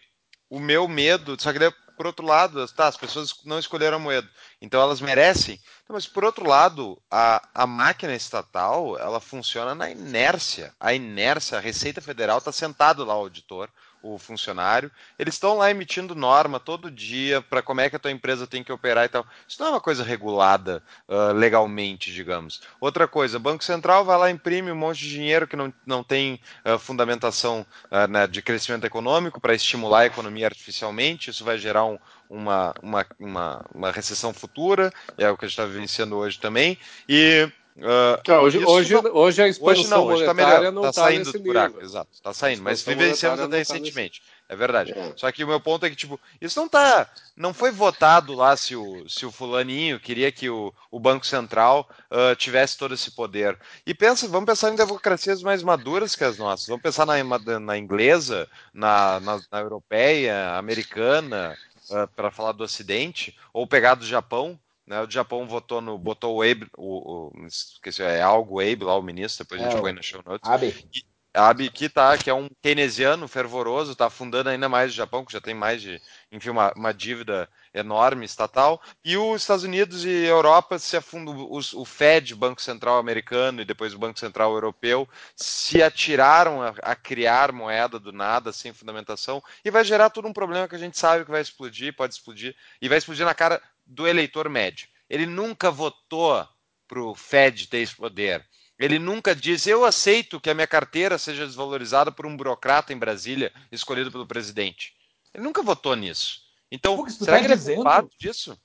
o 0.50 0.60
meu 0.60 0.88
medo, 0.88 1.36
só 1.40 1.52
que 1.52 1.60
por 1.96 2.06
outro 2.08 2.26
lado, 2.26 2.66
tá, 2.70 2.88
as 2.88 2.98
pessoas 2.98 3.34
não 3.46 3.60
escolheram 3.60 3.98
a 3.98 4.00
moeda, 4.00 4.30
então 4.62 4.82
elas 4.82 5.02
merecem. 5.02 5.60
mas 5.88 6.08
por 6.08 6.24
outro 6.24 6.48
lado, 6.48 7.02
a, 7.10 7.48
a 7.54 7.68
máquina 7.68 8.16
estatal 8.16 8.98
ela 8.98 9.20
funciona 9.20 9.76
na 9.76 9.90
inércia. 9.90 10.74
A 10.80 10.94
inércia, 10.94 11.58
a 11.58 11.62
Receita 11.62 12.02
Federal 12.02 12.38
está 12.38 12.52
sentado 12.52 13.04
lá, 13.04 13.16
o 13.16 13.20
auditor, 13.20 13.70
o 14.06 14.20
funcionário. 14.20 14.92
Eles 15.18 15.34
estão 15.34 15.58
lá 15.58 15.72
emitindo 15.72 16.14
norma 16.14 16.60
todo 16.60 16.92
dia 16.92 17.42
para 17.42 17.62
como 17.62 17.82
é 17.82 17.90
que 17.90 17.96
a 17.96 18.00
tua 18.00 18.12
empresa 18.12 18.46
tem 18.46 18.64
que 18.64 18.72
operar 18.72 19.06
e 19.06 19.10
tal. 19.10 19.26
Isso 19.48 19.60
não 19.60 19.68
é 19.68 19.72
uma 19.72 19.82
coisa 19.82 20.04
regulada 20.04 20.84
uh, 21.08 21.34
legalmente, 21.34 22.14
digamos. 22.14 22.62
Outra 22.80 23.08
coisa, 23.08 23.40
Banco 23.40 23.64
Central 23.64 24.06
vai 24.06 24.18
lá 24.18 24.30
imprime 24.30 24.72
um 24.72 24.76
monte 24.76 25.00
de 25.00 25.10
dinheiro 25.10 25.48
que 25.48 25.56
não, 25.56 25.74
não 25.86 26.04
tem 26.04 26.40
uh, 26.64 26.78
fundamentação 26.78 27.66
uh, 27.92 28.08
né, 28.08 28.28
de 28.28 28.42
crescimento 28.42 28.86
econômico 28.86 29.42
para 29.42 29.56
estimular 29.56 30.02
a 30.02 30.06
economia 30.06 30.46
artificialmente. 30.46 31.32
Isso 31.32 31.44
vai 31.44 31.58
gerar 31.58 31.86
um, 31.86 31.98
uma, 32.30 32.74
uma, 32.82 33.06
uma, 33.20 33.66
uma 33.74 33.92
recessão 33.92 34.34
futura, 34.34 34.92
é 35.18 35.30
o 35.30 35.38
que 35.38 35.46
a 35.46 35.48
gente 35.48 35.58
está 35.60 35.66
vivenciando 35.66 36.16
hoje 36.16 36.40
também. 36.40 36.78
E 37.08 37.50
Uh, 37.78 38.32
hoje, 38.42 38.66
hoje, 38.66 38.94
não, 38.94 39.14
hoje 39.14 39.42
a 39.42 39.50
expansão 39.50 39.82
hoje 39.82 39.90
não, 39.90 40.06
hoje 40.06 40.26
tá 40.26 40.34
monetária 40.34 40.72
não 40.72 40.88
está 40.88 41.04
saindo 41.04 41.30
do 41.30 41.40
buraco, 41.40 41.82
exato, 41.82 42.10
está 42.14 42.34
saindo, 42.34 42.64
mas 42.64 42.82
vivenciamos 42.82 43.38
até 43.38 43.52
tá 43.52 43.58
recentemente, 43.58 44.22
tá 44.22 44.36
é 44.48 44.56
verdade. 44.56 44.94
É. 44.94 45.14
Só 45.18 45.30
que 45.30 45.44
o 45.44 45.48
meu 45.48 45.60
ponto 45.60 45.86
é 45.86 45.90
que 45.90 45.96
tipo, 45.96 46.18
isso 46.40 46.58
não 46.58 46.70
tá, 46.70 47.10
não 47.36 47.54
foi 47.54 47.72
votado 47.72 48.34
lá 48.34 48.56
se 48.56 48.78
o, 48.78 49.10
se 49.10 49.26
o 49.26 49.32
fulaninho 49.32 50.00
queria 50.00 50.32
que 50.32 50.50
o, 50.50 50.74
o 50.90 51.00
Banco 51.02 51.26
Central 51.26 51.90
uh, 52.10 52.34
tivesse 52.38 52.78
todo 52.78 52.94
esse 52.94 53.12
poder. 53.12 53.60
E 53.86 53.94
pensa, 53.94 54.26
vamos 54.30 54.46
pensar 54.46 54.72
em 54.72 54.76
democracias 54.76 55.44
mais 55.44 55.62
maduras 55.62 56.16
que 56.16 56.24
as 56.24 56.38
nossas. 56.38 56.68
Vamos 56.68 56.82
pensar 56.84 57.06
na, 57.06 57.16
na 57.60 57.78
inglesa, 57.78 58.48
na, 58.74 59.20
na, 59.20 59.42
na 59.52 59.60
europeia, 59.60 60.56
americana, 60.58 61.58
uh, 61.90 62.08
para 62.16 62.32
falar 62.32 62.52
do 62.52 62.64
Ocidente, 62.64 63.38
ou 63.54 63.68
pegar 63.68 63.96
do 63.96 64.06
Japão 64.06 64.60
né, 64.86 65.02
o 65.02 65.10
Japão 65.10 65.48
votou 65.48 65.82
no, 65.82 65.98
botou 65.98 66.36
o 66.36 66.42
Abe, 66.44 66.68
o, 66.78 67.32
o 67.34 67.46
esqueci, 67.48 68.04
é 68.04 68.22
algo 68.22 68.60
Abe 68.60 68.84
lá, 68.84 68.96
o 68.96 69.02
ministro, 69.02 69.44
depois 69.44 69.60
a 69.60 69.64
gente 69.66 69.78
é, 69.78 69.82
põe 69.82 69.94
no 69.94 70.04
show 70.04 70.22
notes. 70.24 70.48
Abe. 70.48 70.76
E, 70.94 71.04
Abe 71.34 71.70
que 71.70 71.90
tá, 71.90 72.18
que 72.18 72.30
é 72.30 72.34
um 72.34 72.48
keynesiano 72.62 73.28
fervoroso, 73.28 73.92
está 73.92 74.06
afundando 74.06 74.50
ainda 74.50 74.70
mais 74.70 74.92
o 74.92 74.96
Japão, 74.96 75.26
que 75.26 75.34
já 75.34 75.42
tem 75.42 75.54
mais 75.54 75.82
de, 75.82 76.02
enfim, 76.32 76.50
uma, 76.50 76.72
uma 76.74 76.94
dívida 76.94 77.50
enorme 77.76 78.26
estatal. 78.26 78.82
E 79.04 79.18
os 79.18 79.42
Estados 79.42 79.66
Unidos 79.66 80.06
e 80.06 80.10
Europa 80.10 80.80
se 80.80 80.96
afundam, 80.96 81.48
os, 81.52 81.74
o 81.74 81.84
Fed, 81.84 82.34
Banco 82.34 82.62
Central 82.62 82.98
americano, 82.98 83.62
e 83.62 83.66
depois 83.66 83.94
o 83.94 84.00
Banco 84.00 84.18
Central 84.18 84.54
europeu, 84.54 85.08
se 85.36 85.84
atiraram 85.84 86.62
a, 86.62 86.74
a, 86.82 86.96
criar 86.96 87.52
moeda 87.52 88.00
do 88.00 88.12
nada, 88.12 88.54
sem 88.54 88.74
fundamentação, 88.74 89.44
e 89.64 89.70
vai 89.70 89.84
gerar 89.84 90.10
todo 90.10 90.28
um 90.28 90.34
problema 90.34 90.68
que 90.68 90.76
a 90.76 90.80
gente 90.80 90.98
sabe 90.98 91.26
que 91.26 91.32
vai 91.32 91.42
explodir, 91.42 91.96
pode 91.96 92.14
explodir, 92.14 92.56
e 92.82 92.88
vai 92.88 92.98
explodir 92.98 93.26
na 93.26 93.36
cara 93.36 93.62
do 93.86 94.08
eleitor 94.08 94.50
médio. 94.50 94.88
Ele 95.10 95.26
nunca 95.26 95.70
votou 95.70 96.48
para 96.88 97.02
o 97.02 97.14
Fed 97.14 97.68
ter 97.68 97.80
esse 97.80 97.96
poder. 97.96 98.46
Ele 98.80 99.00
nunca 99.00 99.36
disse: 99.36 99.70
eu 99.70 99.86
aceito 99.86 100.40
que 100.40 100.50
a 100.50 100.54
minha 100.54 100.68
carteira 100.68 101.18
seja 101.18 101.46
desvalorizada 101.46 102.12
por 102.12 102.26
um 102.26 102.36
burocrata 102.36 102.92
em 102.92 102.98
Brasília 102.98 103.54
escolhido 103.72 104.12
pelo 104.12 104.28
presidente. 104.28 104.94
Ele 105.34 105.44
nunca 105.44 105.62
votou 105.62 105.96
nisso. 105.96 106.45
Então, 106.76 106.98
Pô, 106.98 107.10
será 107.10 107.34
tá 107.34 107.40
que 107.40 107.46
ele 107.46 107.54
é 107.54 107.58
dizendo, 107.58 107.74
é 107.74 107.76
culpado 107.76 108.10
disso? 108.20 108.58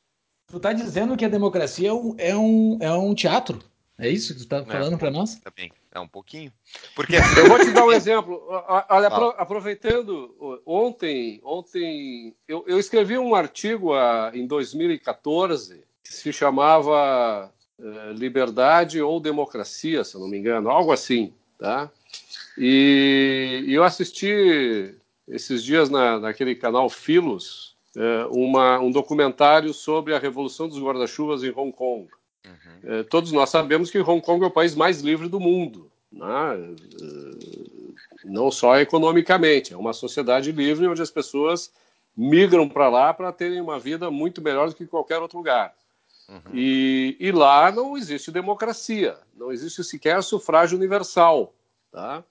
Tu 0.48 0.56
está 0.56 0.72
dizendo 0.72 1.16
que 1.16 1.24
a 1.24 1.28
democracia 1.28 1.90
é 1.90 1.92
um, 1.92 2.14
é 2.18 2.36
um, 2.36 2.78
é 2.80 2.92
um 2.92 3.14
teatro? 3.14 3.62
É 3.96 4.08
isso 4.08 4.32
que 4.32 4.40
tu 4.40 4.42
está 4.42 4.56
é, 4.56 4.64
falando 4.64 4.94
é, 4.94 4.96
para 4.96 5.10
nós? 5.10 5.36
Também, 5.36 5.70
é 5.92 6.00
um 6.00 6.08
pouquinho. 6.08 6.52
Porque 6.96 7.14
eu 7.38 7.48
vou 7.48 7.58
te 7.60 7.70
dar 7.70 7.84
um 7.84 7.92
exemplo. 7.92 8.42
Olha, 8.88 9.06
aproveitando, 9.38 10.60
ontem, 10.66 11.40
ontem 11.44 12.34
eu, 12.48 12.64
eu 12.66 12.80
escrevi 12.80 13.16
um 13.16 13.34
artigo 13.34 13.94
a, 13.94 14.32
em 14.34 14.44
2014 14.44 15.84
que 16.02 16.12
se 16.12 16.32
chamava 16.32 17.52
eh, 17.78 18.12
Liberdade 18.14 19.00
ou 19.00 19.20
Democracia, 19.20 20.02
se 20.02 20.16
eu 20.16 20.20
não 20.20 20.28
me 20.28 20.38
engano, 20.38 20.68
algo 20.68 20.90
assim, 20.90 21.32
tá? 21.56 21.88
E, 22.58 23.62
e 23.66 23.74
eu 23.74 23.84
assisti 23.84 24.96
esses 25.28 25.62
dias 25.62 25.88
na, 25.88 26.18
naquele 26.18 26.56
canal 26.56 26.90
Filos 26.90 27.69
uma, 28.30 28.78
um 28.78 28.90
documentário 28.90 29.74
sobre 29.74 30.14
a 30.14 30.18
Revolução 30.18 30.68
dos 30.68 30.78
Guarda-Chuvas 30.78 31.42
em 31.42 31.50
Hong 31.50 31.72
Kong. 31.72 32.08
Uhum. 32.46 32.92
É, 32.92 33.02
todos 33.02 33.32
nós 33.32 33.50
sabemos 33.50 33.90
que 33.90 33.98
Hong 33.98 34.20
Kong 34.20 34.44
é 34.44 34.46
o 34.46 34.50
país 34.50 34.74
mais 34.74 35.00
livre 35.00 35.28
do 35.28 35.40
mundo, 35.40 35.90
né? 36.10 36.28
É, 37.02 38.00
não 38.24 38.50
só 38.50 38.78
economicamente, 38.78 39.72
é 39.72 39.76
uma 39.76 39.92
sociedade 39.92 40.52
livre 40.52 40.86
onde 40.86 41.02
as 41.02 41.10
pessoas 41.10 41.72
migram 42.16 42.68
para 42.68 42.88
lá 42.88 43.14
para 43.14 43.32
terem 43.32 43.60
uma 43.60 43.78
vida 43.78 44.10
muito 44.10 44.42
melhor 44.42 44.68
do 44.68 44.74
que 44.74 44.86
qualquer 44.86 45.18
outro 45.18 45.38
lugar. 45.38 45.74
Uhum. 46.28 46.54
E, 46.54 47.16
e, 47.18 47.32
lá 47.32 47.72
não 47.72 47.96
existe 47.96 48.30
democracia, 48.30 49.16
não 49.34 49.50
existe 49.50 49.82
sequer 49.82 50.22
sufrágio 50.22 50.76
universal. 50.76 51.52
Tá? 51.90 52.22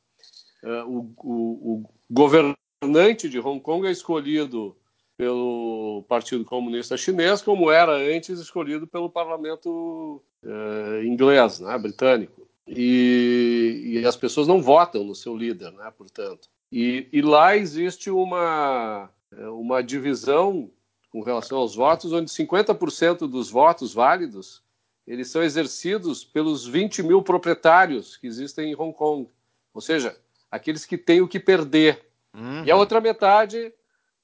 É, 0.63 0.83
o, 0.83 1.11
o, 1.17 1.83
o 1.83 1.89
governante 2.09 3.27
de 3.27 3.39
Hong 3.39 3.59
Kong 3.59 3.85
é 3.87 3.91
escolhido 3.91 4.75
pelo 5.19 6.05
Partido 6.07 6.45
Comunista 6.45 6.95
Chinês, 6.95 7.41
como 7.41 7.69
era 7.69 7.91
antes 7.91 8.39
escolhido 8.39 8.87
pelo 8.87 9.09
parlamento 9.09 10.23
eh, 10.41 11.03
inglês, 11.03 11.59
né, 11.59 11.77
britânico. 11.77 12.47
E, 12.65 13.81
e, 13.83 14.05
as 14.05 14.15
pessoas 14.15 14.47
não 14.47 14.61
votam 14.61 15.03
no 15.03 15.13
seu 15.13 15.35
líder, 15.35 15.73
né, 15.73 15.91
portanto. 15.97 16.47
E, 16.71 17.09
e 17.11 17.21
lá 17.21 17.57
existe 17.57 18.09
uma, 18.09 19.09
uma 19.51 19.83
divisão 19.83 20.71
com 21.11 21.21
relação 21.21 21.57
aos 21.57 21.75
votos, 21.75 22.13
onde 22.13 22.31
50% 22.31 23.27
dos 23.27 23.49
votos 23.49 23.93
válidos 23.93 24.63
eles 25.05 25.27
são 25.29 25.43
exercidos 25.43 26.23
pelos 26.23 26.65
20 26.65 27.03
mil 27.03 27.21
proprietários 27.21 28.15
que 28.15 28.25
existem 28.25 28.71
em 28.71 28.75
Hong 28.75 28.93
Kong, 28.93 29.27
ou 29.73 29.81
seja, 29.81 30.15
aqueles 30.49 30.85
que 30.85 30.97
têm 30.97 31.19
o 31.19 31.27
que 31.27 31.41
perder. 31.41 32.05
Uhum. 32.33 32.63
E 32.63 32.71
a 32.71 32.77
outra 32.77 33.01
metade 33.01 33.73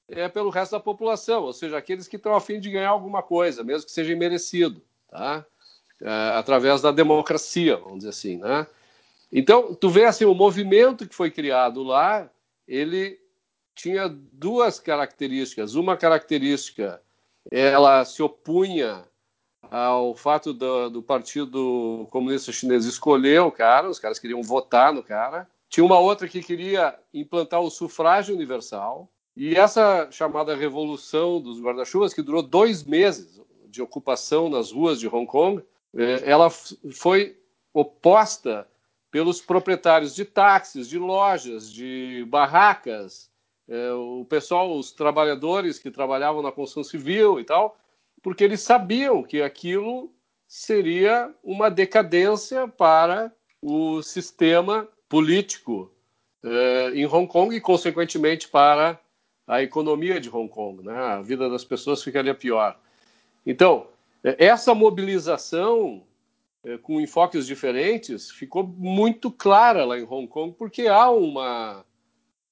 é 0.08 0.28
pelo 0.28 0.50
resto 0.50 0.72
da 0.72 0.80
população, 0.80 1.44
ou 1.44 1.52
seja, 1.52 1.76
aqueles 1.76 2.06
que 2.06 2.16
estão 2.16 2.34
a 2.34 2.40
fim 2.40 2.60
de 2.60 2.70
ganhar 2.70 2.90
alguma 2.90 3.22
coisa, 3.22 3.64
mesmo 3.64 3.86
que 3.86 3.92
seja 3.92 4.14
merecido, 4.14 4.80
tá? 5.08 5.44
É, 6.00 6.32
através 6.34 6.82
da 6.82 6.92
democracia, 6.92 7.76
vamos 7.76 7.98
dizer 7.98 8.10
assim, 8.10 8.36
né? 8.36 8.66
Então, 9.32 9.74
tu 9.74 9.88
vê 9.88 10.04
assim, 10.04 10.24
o 10.24 10.34
movimento 10.34 11.08
que 11.08 11.14
foi 11.14 11.30
criado 11.30 11.82
lá, 11.82 12.30
ele 12.68 13.18
tinha 13.74 14.08
duas 14.08 14.78
características. 14.78 15.74
Uma 15.74 15.96
característica, 15.96 17.02
ela 17.50 18.04
se 18.04 18.22
opunha 18.22 19.04
ao 19.70 20.14
fato 20.14 20.52
do, 20.52 20.88
do 20.88 21.02
Partido 21.02 22.06
Comunista 22.10 22.52
Chinês 22.52 22.84
escolher 22.84 23.40
o 23.40 23.50
cara, 23.50 23.90
os 23.90 23.98
caras 23.98 24.18
queriam 24.18 24.42
votar 24.42 24.92
no 24.92 25.02
cara. 25.02 25.48
Tinha 25.68 25.84
uma 25.84 25.98
outra 25.98 26.28
que 26.28 26.42
queria 26.42 26.96
implantar 27.12 27.60
o 27.60 27.70
sufrágio 27.70 28.34
universal, 28.34 29.10
e 29.36 29.54
essa 29.54 30.10
chamada 30.10 30.56
Revolução 30.56 31.40
dos 31.40 31.60
Guarda-Chuvas, 31.60 32.14
que 32.14 32.22
durou 32.22 32.42
dois 32.42 32.82
meses 32.82 33.40
de 33.68 33.82
ocupação 33.82 34.48
nas 34.48 34.72
ruas 34.72 34.98
de 34.98 35.06
Hong 35.06 35.26
Kong, 35.26 35.62
é, 35.94 36.30
ela 36.30 36.48
foi 36.48 37.38
oposta 37.72 38.66
pelos 39.10 39.40
proprietários 39.40 40.14
de 40.14 40.24
táxis, 40.24 40.88
de 40.88 40.98
lojas, 40.98 41.70
de 41.70 42.24
barracas, 42.28 43.30
é, 43.68 43.92
o 43.92 44.24
pessoal, 44.24 44.74
os 44.74 44.92
trabalhadores 44.92 45.78
que 45.78 45.90
trabalhavam 45.90 46.40
na 46.40 46.52
construção 46.52 46.84
civil 46.84 47.38
e 47.38 47.44
tal, 47.44 47.78
porque 48.22 48.42
eles 48.42 48.62
sabiam 48.62 49.22
que 49.22 49.42
aquilo 49.42 50.10
seria 50.48 51.34
uma 51.42 51.70
decadência 51.70 52.66
para 52.66 53.32
o 53.60 54.00
sistema 54.02 54.88
político 55.08 55.92
é, 56.42 56.90
em 56.94 57.06
Hong 57.06 57.26
Kong 57.26 57.54
e, 57.54 57.60
consequentemente, 57.60 58.48
para 58.48 58.98
a 59.46 59.62
economia 59.62 60.20
de 60.20 60.28
Hong 60.28 60.48
Kong, 60.48 60.82
né? 60.82 60.92
a 60.92 61.22
vida 61.22 61.48
das 61.48 61.64
pessoas 61.64 62.02
ficaria 62.02 62.34
pior. 62.34 62.78
Então, 63.44 63.86
é, 64.24 64.46
essa 64.46 64.74
mobilização 64.74 66.02
é, 66.64 66.76
com 66.78 67.00
enfoques 67.00 67.46
diferentes 67.46 68.30
ficou 68.30 68.66
muito 68.66 69.30
clara 69.30 69.84
lá 69.84 69.98
em 69.98 70.02
Hong 70.02 70.26
Kong, 70.26 70.54
porque 70.58 70.88
há 70.88 71.08
uma, 71.10 71.84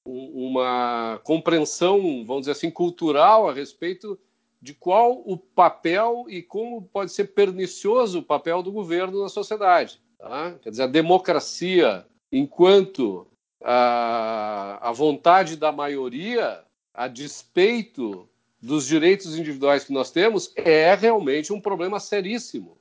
uma 0.06 1.20
compreensão, 1.24 2.24
vamos 2.24 2.42
dizer 2.42 2.52
assim, 2.52 2.70
cultural 2.70 3.48
a 3.48 3.52
respeito 3.52 4.18
de 4.62 4.72
qual 4.72 5.22
o 5.26 5.36
papel 5.36 6.24
e 6.28 6.42
como 6.42 6.80
pode 6.80 7.12
ser 7.12 7.34
pernicioso 7.34 8.20
o 8.20 8.22
papel 8.22 8.62
do 8.62 8.72
governo 8.72 9.20
na 9.20 9.28
sociedade. 9.28 10.00
Tá? 10.16 10.54
Quer 10.62 10.70
dizer, 10.70 10.82
a 10.84 10.86
democracia, 10.86 12.06
enquanto 12.32 13.26
a, 13.62 14.78
a 14.80 14.92
vontade 14.92 15.56
da 15.56 15.72
maioria 15.72 16.64
a 16.94 17.08
despeito 17.08 18.28
dos 18.62 18.86
direitos 18.86 19.36
individuais 19.36 19.84
que 19.84 19.92
nós 19.92 20.10
temos, 20.10 20.52
é 20.56 20.94
realmente 20.94 21.52
um 21.52 21.60
problema 21.60 22.00
seríssimo. 22.00 22.78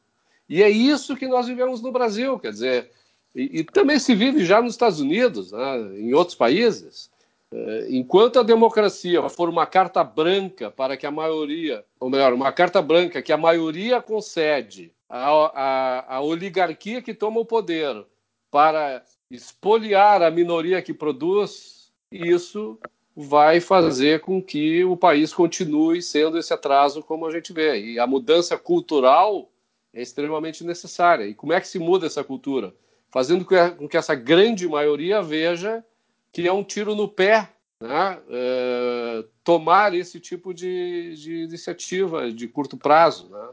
E 0.47 0.61
é 0.61 0.69
isso 0.69 1.17
que 1.17 1.27
nós 1.27 1.47
vivemos 1.47 1.81
no 1.81 1.91
Brasil, 1.91 2.39
quer 2.39 2.51
dizer, 2.51 2.91
e, 3.35 3.59
e 3.59 3.63
também 3.63 3.99
se 3.99 4.13
vive 4.13 4.45
já 4.45 4.61
nos 4.61 4.73
Estados 4.73 4.99
Unidos, 4.99 5.51
né, 5.51 5.99
em 5.99 6.13
outros 6.13 6.35
países. 6.35 7.11
É, 7.51 7.87
enquanto 7.89 8.39
a 8.39 8.43
democracia 8.43 9.27
for 9.29 9.49
uma 9.49 9.65
carta 9.65 10.03
branca 10.03 10.71
para 10.71 10.95
que 10.95 11.05
a 11.05 11.11
maioria, 11.11 11.83
ou 11.99 12.09
melhor, 12.09 12.33
uma 12.33 12.51
carta 12.51 12.81
branca 12.81 13.21
que 13.21 13.31
a 13.31 13.37
maioria 13.37 14.01
concede 14.01 14.91
à, 15.09 15.29
à, 15.29 16.15
à 16.15 16.21
oligarquia 16.21 17.01
que 17.01 17.13
toma 17.13 17.39
o 17.39 17.45
poder 17.45 18.05
para 18.49 19.03
espoliar 19.29 20.21
a 20.21 20.31
minoria 20.31 20.81
que 20.81 20.93
produz, 20.93 21.91
isso 22.11 22.79
vai 23.15 23.59
fazer 23.59 24.21
com 24.21 24.41
que 24.41 24.83
o 24.83 24.97
país 24.97 25.33
continue 25.33 26.01
sendo 26.01 26.37
esse 26.37 26.53
atraso 26.53 27.03
como 27.03 27.27
a 27.27 27.31
gente 27.31 27.53
vê. 27.53 27.79
E 27.79 27.99
a 27.99 28.07
mudança 28.07 28.57
cultural 28.57 29.49
é 29.93 30.01
extremamente 30.01 30.63
necessária. 30.63 31.25
E 31.25 31.33
como 31.33 31.53
é 31.53 31.61
que 31.61 31.67
se 31.67 31.77
muda 31.77 32.07
essa 32.07 32.23
cultura? 32.23 32.73
Fazendo 33.09 33.45
com 33.77 33.87
que 33.87 33.97
essa 33.97 34.15
grande 34.15 34.67
maioria 34.67 35.21
veja 35.21 35.83
que 36.31 36.47
é 36.47 36.51
um 36.51 36.63
tiro 36.63 36.95
no 36.95 37.07
pé 37.07 37.49
né? 37.79 38.19
é, 38.29 39.25
tomar 39.43 39.93
esse 39.93 40.19
tipo 40.19 40.53
de, 40.53 41.13
de, 41.15 41.43
iniciativa 41.43 42.31
de 42.31 42.47
curto 42.47 42.75
prazo. 42.75 43.29
Né? 43.29 43.49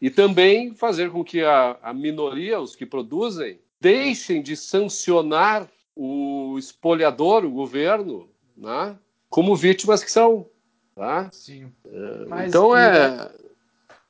E 0.00 0.10
também 0.10 0.74
fazer 0.74 1.10
com 1.10 1.22
que 1.22 1.42
a, 1.42 1.78
a 1.80 1.94
minoria, 1.94 2.58
os 2.58 2.74
que 2.74 2.84
produzem, 2.84 3.60
deixem 3.80 4.42
de 4.42 4.56
sancionar 4.56 5.68
o 5.94 6.56
espoliador, 6.58 7.44
o 7.44 7.50
governo, 7.50 8.28
né? 8.56 8.96
como 9.34 9.56
vítimas 9.56 10.04
que 10.04 10.12
são. 10.12 10.46
Tá? 10.94 11.28
Sim. 11.32 11.66
É, 11.84 12.46
então 12.46 12.76
é. 12.76 13.28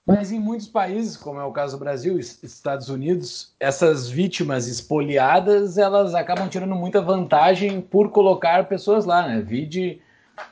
Mas 0.07 0.31
em 0.31 0.39
muitos 0.39 0.69
países, 0.69 1.17
como 1.17 1.41
é 1.41 1.45
o 1.45 1.51
caso 1.51 1.79
do 1.79 1.81
Brasil 1.81 2.19
e 2.19 2.21
Estados 2.21 2.91
Unidos, 2.91 3.55
essas 3.59 4.07
vítimas 4.07 4.67
espoliadas 4.67 5.79
elas 5.79 6.15
acabam 6.15 6.47
tirando 6.47 6.75
muita 6.75 7.01
vantagem 7.01 7.81
por 7.81 8.11
colocar 8.11 8.69
pessoas 8.69 9.07
lá, 9.07 9.27
né? 9.27 9.41
Vide 9.41 9.99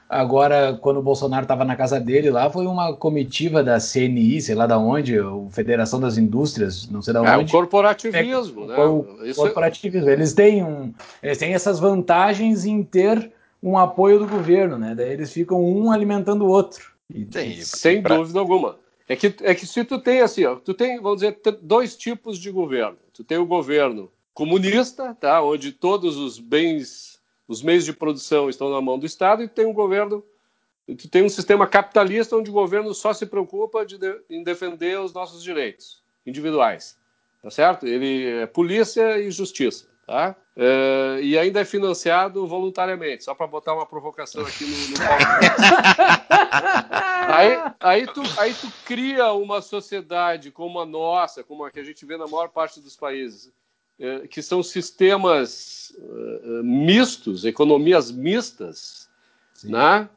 agora 0.08 0.78
quando 0.80 1.00
o 1.00 1.02
Bolsonaro 1.02 1.42
estava 1.42 1.66
na 1.66 1.76
casa 1.76 2.00
dele 2.00 2.30
lá, 2.30 2.48
foi 2.48 2.66
uma 2.66 2.96
comitiva 2.96 3.62
da 3.62 3.78
CNI, 3.78 4.40
sei 4.40 4.54
lá 4.54 4.66
da 4.66 4.78
onde, 4.78 5.20
o 5.20 5.50
Federação 5.50 6.00
das 6.00 6.16
Indústrias, 6.16 6.88
não 6.88 7.02
sei 7.02 7.12
da 7.12 7.20
onde. 7.20 7.30
É 7.30 7.36
o 7.36 7.46
corporativismo, 7.46 8.64
é, 8.64 8.66
né? 8.68 8.78
O 8.78 9.06
Isso 9.22 9.38
corporativismo. 9.38 10.08
É... 10.08 10.14
Eles 10.14 10.32
têm 10.32 10.64
um, 10.64 10.94
eles 11.22 11.36
têm 11.36 11.52
essas 11.52 11.78
vantagens 11.78 12.64
em 12.64 12.82
ter 12.82 13.30
um 13.62 13.78
apoio 13.78 14.18
do 14.18 14.26
governo, 14.26 14.76
né? 14.76 14.94
Daí 14.94 15.12
eles 15.12 15.32
ficam 15.32 15.62
um 15.62 15.92
alimentando 15.92 16.44
o 16.44 16.48
outro. 16.48 16.92
E, 17.08 17.26
Sim, 17.30 17.60
sem 17.62 18.02
pra... 18.02 18.16
dúvida 18.16 18.40
alguma. 18.40 18.78
É 19.08 19.14
que, 19.14 19.34
é 19.42 19.54
que 19.54 19.66
se 19.66 19.84
tu 19.84 20.00
tem 20.00 20.20
assim, 20.20 20.44
ó, 20.44 20.56
tu 20.56 20.74
tem, 20.74 21.00
vamos 21.00 21.20
dizer, 21.20 21.38
dois 21.60 21.96
tipos 21.96 22.38
de 22.38 22.50
governo. 22.50 22.96
Tu 23.12 23.22
tem 23.22 23.38
o 23.38 23.46
governo 23.46 24.10
comunista, 24.32 25.14
tá? 25.14 25.42
Onde 25.42 25.72
todos 25.72 26.16
os 26.16 26.38
bens, 26.38 27.20
os 27.46 27.62
meios 27.62 27.84
de 27.84 27.92
produção 27.92 28.48
estão 28.48 28.70
na 28.70 28.80
mão 28.80 28.98
do 28.98 29.06
Estado, 29.06 29.42
e 29.42 29.48
tem 29.48 29.66
um 29.66 29.74
governo, 29.74 30.24
tu 30.96 31.08
tem 31.08 31.22
um 31.22 31.28
sistema 31.28 31.66
capitalista 31.66 32.36
onde 32.36 32.50
o 32.50 32.54
governo 32.54 32.94
só 32.94 33.12
se 33.12 33.26
preocupa 33.26 33.84
de, 33.84 33.98
de, 33.98 34.20
em 34.30 34.42
defender 34.42 34.98
os 34.98 35.12
nossos 35.12 35.42
direitos 35.42 36.02
individuais, 36.24 36.96
tá 37.42 37.50
certo? 37.50 37.86
Ele 37.86 38.26
é 38.26 38.46
polícia 38.46 39.18
e 39.18 39.30
justiça. 39.30 39.91
Tá? 40.06 40.36
É, 40.56 41.20
e 41.22 41.38
ainda 41.38 41.60
é 41.60 41.64
financiado 41.64 42.46
voluntariamente, 42.46 43.24
só 43.24 43.34
para 43.34 43.46
botar 43.46 43.74
uma 43.74 43.86
provocação 43.86 44.42
aqui 44.42 44.64
no, 44.64 44.70
no 44.70 44.96
aí, 47.32 47.58
aí, 47.80 48.06
tu, 48.06 48.20
aí 48.38 48.52
tu 48.52 48.70
cria 48.84 49.32
uma 49.32 49.62
sociedade 49.62 50.50
como 50.50 50.80
a 50.80 50.84
nossa, 50.84 51.44
como 51.44 51.64
a 51.64 51.70
que 51.70 51.80
a 51.80 51.84
gente 51.84 52.04
vê 52.04 52.16
na 52.16 52.26
maior 52.26 52.48
parte 52.48 52.80
dos 52.80 52.96
países, 52.96 53.52
é, 53.98 54.26
que 54.26 54.42
são 54.42 54.62
sistemas 54.62 55.94
é, 55.96 56.62
mistos, 56.62 57.44
economias 57.44 58.10
mistas, 58.10 59.08
né? 59.64 60.08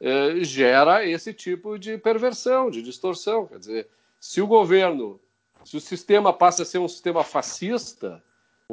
É, 0.00 0.42
gera 0.42 1.06
esse 1.06 1.32
tipo 1.32 1.78
de 1.78 1.96
perversão, 1.98 2.70
de 2.70 2.82
distorção. 2.82 3.46
Quer 3.46 3.58
dizer, 3.58 3.88
se 4.18 4.40
o 4.40 4.46
governo, 4.46 5.20
se 5.64 5.76
o 5.76 5.80
sistema 5.80 6.32
passa 6.32 6.62
a 6.62 6.66
ser 6.66 6.78
um 6.78 6.88
sistema 6.88 7.22
fascista, 7.22 8.22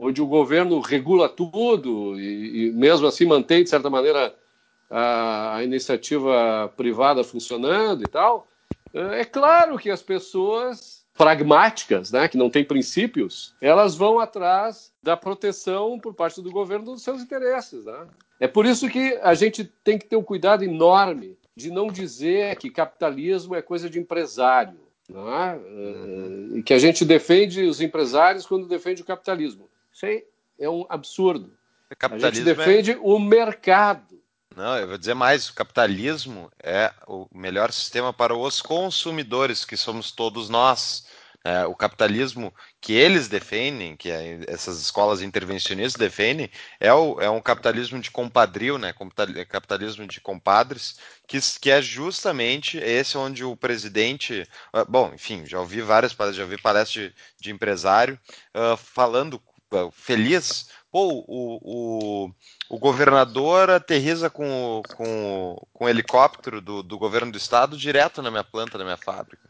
onde 0.02 0.22
o 0.22 0.28
governo 0.28 0.80
regula 0.80 1.28
tudo 1.30 2.20
e, 2.20 2.68
e 2.68 2.72
mesmo 2.72 3.08
assim 3.08 3.26
mantém, 3.26 3.64
de 3.64 3.70
certa 3.70 3.90
maneira, 3.90 4.34
a, 4.90 5.58
a, 5.58 5.64
iniciativa 5.64 6.72
privada 6.76 7.24
funcionando 7.24 8.04
e 8.04 8.08
tal, 8.08 8.48
é 8.94 9.24
claro 9.24 9.78
que 9.78 9.90
as 9.90 10.02
pessoas 10.02 11.06
pragmáticas, 11.16 12.12
né, 12.12 12.28
que 12.28 12.38
não 12.38 12.50
têm 12.50 12.64
princípios, 12.64 13.54
elas 13.62 13.94
vão 13.94 14.20
atrás 14.20 14.92
da 15.04 15.18
proteção 15.18 16.00
por 16.00 16.14
parte 16.14 16.42
do 16.42 16.50
governo 16.50 16.86
dos 16.86 17.04
seus 17.04 17.22
interesses. 17.22 17.86
Né? 17.86 18.08
É 18.40 18.48
por 18.48 18.66
isso 18.66 18.88
que 18.88 19.20
a 19.22 19.34
gente 19.34 19.66
tem 19.84 19.98
que 19.98 20.06
ter 20.06 20.16
um 20.16 20.24
cuidado 20.24 20.64
enorme 20.64 21.38
de 21.56 21.70
não 21.70 21.88
dizer 21.88 22.56
que 22.56 22.70
capitalismo 22.70 23.54
é 23.54 23.62
coisa 23.62 23.90
de 23.90 24.00
empresário. 24.00 24.80
É? 25.10 25.56
Uhum. 25.56 26.58
E 26.58 26.64
que 26.64 26.74
a 26.74 26.80
gente 26.80 27.04
defende 27.04 27.64
os 27.64 27.82
empresários 27.82 28.46
quando 28.46 28.68
defende 28.68 29.02
o 29.02 29.06
capitalismo. 29.06 29.69
Isso 30.00 30.06
aí 30.06 30.24
é 30.58 30.70
um 30.70 30.86
absurdo. 30.88 31.52
A 32.02 32.18
gente 32.18 32.40
é 32.40 32.44
defende 32.44 32.92
é... 32.94 32.98
o 33.02 33.20
mercado. 33.20 34.18
Não, 34.56 34.78
eu 34.78 34.88
vou 34.88 34.98
dizer 34.98 35.14
mais: 35.14 35.50
o 35.50 35.54
capitalismo 35.54 36.50
é 36.64 36.94
o 37.06 37.28
melhor 37.34 37.74
sistema 37.74 38.14
para 38.14 38.34
os 38.34 38.62
consumidores, 38.62 39.66
que 39.66 39.76
somos 39.76 40.12
todos 40.12 40.48
nós. 40.48 41.06
É, 41.42 41.66
o 41.66 41.74
capitalismo 41.74 42.54
que 42.82 42.92
eles 42.92 43.30
defendem, 43.30 43.96
que 43.96 44.12
é, 44.12 44.42
essas 44.48 44.82
escolas 44.82 45.22
intervencionistas 45.22 45.98
defendem, 45.98 46.50
é, 46.82 46.94
o, 46.94 47.20
é 47.22 47.30
um 47.30 47.42
capitalismo 47.42 47.98
de 48.00 48.12
compadrio, 48.12 48.78
né? 48.78 48.94
capitalismo 49.48 50.06
de 50.06 50.20
compadres, 50.20 51.00
que, 51.26 51.40
que 51.62 51.72
é 51.72 51.82
justamente 51.82 52.78
esse 52.78 53.18
onde 53.18 53.46
o 53.46 53.56
presidente. 53.56 54.46
Ah, 54.74 54.84
bom, 54.84 55.14
enfim, 55.14 55.46
já 55.46 55.60
ouvi 55.60 55.82
várias 55.82 56.14
palestras, 56.14 56.38
já 56.38 56.44
ouvi 56.44 56.62
palestras 56.62 57.06
de, 57.06 57.16
de 57.40 57.52
empresário 57.52 58.20
uh, 58.54 58.76
falando 58.76 59.42
feliz. 59.92 60.70
Pô, 60.92 61.24
o, 61.28 61.60
o, 62.28 62.32
o 62.70 62.80
governador 62.80 63.70
aterriza 63.70 64.30
com, 64.30 64.82
com, 64.96 65.68
com 65.72 65.86
o 65.86 65.90
helicóptero 65.90 66.60
do, 66.62 66.82
do 66.82 66.98
governo 66.98 67.32
do 67.32 67.38
estado 67.38 67.78
direto 67.78 68.22
na 68.22 68.32
minha 68.32 68.44
planta, 68.44 68.78
na 68.78 68.84
minha 68.84 68.98
fábrica. 68.98 69.50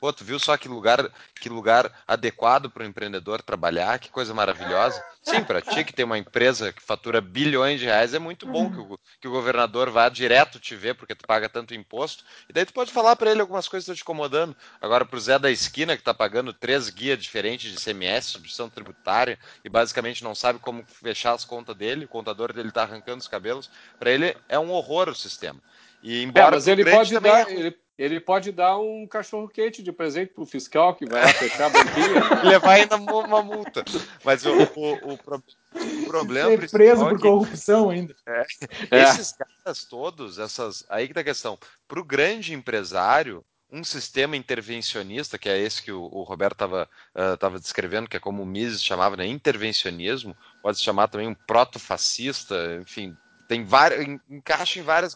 Pô, 0.00 0.12
tu 0.12 0.24
viu 0.24 0.38
só 0.38 0.56
que 0.56 0.68
lugar, 0.68 1.10
que 1.40 1.48
lugar 1.48 1.92
adequado 2.06 2.70
para 2.70 2.84
o 2.84 2.86
empreendedor 2.86 3.42
trabalhar, 3.42 3.98
que 3.98 4.08
coisa 4.10 4.32
maravilhosa. 4.32 5.02
Sim, 5.22 5.42
para 5.42 5.60
ti 5.60 5.82
que 5.82 5.92
tem 5.92 6.04
uma 6.04 6.16
empresa 6.16 6.72
que 6.72 6.80
fatura 6.80 7.20
bilhões 7.20 7.80
de 7.80 7.86
reais, 7.86 8.14
é 8.14 8.18
muito 8.18 8.46
bom 8.46 8.70
que 8.70 8.78
o, 8.78 8.98
que 9.20 9.26
o 9.26 9.30
governador 9.32 9.90
vá 9.90 10.08
direto 10.08 10.60
te 10.60 10.76
ver, 10.76 10.94
porque 10.94 11.16
tu 11.16 11.26
paga 11.26 11.48
tanto 11.48 11.74
imposto. 11.74 12.24
E 12.48 12.52
daí 12.52 12.64
tu 12.64 12.72
pode 12.72 12.92
falar 12.92 13.16
para 13.16 13.32
ele 13.32 13.40
algumas 13.40 13.66
coisas 13.66 13.86
que 13.86 13.90
estão 13.90 13.96
te 13.96 14.02
incomodando. 14.02 14.56
Agora, 14.80 15.04
para 15.04 15.16
o 15.16 15.20
Zé 15.20 15.36
da 15.36 15.50
esquina, 15.50 15.96
que 15.96 16.00
está 16.00 16.14
pagando 16.14 16.52
três 16.52 16.88
guias 16.90 17.18
diferentes 17.18 17.72
de 17.72 17.82
CMS, 17.82 18.26
substituição 18.26 18.70
tributária, 18.70 19.36
e 19.64 19.68
basicamente 19.68 20.22
não 20.22 20.34
sabe 20.34 20.60
como 20.60 20.84
fechar 20.86 21.32
as 21.32 21.44
contas 21.44 21.76
dele, 21.76 22.04
o 22.04 22.08
contador 22.08 22.52
dele 22.52 22.68
está 22.68 22.84
arrancando 22.84 23.18
os 23.18 23.28
cabelos, 23.28 23.68
para 23.98 24.12
ele 24.12 24.36
é 24.48 24.58
um 24.58 24.70
horror 24.70 25.08
o 25.08 25.14
sistema. 25.14 25.60
E 26.08 26.22
embora 26.22 26.46
é, 26.46 26.50
mas 26.52 26.66
ele 26.66 26.90
pode 26.90 27.20
dar, 27.20 27.50
é... 27.50 27.52
ele 27.52 27.76
ele 27.98 28.20
pode 28.20 28.52
dar 28.52 28.78
um 28.78 29.06
cachorro 29.08 29.48
quente 29.48 29.82
de 29.82 29.90
presente 29.90 30.32
pro 30.32 30.46
fiscal 30.46 30.94
que 30.94 31.04
vai 31.04 31.26
fechar 31.32 31.66
a 31.66 31.68
banquinha. 31.68 32.42
Levar 32.48 32.74
ainda 32.74 32.96
uma 32.96 33.42
multa. 33.42 33.84
Mas 34.24 34.46
o, 34.46 34.52
o, 34.52 34.92
o, 35.02 35.14
o 35.14 36.06
problema. 36.06 36.48
Ser 36.48 36.70
preso 36.70 37.02
por 37.02 37.12
é 37.12 37.16
que, 37.16 37.22
corrupção 37.22 37.90
ainda. 37.90 38.14
É, 38.24 38.46
é. 38.92 39.02
Esses 39.02 39.32
caras 39.32 39.84
todos, 39.84 40.38
essas. 40.38 40.84
Aí 40.88 41.08
que 41.08 41.14
tá 41.14 41.20
a 41.20 41.24
questão. 41.24 41.58
Pro 41.88 42.04
grande 42.04 42.54
empresário, 42.54 43.44
um 43.70 43.82
sistema 43.82 44.36
intervencionista, 44.36 45.36
que 45.36 45.48
é 45.48 45.58
esse 45.58 45.82
que 45.82 45.90
o, 45.90 46.02
o 46.02 46.22
Roberto 46.22 46.52
estava 46.54 46.88
uh, 47.16 47.60
descrevendo, 47.60 48.08
que 48.08 48.16
é 48.16 48.20
como 48.20 48.44
o 48.44 48.46
Mises 48.46 48.82
chamava, 48.82 49.16
né, 49.16 49.26
intervencionismo, 49.26 50.36
pode 50.62 50.78
se 50.78 50.84
chamar 50.84 51.08
também 51.08 51.26
um 51.26 51.34
proto-fascista, 51.34 52.78
enfim, 52.80 53.14
tem 53.48 53.64
vários, 53.64 54.20
encaixa 54.30 54.78
em 54.78 54.82
várias 54.82 55.14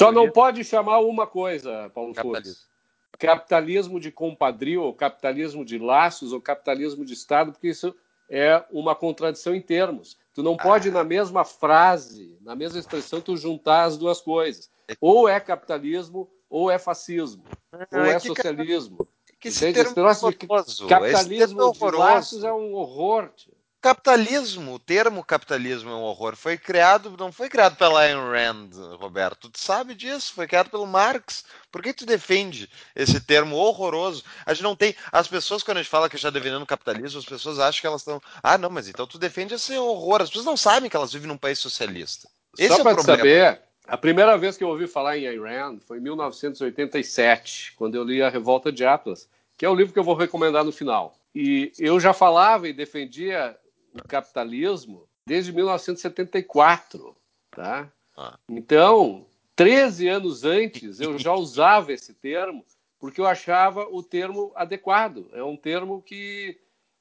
só 0.00 0.12
não 0.12 0.30
pode 0.30 0.64
chamar 0.64 1.00
uma 1.00 1.26
coisa, 1.26 1.90
Paulo 1.94 2.14
capitalismo. 2.14 2.54
Flores. 2.54 2.70
Capitalismo 3.18 4.00
de 4.00 4.10
compadrio, 4.10 4.82
ou 4.82 4.94
capitalismo 4.94 5.64
de 5.64 5.78
laços, 5.78 6.32
ou 6.32 6.40
capitalismo 6.40 7.04
de 7.04 7.12
Estado, 7.12 7.52
porque 7.52 7.68
isso 7.68 7.94
é 8.30 8.64
uma 8.70 8.94
contradição 8.94 9.54
em 9.54 9.60
termos. 9.60 10.16
Tu 10.32 10.42
não 10.42 10.56
pode, 10.56 10.88
ah. 10.88 10.92
na 10.92 11.04
mesma 11.04 11.44
frase, 11.44 12.38
na 12.40 12.56
mesma 12.56 12.78
expressão, 12.78 13.20
tu 13.20 13.36
juntar 13.36 13.84
as 13.84 13.98
duas 13.98 14.20
coisas. 14.20 14.70
Ou 15.00 15.28
é 15.28 15.38
capitalismo, 15.38 16.30
ou 16.48 16.70
é 16.70 16.78
fascismo, 16.78 17.44
ou 17.92 18.00
é, 18.00 18.14
é 18.14 18.18
socialismo. 18.18 19.06
Que, 19.26 19.34
que 19.38 19.48
esse 19.48 19.72
termo 19.72 19.90
é 19.90 20.88
capitalismo 20.88 21.72
de 21.72 21.96
laços 21.96 22.42
é 22.42 22.52
um 22.52 22.74
horror. 22.74 23.28
Tio 23.36 23.59
capitalismo, 23.80 24.74
o 24.74 24.78
termo 24.78 25.24
capitalismo 25.24 25.90
é 25.90 25.94
um 25.94 26.02
horror. 26.02 26.36
Foi 26.36 26.58
criado, 26.58 27.16
não 27.18 27.32
foi 27.32 27.48
criado 27.48 27.76
pela 27.76 28.00
Ayn 28.00 28.16
Rand, 28.16 28.70
Roberto. 28.98 29.48
Tu 29.48 29.58
sabe 29.58 29.94
disso, 29.94 30.34
foi 30.34 30.46
criado 30.46 30.70
pelo 30.70 30.86
Marx. 30.86 31.44
Por 31.72 31.82
que 31.82 31.92
tu 31.92 32.04
defende 32.04 32.68
esse 32.94 33.20
termo 33.20 33.56
horroroso? 33.56 34.22
A 34.44 34.52
gente 34.52 34.62
não 34.62 34.76
tem. 34.76 34.94
As 35.10 35.26
pessoas, 35.26 35.62
quando 35.62 35.78
a 35.78 35.82
gente 35.82 35.90
fala 35.90 36.08
que 36.08 36.16
está 36.16 36.30
defendendo 36.30 36.62
o 36.62 36.66
capitalismo, 36.66 37.18
as 37.18 37.24
pessoas 37.24 37.58
acham 37.58 37.80
que 37.80 37.86
elas 37.86 38.02
estão. 38.02 38.20
Ah, 38.42 38.58
não, 38.58 38.70
mas 38.70 38.88
então 38.88 39.06
tu 39.06 39.18
defende 39.18 39.54
esse 39.54 39.76
horror. 39.76 40.22
As 40.22 40.28
pessoas 40.28 40.46
não 40.46 40.56
sabem 40.56 40.90
que 40.90 40.96
elas 40.96 41.12
vivem 41.12 41.28
num 41.28 41.38
país 41.38 41.58
socialista. 41.58 42.28
Esse 42.58 42.74
Só 42.74 42.80
é 42.80 42.82
para 42.82 43.02
saber, 43.02 43.60
a 43.86 43.96
primeira 43.96 44.36
vez 44.36 44.56
que 44.56 44.64
eu 44.64 44.68
ouvi 44.68 44.86
falar 44.86 45.16
em 45.16 45.26
Ayn 45.26 45.40
Rand 45.40 45.78
foi 45.86 45.98
em 45.98 46.02
1987, 46.02 47.74
quando 47.76 47.94
eu 47.94 48.04
li 48.04 48.22
A 48.22 48.28
Revolta 48.28 48.70
de 48.70 48.84
Atlas, 48.84 49.28
que 49.56 49.64
é 49.64 49.68
o 49.68 49.74
livro 49.74 49.92
que 49.92 49.98
eu 49.98 50.04
vou 50.04 50.14
recomendar 50.14 50.64
no 50.64 50.72
final. 50.72 51.16
E 51.34 51.72
eu 51.78 52.00
já 52.00 52.12
falava 52.12 52.68
e 52.68 52.72
defendia 52.72 53.56
o 53.94 54.06
capitalismo 54.06 55.08
desde 55.26 55.52
1974, 55.52 57.16
tá? 57.50 57.90
Ah. 58.16 58.38
Então, 58.48 59.26
13 59.56 60.08
anos 60.08 60.44
antes 60.44 61.00
eu 61.00 61.18
já 61.18 61.32
usava 61.34 61.92
esse 61.92 62.12
termo, 62.14 62.64
porque 62.98 63.20
eu 63.20 63.26
achava 63.26 63.86
o 63.90 64.02
termo 64.02 64.52
adequado. 64.54 65.28
É 65.32 65.42
um 65.42 65.56
termo 65.56 66.02
que, 66.02 66.58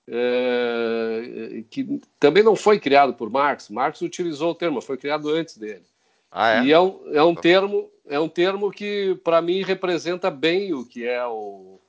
é, 0.07 1.63
que 1.69 2.01
também 2.19 2.43
não 2.43 2.55
foi 2.55 2.79
criado 2.79 3.13
por 3.13 3.29
Marx. 3.29 3.69
Marx 3.69 4.01
utilizou 4.01 4.51
o 4.51 4.55
termo, 4.55 4.81
foi 4.81 4.97
criado 4.97 5.29
antes 5.29 5.57
dele. 5.57 5.85
Ah, 6.31 6.57
é? 6.57 6.65
E 6.65 6.71
é 6.71 6.79
um, 6.79 7.01
é 7.13 7.23
um 7.23 7.35
termo 7.35 7.89
é 8.09 8.19
um 8.19 8.27
termo 8.27 8.71
que 8.71 9.15
para 9.23 9.41
mim 9.41 9.61
representa 9.61 10.31
bem 10.31 10.73
o 10.73 10.83
que 10.83 11.07
é 11.07 11.25
o, 11.25 11.79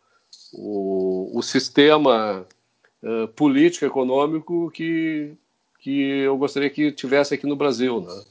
o, 0.53 1.38
o 1.38 1.42
sistema 1.42 2.46
uh, 3.03 3.28
político 3.28 3.84
econômico 3.84 4.70
que 4.70 5.36
que 5.80 5.98
eu 6.01 6.36
gostaria 6.36 6.68
que 6.68 6.92
tivesse 6.92 7.34
aqui 7.34 7.46
no 7.46 7.57
Brasil, 7.57 8.01
né? 8.03 8.24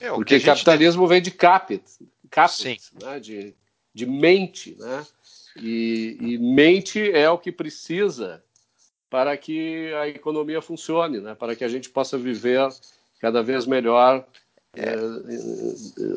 É, 0.00 0.10
Porque 0.10 0.40
capitalismo 0.40 1.02
tem... 1.02 1.08
vem 1.08 1.22
de 1.22 1.30
capit, 1.30 1.84
capit 2.30 2.80
né? 3.02 3.20
de, 3.20 3.54
de 3.92 4.06
mente, 4.06 4.74
né? 4.78 5.06
E, 5.56 6.16
e, 6.20 6.38
mente 6.38 7.12
é 7.12 7.30
o 7.30 7.38
que 7.38 7.52
precisa 7.52 8.42
para 9.08 9.36
que 9.36 9.92
a 9.94 10.08
economia 10.08 10.60
funcione, 10.60 11.20
né? 11.20 11.34
Para 11.34 11.54
que 11.54 11.62
a 11.62 11.68
gente 11.68 11.90
possa 11.90 12.18
viver 12.18 12.68
cada 13.20 13.42
vez 13.42 13.66
melhor 13.66 14.26
é, 14.74 14.96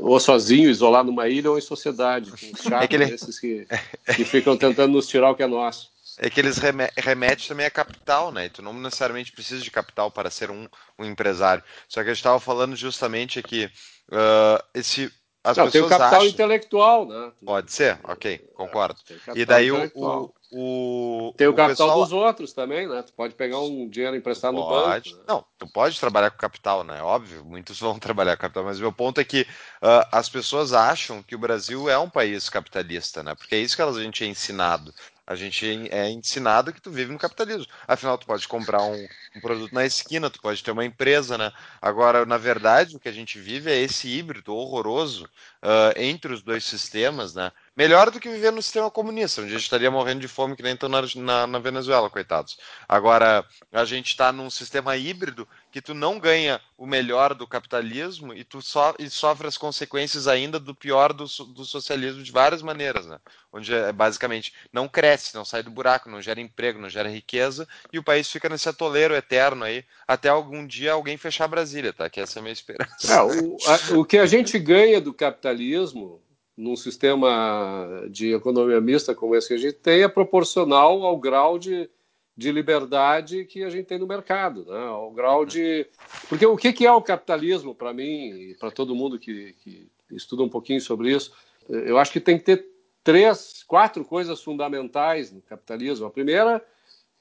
ou 0.01 0.19
sozinho, 0.19 0.69
isolado 0.69 1.11
numa 1.11 1.27
ilha, 1.27 1.51
ou 1.51 1.57
em 1.57 1.61
sociedade, 1.61 2.31
com 2.31 2.35
os 2.37 2.61
chatos 2.63 2.85
é 2.85 2.87
que, 2.87 2.95
ele... 2.95 3.03
esses 3.13 3.39
que, 3.39 3.67
que 4.15 4.25
ficam 4.25 4.57
tentando 4.57 4.93
nos 4.93 5.07
tirar 5.07 5.29
o 5.29 5.35
que 5.35 5.43
é 5.43 5.47
nosso. 5.47 5.91
É 6.17 6.29
que 6.29 6.39
eles 6.39 6.57
remetem 6.57 7.47
também 7.47 7.65
a 7.65 7.71
capital, 7.71 8.31
né? 8.31 8.45
E 8.45 8.49
tu 8.49 8.61
não 8.61 8.73
necessariamente 8.73 9.31
precisa 9.31 9.61
de 9.61 9.69
capital 9.69 10.09
para 10.09 10.31
ser 10.31 10.49
um, 10.49 10.67
um 10.97 11.05
empresário. 11.05 11.63
Só 11.87 12.01
que 12.01 12.09
a 12.09 12.13
gente 12.13 12.21
estava 12.21 12.39
falando 12.39 12.75
justamente 12.75 13.37
aqui, 13.37 13.69
uh, 14.11 14.63
esse 14.73 15.11
as 15.47 15.55
não, 15.55 15.71
tem 15.71 15.79
o 15.79 15.87
capital 15.87 16.19
acham... 16.19 16.27
intelectual, 16.27 17.05
né? 17.07 17.31
Pode 17.45 17.71
ser, 17.71 17.97
ok, 18.03 18.37
concordo. 18.53 18.99
E 19.33 19.45
daí 19.45 19.71
o, 19.71 19.89
o, 19.95 20.33
o, 20.51 21.33
Tem 21.37 21.47
o, 21.47 21.51
o 21.51 21.53
capital 21.53 21.87
pessoal... 21.87 21.99
dos 22.01 22.11
outros 22.11 22.51
também, 22.51 22.85
né? 22.85 23.01
Tu 23.01 23.13
pode 23.13 23.33
pegar 23.33 23.59
um 23.61 23.87
dinheiro 23.87 24.17
emprestado 24.17 24.57
pode. 24.57 24.67
no 24.67 25.15
banco. 25.15 25.21
Né? 25.21 25.23
Não, 25.25 25.45
tu 25.57 25.65
pode 25.71 25.97
trabalhar 26.01 26.31
com 26.31 26.37
capital, 26.37 26.83
né? 26.83 27.01
Óbvio, 27.01 27.45
muitos 27.45 27.79
vão 27.79 27.95
trabalhar 27.97 28.35
com 28.35 28.41
capital, 28.41 28.65
mas 28.65 28.77
o 28.77 28.81
meu 28.81 28.91
ponto 28.91 29.21
é 29.21 29.23
que 29.23 29.43
uh, 29.43 30.03
as 30.11 30.27
pessoas 30.27 30.73
acham 30.73 31.23
que 31.23 31.35
o 31.35 31.39
Brasil 31.39 31.89
é 31.89 31.97
um 31.97 32.09
país 32.09 32.49
capitalista, 32.49 33.23
né? 33.23 33.33
Porque 33.33 33.55
é 33.55 33.59
isso 33.59 33.75
que 33.75 33.81
a 33.81 33.91
gente 33.93 34.25
é 34.25 34.27
ensinado. 34.27 34.93
A 35.27 35.35
gente 35.35 35.89
é 35.91 36.09
ensinado 36.09 36.71
que 36.71 36.79
tu 36.79 36.89
vive 36.89 37.11
no 37.11 37.19
capitalismo. 37.19 37.67
Afinal, 37.85 38.17
tu 38.17 38.25
pode 38.25 38.47
comprar 38.47 38.81
um, 38.81 39.07
um, 39.35 39.41
produto 39.41 39.73
na 39.73 39.85
esquina, 39.85 40.29
tu 40.29 40.41
pode 40.41 40.63
ter 40.63 40.71
uma 40.71 40.85
empresa, 40.85 41.37
né? 41.37 41.51
Agora, 41.81 42.25
na 42.25 42.37
verdade, 42.37 42.95
o 42.95 42.99
que 42.99 43.09
a 43.09 43.11
gente 43.11 43.37
vive 43.37 43.69
é 43.69 43.75
esse 43.75 44.07
híbrido 44.07 44.55
horroroso 44.55 45.25
uh, 45.25 45.91
entre 45.97 46.31
os 46.31 46.41
dois 46.41 46.63
sistemas, 46.63 47.35
né? 47.35 47.51
Melhor 47.77 48.09
do 48.09 48.19
que 48.19 48.27
viver 48.27 48.51
no 48.51 48.59
sistema 48.59 48.89
comunista, 48.89 49.39
onde 49.39 49.51
a 49.51 49.53
gente 49.53 49.65
estaria 49.65 49.91
morrendo 49.91 50.21
de 50.21 50.27
fome 50.27 50.55
que 50.55 50.63
nem 50.63 50.73
estão 50.73 50.89
na, 50.89 51.03
na, 51.15 51.45
na 51.45 51.59
Venezuela, 51.59 52.09
coitados. 52.09 52.57
Agora, 52.89 53.45
a 53.71 53.85
gente 53.85 54.07
está 54.07 54.31
num 54.31 54.49
sistema 54.49 54.97
híbrido 54.97 55.47
que 55.71 55.79
tu 55.79 55.93
não 55.93 56.17
ganha 56.17 56.59
o 56.75 56.87
melhor 56.87 57.35
do 57.35 57.45
capitalismo 57.45 58.33
e 58.33 58.43
tu 58.43 58.63
so, 58.63 58.79
e 58.97 59.11
sofre 59.11 59.47
as 59.47 59.59
consequências 59.59 60.27
ainda 60.27 60.59
do 60.59 60.73
pior 60.73 61.13
do, 61.13 61.25
do 61.25 61.63
socialismo 61.63 62.23
de 62.23 62.31
várias 62.31 62.63
maneiras, 62.63 63.05
né? 63.05 63.19
Onde 63.53 63.71
é, 63.71 63.91
basicamente 63.91 64.55
não 64.73 64.87
cresce, 64.87 65.35
não 65.35 65.45
sai 65.45 65.61
do 65.61 65.69
buraco, 65.69 66.09
não 66.09 66.19
gera 66.19 66.41
emprego, 66.41 66.81
não 66.81 66.89
gera 66.89 67.07
riqueza 67.07 67.67
e 67.93 67.99
o 67.99 68.03
país 68.03 68.27
fica 68.27 68.49
nesse 68.49 68.67
atoleiro 68.67 69.13
eterno 69.13 69.63
aí 69.63 69.85
até 70.07 70.29
algum 70.29 70.65
dia 70.65 70.93
alguém 70.93 71.15
fechar 71.15 71.47
Brasília, 71.47 71.93
tá? 71.93 72.09
Que 72.09 72.21
essa 72.21 72.39
é 72.39 72.41
a 72.41 72.43
minha 72.43 72.53
esperança. 72.53 73.13
É, 73.13 73.21
o, 73.21 73.57
a, 73.67 73.99
o 73.99 74.03
que 74.03 74.17
a 74.17 74.25
gente 74.25 74.57
ganha 74.57 74.99
do 74.99 75.13
capitalismo 75.13 76.23
num 76.57 76.75
sistema 76.75 78.07
de 78.09 78.33
economia 78.33 78.81
mista 78.81 79.13
como 79.13 79.35
esse 79.35 79.49
que 79.49 79.53
a 79.53 79.57
gente 79.57 79.75
tem 79.75 80.01
é 80.01 80.07
proporcional 80.07 81.03
ao 81.03 81.15
grau 81.17 81.59
de, 81.59 81.87
de 82.35 82.51
liberdade 82.51 83.45
que 83.45 83.63
a 83.63 83.69
gente 83.69 83.85
tem 83.85 83.99
no 83.99 84.07
mercado, 84.07 84.65
né? 84.65 84.79
ao 84.87 85.11
grau 85.11 85.45
de... 85.45 85.85
Porque 86.27 86.45
o 86.45 86.57
que 86.57 86.85
é 86.85 86.91
o 86.91 87.01
capitalismo 87.01 87.75
para 87.75 87.93
mim 87.93 88.29
e 88.31 88.55
para 88.55 88.71
todo 88.71 88.95
mundo 88.95 89.19
que, 89.19 89.53
que 89.59 89.87
estuda 90.11 90.41
um 90.41 90.49
pouquinho 90.49 90.81
sobre 90.81 91.11
isso, 91.11 91.31
eu 91.69 91.99
acho 91.99 92.11
que 92.11 92.19
tem 92.19 92.39
que 92.39 92.45
ter 92.45 92.65
três, 93.03 93.63
quatro 93.63 94.03
coisas 94.03 94.41
fundamentais 94.41 95.31
no 95.31 95.41
capitalismo. 95.41 96.07
A 96.07 96.11
primeira 96.11 96.65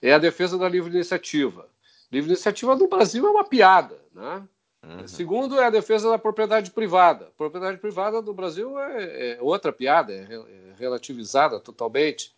é 0.01 0.15
a 0.15 0.19
defesa 0.19 0.57
da 0.57 0.69
livre 0.69 0.93
iniciativa. 0.93 1.69
Livre 2.11 2.31
iniciativa 2.31 2.75
no 2.75 2.89
Brasil 2.89 3.27
é 3.27 3.31
uma 3.31 3.45
piada, 3.45 4.01
né? 4.15 4.49
Uhum. 4.87 5.09
Segundo, 5.09 5.59
é 5.59 5.65
a 5.65 5.71
defesa 5.71 6.09
da 6.09 6.19
propriedade 6.19 6.71
privada. 6.71 7.33
propriedade 7.37 7.79
privada 7.79 8.23
no 8.23 8.33
Brasil 8.33 8.79
é, 8.79 9.33
é 9.33 9.39
outra 9.41 9.73
piada, 9.73 10.13
é, 10.13 10.19
é, 10.21 10.75
relativizada 10.79 11.59
totalmente. 11.59 12.33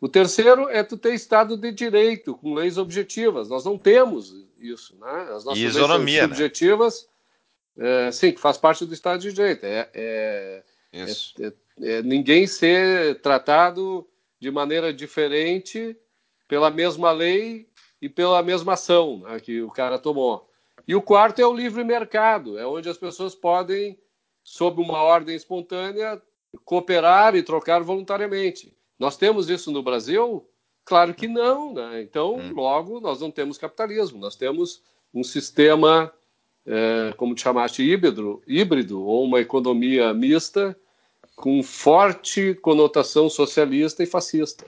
O 0.00 0.08
terceiro 0.08 0.68
é 0.68 0.82
tu 0.82 0.96
ter 0.96 1.14
Estado 1.14 1.56
de 1.56 1.72
Direito, 1.72 2.36
com 2.36 2.54
leis 2.54 2.78
objetivas. 2.78 3.48
Nós 3.48 3.64
não 3.64 3.76
temos 3.76 4.34
isso. 4.58 4.96
Né? 4.96 5.28
As 5.34 5.44
nossas 5.44 5.58
e 5.58 5.64
isonomia, 5.64 6.06
leis 6.06 6.18
né? 6.18 6.24
objetivas, 6.24 7.08
é, 7.76 8.12
sim, 8.12 8.32
que 8.32 8.40
faz 8.40 8.56
parte 8.56 8.84
do 8.84 8.94
Estado 8.94 9.20
de 9.20 9.32
Direito. 9.32 9.64
É, 9.64 9.88
é, 9.92 10.62
é, 10.92 11.52
é, 11.82 12.02
ninguém 12.02 12.46
ser 12.46 13.20
tratado 13.20 14.06
de 14.38 14.50
maneira 14.50 14.92
diferente 14.92 15.96
pela 16.46 16.70
mesma 16.70 17.10
lei 17.10 17.68
e 18.00 18.08
pela 18.08 18.42
mesma 18.42 18.74
ação 18.74 19.20
né, 19.20 19.40
que 19.40 19.62
o 19.62 19.70
cara 19.70 19.98
tomou. 19.98 20.51
E 20.86 20.94
o 20.94 21.02
quarto 21.02 21.40
é 21.40 21.46
o 21.46 21.54
livre 21.54 21.84
mercado, 21.84 22.58
é 22.58 22.66
onde 22.66 22.88
as 22.88 22.98
pessoas 22.98 23.34
podem, 23.34 23.98
sob 24.42 24.80
uma 24.80 25.00
ordem 25.02 25.36
espontânea, 25.36 26.20
cooperar 26.64 27.34
e 27.34 27.42
trocar 27.42 27.82
voluntariamente. 27.82 28.76
Nós 28.98 29.16
temos 29.16 29.48
isso 29.48 29.70
no 29.70 29.82
Brasil? 29.82 30.46
Claro 30.84 31.14
que 31.14 31.28
não, 31.28 31.72
né? 31.72 32.02
Então, 32.02 32.36
hum. 32.36 32.52
logo, 32.54 33.00
nós 33.00 33.20
não 33.20 33.30
temos 33.30 33.56
capitalismo, 33.56 34.18
nós 34.18 34.34
temos 34.34 34.82
um 35.14 35.22
sistema, 35.22 36.12
é, 36.66 37.12
como 37.16 37.34
te 37.34 37.42
chamaste, 37.42 37.82
híbrido, 37.82 38.42
híbrido, 38.46 39.02
ou 39.02 39.24
uma 39.24 39.40
economia 39.40 40.12
mista 40.12 40.76
com 41.36 41.62
forte 41.62 42.54
conotação 42.54 43.28
socialista 43.28 44.02
e 44.02 44.06
fascista. 44.06 44.66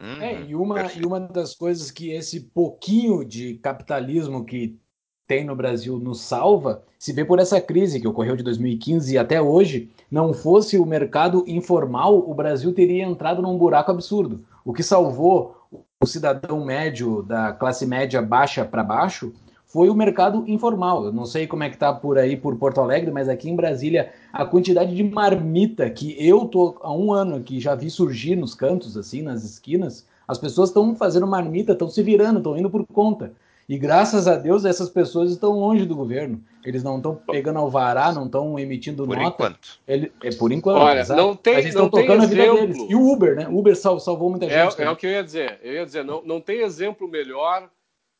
Uhum, 0.00 0.22
é, 0.22 0.42
e 0.42 0.54
uma, 0.54 0.92
e 0.92 1.06
uma 1.06 1.20
das 1.20 1.54
coisas 1.54 1.90
que 1.90 2.10
esse 2.10 2.40
pouquinho 2.40 3.24
de 3.24 3.54
capitalismo 3.54 4.44
que 4.44 4.78
tem 5.26 5.44
no 5.44 5.56
Brasil 5.56 5.98
nos 5.98 6.20
salva 6.20 6.82
se 6.98 7.12
vê 7.12 7.24
por 7.24 7.38
essa 7.38 7.60
crise 7.60 8.00
que 8.00 8.08
ocorreu 8.08 8.36
de 8.36 8.42
2015 8.42 9.14
e 9.14 9.18
até 9.18 9.40
hoje. 9.40 9.90
Não 10.10 10.32
fosse 10.32 10.78
o 10.78 10.86
mercado 10.86 11.44
informal, 11.46 12.18
o 12.18 12.34
Brasil 12.34 12.72
teria 12.72 13.04
entrado 13.04 13.42
num 13.42 13.58
buraco 13.58 13.90
absurdo. 13.90 14.44
O 14.64 14.72
que 14.72 14.82
salvou 14.82 15.56
o 16.00 16.06
cidadão 16.06 16.64
médio 16.64 17.22
da 17.22 17.52
classe 17.52 17.86
média 17.86 18.22
baixa 18.22 18.64
para 18.64 18.84
baixo 18.84 19.32
foi 19.64 19.90
o 19.90 19.94
mercado 19.94 20.44
informal. 20.46 21.04
Eu 21.04 21.12
não 21.12 21.26
sei 21.26 21.46
como 21.46 21.64
é 21.64 21.70
que 21.70 21.76
tá 21.76 21.92
por 21.92 22.18
aí 22.18 22.36
por 22.36 22.56
Porto 22.56 22.80
Alegre, 22.80 23.10
mas 23.10 23.28
aqui 23.28 23.50
em 23.50 23.56
Brasília 23.56 24.12
a 24.32 24.44
quantidade 24.44 24.94
de 24.94 25.02
marmita 25.02 25.90
que 25.90 26.16
eu 26.18 26.46
tô 26.46 26.78
há 26.82 26.92
um 26.92 27.12
ano 27.12 27.42
que 27.42 27.58
já 27.60 27.74
vi 27.74 27.90
surgir 27.90 28.36
nos 28.36 28.54
cantos 28.54 28.96
assim, 28.96 29.22
nas 29.22 29.42
esquinas, 29.42 30.06
as 30.26 30.38
pessoas 30.38 30.70
estão 30.70 30.94
fazendo 30.94 31.26
marmita, 31.26 31.72
estão 31.72 31.88
se 31.88 32.02
virando, 32.02 32.38
estão 32.38 32.56
indo 32.56 32.70
por 32.70 32.86
conta. 32.86 33.32
E 33.68 33.76
graças 33.76 34.28
a 34.28 34.36
Deus 34.36 34.64
essas 34.64 34.88
pessoas 34.88 35.32
estão 35.32 35.58
longe 35.58 35.84
do 35.84 35.96
governo. 35.96 36.42
Eles 36.64 36.82
não 36.84 36.98
estão 36.98 37.16
pegando 37.16 37.58
alvará, 37.58 38.12
não 38.12 38.26
estão 38.26 38.58
emitindo 38.58 39.04
por 39.04 39.16
nota. 39.16 39.28
Enquanto. 39.28 39.80
Ele, 39.86 40.12
é 40.22 40.30
por 40.34 40.52
enquanto. 40.52 40.78
Olha, 40.78 41.00
exato. 41.00 41.20
não 41.20 41.34
tem, 41.34 41.54
Eles 41.54 41.66
estão 41.66 41.88
tocando 41.88 42.22
a 42.22 42.26
vida 42.26 42.54
deles. 42.54 42.76
E 42.88 42.94
o 42.94 43.12
Uber, 43.12 43.34
né? 43.34 43.48
O 43.48 43.58
Uber 43.58 43.76
sal, 43.76 43.98
salvou 43.98 44.30
muita 44.30 44.46
é, 44.46 44.64
gente. 44.64 44.80
É, 44.80 44.84
é, 44.84 44.90
o 44.90 44.96
que 44.96 45.06
eu 45.06 45.10
ia 45.10 45.22
dizer. 45.22 45.58
Eu 45.62 45.72
ia 45.74 45.84
dizer, 45.84 46.04
não, 46.04 46.22
não 46.24 46.40
tem 46.40 46.60
exemplo 46.60 47.08
melhor 47.08 47.68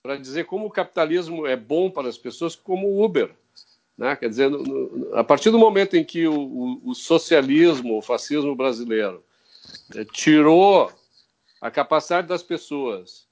para 0.02 0.16
dizer 0.16 0.46
como 0.46 0.66
o 0.66 0.70
capitalismo 0.70 1.46
é 1.46 1.56
bom 1.56 1.90
para 1.90 2.08
as 2.08 2.18
pessoas 2.18 2.56
como 2.56 2.88
o 2.88 3.04
Uber. 3.04 3.30
Né? 3.96 4.14
Quer 4.16 4.28
dizer, 4.28 4.50
no, 4.50 4.62
no, 4.62 5.16
a 5.16 5.24
partir 5.24 5.50
do 5.50 5.58
momento 5.58 5.96
em 5.96 6.04
que 6.04 6.26
o, 6.26 6.38
o, 6.38 6.90
o 6.90 6.94
socialismo, 6.94 7.98
o 7.98 8.02
fascismo 8.02 8.54
brasileiro 8.54 9.22
é, 9.94 10.04
tirou 10.04 10.92
a 11.60 11.70
capacidade 11.70 12.28
das 12.28 12.42
pessoas 12.42 13.25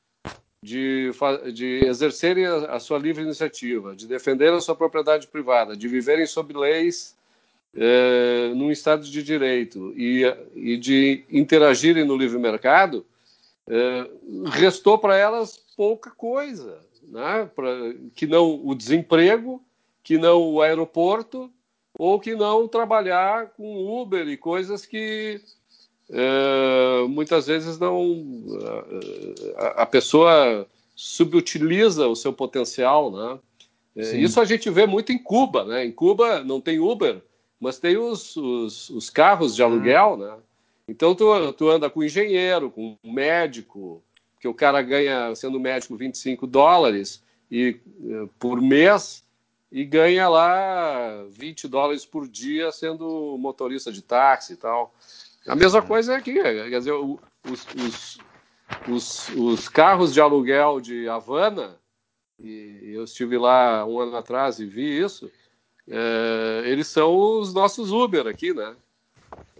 de, 0.64 1.10
de 1.52 1.84
exercerem 1.84 2.46
a, 2.46 2.76
a, 2.76 2.80
sua 2.80 2.98
livre 2.98 3.22
iniciativa, 3.22 3.94
de 3.94 4.06
defender 4.06 4.50
a 4.50 4.60
sua 4.60 4.74
propriedade 4.74 5.26
privada, 5.26 5.76
de 5.76 5.86
viverem 5.86 6.24
sob 6.24 6.54
leis 6.54 7.14
é, 7.76 8.48
num 8.54 8.70
Estado 8.70 9.04
de 9.04 9.22
direito 9.22 9.92
e, 9.94 10.22
e 10.54 10.78
de 10.78 11.22
interagirem 11.30 12.04
no 12.04 12.16
livre 12.16 12.38
mercado, 12.38 13.04
é, 13.68 14.08
restou 14.46 14.96
para 14.96 15.18
elas 15.18 15.58
pouca 15.76 16.10
coisa, 16.10 16.78
né? 17.08 17.50
pra, 17.54 17.70
que 18.14 18.26
não 18.26 18.66
o 18.66 18.74
desemprego, 18.74 19.62
que 20.02 20.16
não 20.16 20.40
o 20.40 20.62
aeroporto, 20.62 21.52
ou 21.98 22.18
que 22.18 22.34
não 22.34 22.66
trabalhar 22.66 23.48
com 23.50 24.00
Uber 24.00 24.26
e 24.28 24.36
coisas 24.36 24.86
que 24.86 25.42
é, 26.16 27.08
muitas 27.08 27.48
vezes 27.48 27.76
não 27.76 28.24
a, 29.56 29.82
a, 29.82 29.86
pessoa 29.86 30.64
subutiliza 30.94 32.06
o 32.06 32.14
seu 32.14 32.32
potencial, 32.32 33.10
né? 33.10 33.38
É, 33.96 34.16
isso 34.16 34.40
a 34.40 34.44
gente 34.44 34.70
vê 34.70 34.86
muito 34.86 35.10
em 35.10 35.18
Cuba, 35.18 35.64
né? 35.64 35.84
Em 35.84 35.90
Cuba 35.90 36.44
não 36.44 36.60
tem 36.60 36.78
Uber, 36.78 37.20
mas 37.58 37.80
tem 37.80 37.96
os, 37.96 38.36
os, 38.36 38.90
os 38.90 39.10
carros 39.10 39.56
de 39.56 39.62
aluguel, 39.64 40.16
né? 40.16 40.36
Então 40.86 41.16
tu, 41.16 41.52
tu 41.54 41.68
anda 41.68 41.90
com 41.90 42.04
engenheiro, 42.04 42.70
com 42.70 42.96
médico, 43.02 44.00
que 44.38 44.46
o 44.46 44.54
cara 44.54 44.82
ganha, 44.82 45.34
sendo 45.34 45.58
médico, 45.58 45.96
25 45.96 46.46
dólares 46.46 47.24
e, 47.50 47.80
eh, 48.04 48.28
por 48.38 48.60
mês 48.60 49.24
e 49.72 49.84
ganha 49.84 50.28
lá 50.28 51.24
20 51.30 51.66
dólares 51.66 52.04
por 52.04 52.28
dia 52.28 52.70
sendo 52.70 53.36
motorista 53.36 53.90
de 53.90 54.02
táxi 54.02 54.52
e 54.52 54.56
tal. 54.56 54.94
A 55.46 55.54
mesma 55.54 55.82
coisa 55.82 56.14
é 56.14 56.16
aqui, 56.16 56.34
quer 56.34 56.78
dizer, 56.78 56.92
os, 56.92 57.66
os, 57.76 58.18
os, 58.88 59.28
os 59.36 59.68
carros 59.68 60.12
de 60.14 60.20
aluguel 60.20 60.80
de 60.80 61.08
Havana, 61.08 61.76
e 62.38 62.92
eu 62.94 63.04
estive 63.04 63.36
lá 63.36 63.84
um 63.84 64.00
ano 64.00 64.16
atrás 64.16 64.58
e 64.58 64.66
vi 64.66 65.00
isso, 65.00 65.30
é, 65.88 66.62
eles 66.64 66.86
são 66.86 67.14
os 67.14 67.52
nossos 67.52 67.92
Uber 67.92 68.26
aqui, 68.26 68.54
né? 68.54 68.74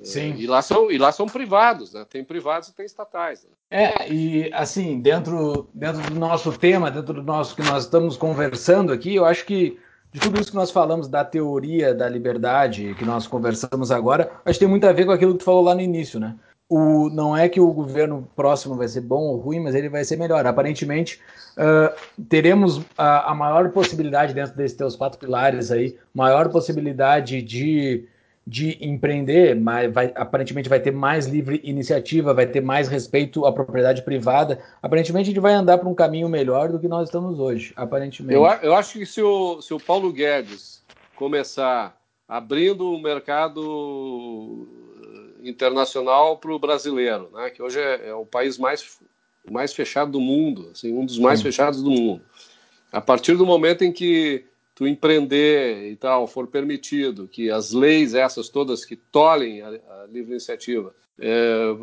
Sim. 0.03 0.32
É, 0.32 0.37
e, 0.37 0.47
lá 0.47 0.62
são, 0.62 0.91
e 0.91 0.99
lá 0.99 1.12
são 1.12 1.26
privados, 1.26 1.93
né? 1.93 2.05
Tem 2.09 2.24
privados 2.24 2.68
e 2.68 2.74
tem 2.74 2.87
estatais. 2.87 3.45
Né? 3.45 3.51
É, 3.70 4.12
e 4.12 4.53
assim, 4.53 5.01
dentro, 5.01 5.68
dentro 5.74 6.03
do 6.11 6.18
nosso 6.18 6.57
tema, 6.57 6.91
dentro 6.91 7.14
do 7.14 7.22
nosso 7.22 7.55
que 7.55 7.62
nós 7.62 7.85
estamos 7.85 8.16
conversando 8.16 8.93
aqui, 8.93 9.14
eu 9.14 9.24
acho 9.24 9.45
que 9.45 9.78
de 10.15 10.21
tudo 10.21 10.41
isso 10.41 10.51
que 10.53 10.57
nós 10.57 10.71
falamos 10.71 11.09
da 11.09 11.25
teoria 11.25 11.93
da 11.93 12.09
liberdade 12.09 12.95
que 12.97 13.05
nós 13.05 13.27
conversamos 13.27 13.91
agora, 13.91 14.31
acho 14.45 14.61
que 14.61 14.65
tem 14.65 14.69
muito 14.69 14.87
a 14.87 14.93
ver 14.93 15.07
com 15.07 15.11
aquilo 15.11 15.33
que 15.33 15.41
tu 15.41 15.45
falou 15.45 15.65
lá 15.65 15.75
no 15.75 15.81
início, 15.81 16.21
né? 16.21 16.37
O, 16.69 17.11
não 17.11 17.37
é 17.37 17.49
que 17.49 17.61
o 17.61 17.73
governo 17.73 18.27
próximo 18.37 18.77
vai 18.77 18.87
ser 18.87 19.01
bom 19.01 19.23
ou 19.23 19.39
ruim, 19.39 19.59
mas 19.59 19.75
ele 19.75 19.89
vai 19.89 20.05
ser 20.05 20.17
melhor. 20.17 20.47
Aparentemente, 20.47 21.21
uh, 21.59 22.23
teremos 22.29 22.81
a, 22.97 23.33
a, 23.33 23.35
maior 23.35 23.71
possibilidade 23.71 24.33
dentro 24.33 24.57
desses 24.57 24.77
teus 24.77 24.95
quatro 24.95 25.19
pilares 25.19 25.73
aí, 25.73 25.99
maior 26.15 26.49
possibilidade 26.49 27.43
de 27.43 28.09
de 28.47 28.77
empreender, 28.85 29.57
mas 29.57 29.91
vai, 29.93 30.13
aparentemente 30.15 30.69
vai 30.69 30.79
ter 30.79 30.91
mais 30.91 31.27
livre 31.27 31.61
iniciativa, 31.65 32.35
vai 32.35 32.47
ter 32.47 32.61
mais 32.61 32.89
respeito 32.89 33.47
à 33.47 33.53
propriedade 33.53 34.03
privada. 34.03 34.63
Aparentemente 34.83 35.31
a 35.31 35.33
gente 35.33 35.41
vai 35.41 35.55
andar 35.55 35.79
para 35.79 35.89
um 35.89 35.95
caminho 35.95 36.29
melhor 36.29 36.71
do 36.71 36.79
que 36.79 36.87
nós 36.87 37.09
estamos 37.09 37.39
hoje, 37.39 37.73
aparentemente. 37.75 38.35
Eu, 38.35 38.45
eu 38.63 38.75
acho 38.75 38.99
que 38.99 39.07
se 39.07 39.23
o, 39.23 39.63
se 39.63 39.73
o 39.73 39.81
Paulo 39.81 40.13
Guedes 40.13 40.83
começar 41.17 41.99
abrindo 42.29 42.93
o 42.93 43.01
mercado 43.01 44.69
internacional 45.43 46.37
para 46.37 46.53
o 46.53 46.59
brasileiro, 46.59 47.31
né, 47.33 47.51
que 47.51 47.63
hoje 47.63 47.79
é, 47.79 48.09
é, 48.09 48.15
o 48.15 48.27
país 48.27 48.59
mais, 48.59 48.99
mais 49.51 49.73
fechado 49.73 50.13
do 50.13 50.21
mundo, 50.21 50.71
assim, 50.73 50.93
um 50.93 51.07
dos 51.07 51.19
mais 51.19 51.39
Sim. 51.39 51.45
fechados 51.45 51.83
do 51.83 51.91
mundo. 51.91 52.23
A 52.93 53.01
partir 53.01 53.37
do 53.37 53.47
momento 53.47 53.85
em 53.85 53.93
que 53.93 54.45
tu 54.75 54.87
empreender 54.87 55.91
e 55.91 55.97
tal 55.97 56.27
for 56.27 56.47
permitido, 56.47 57.29
que 57.29 57.51
as 57.51 57.72
leis 57.72 58.14
essas 58.14 58.49
todas 58.49 58.85
que 58.85 58.97
tolhem 58.97 59.62
a, 59.62 59.68
a 59.68 60.07
livre 60.11 60.33
iniciativa. 60.33 60.95
É, 61.18 61.77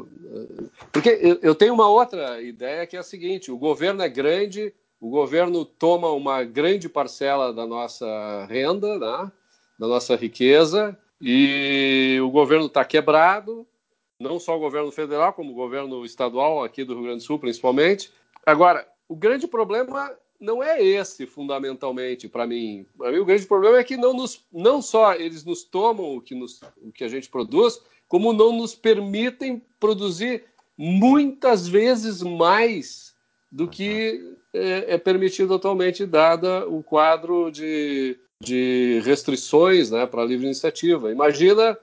porque 0.92 1.40
eu 1.42 1.56
tenho 1.56 1.74
uma 1.74 1.88
outra 1.88 2.42
ideia 2.42 2.86
que 2.86 2.98
é 2.98 3.00
a 3.00 3.04
seguinte: 3.04 3.52
o 3.52 3.58
governo 3.58 4.02
é 4.02 4.10
grande, 4.10 4.74
o 5.00 5.10
governo 5.10 5.64
toma 5.64 6.12
uma 6.12 6.44
grande 6.44 6.90
parcela 6.90 7.54
da 7.54 7.66
nossa 7.66 8.46
renda, 8.50 9.00
né, 9.00 9.32
da 9.80 9.88
nossa 9.88 10.18
riqueza, 10.18 10.98
e 11.22 12.20
o 12.22 12.30
governo 12.30 12.66
está 12.66 12.84
quebrado, 12.84 13.66
não 14.20 14.38
só 14.38 14.58
o 14.58 14.60
governo 14.60 14.92
federal, 14.92 15.32
como 15.32 15.52
o 15.52 15.56
governo 15.56 16.04
estadual 16.04 16.64
aqui 16.64 16.84
do 16.84 16.94
Rio 16.94 17.04
Grande 17.04 17.20
do 17.20 17.24
Sul, 17.24 17.40
principalmente. 17.40 18.12
Agora, 18.46 18.86
o 19.08 19.16
grande 19.16 19.48
problema 19.48 20.12
não 20.42 20.64
é 20.64 20.84
esse 20.84 21.28
fundamentalmente 21.28 22.28
para 22.28 22.48
mim. 22.48 22.86
Para 22.98 23.12
mim 23.12 23.20
o 23.20 23.26
grande 23.26 23.46
problema 23.46 23.78
é 23.78 23.84
que 23.84 23.96
não 23.96 24.14
nos, 24.14 24.44
não 24.52 24.82
só 24.82 25.14
eles 25.14 25.46
nos 25.46 25.64
tomam 25.64 26.18
o 26.18 26.22
que, 26.22 26.34
nos, 26.34 26.62
o 26.82 26.92
que 26.92 27.04
a 27.04 27.08
gente 27.08 27.30
produz, 27.30 27.80
como 28.08 28.34
não 28.34 28.52
nos 28.52 28.74
permitem 28.74 29.62
produzir 29.80 30.44
muitas 30.76 31.68
vezes 31.68 32.24
mais 32.24 33.14
do 33.52 33.68
que 33.68 34.36
é, 34.54 34.96
é 34.96 34.98
permitido 34.98 35.54
atualmente, 35.54 36.06
dada 36.06 36.68
o 36.68 36.82
quadro 36.82 37.52
de, 37.52 38.18
de 38.40 39.00
restrições 39.06 39.92
né, 39.92 40.06
para 40.08 40.24
a 40.24 40.26
livre 40.26 40.46
iniciativa. 40.46 41.12
Imagina 41.12 41.78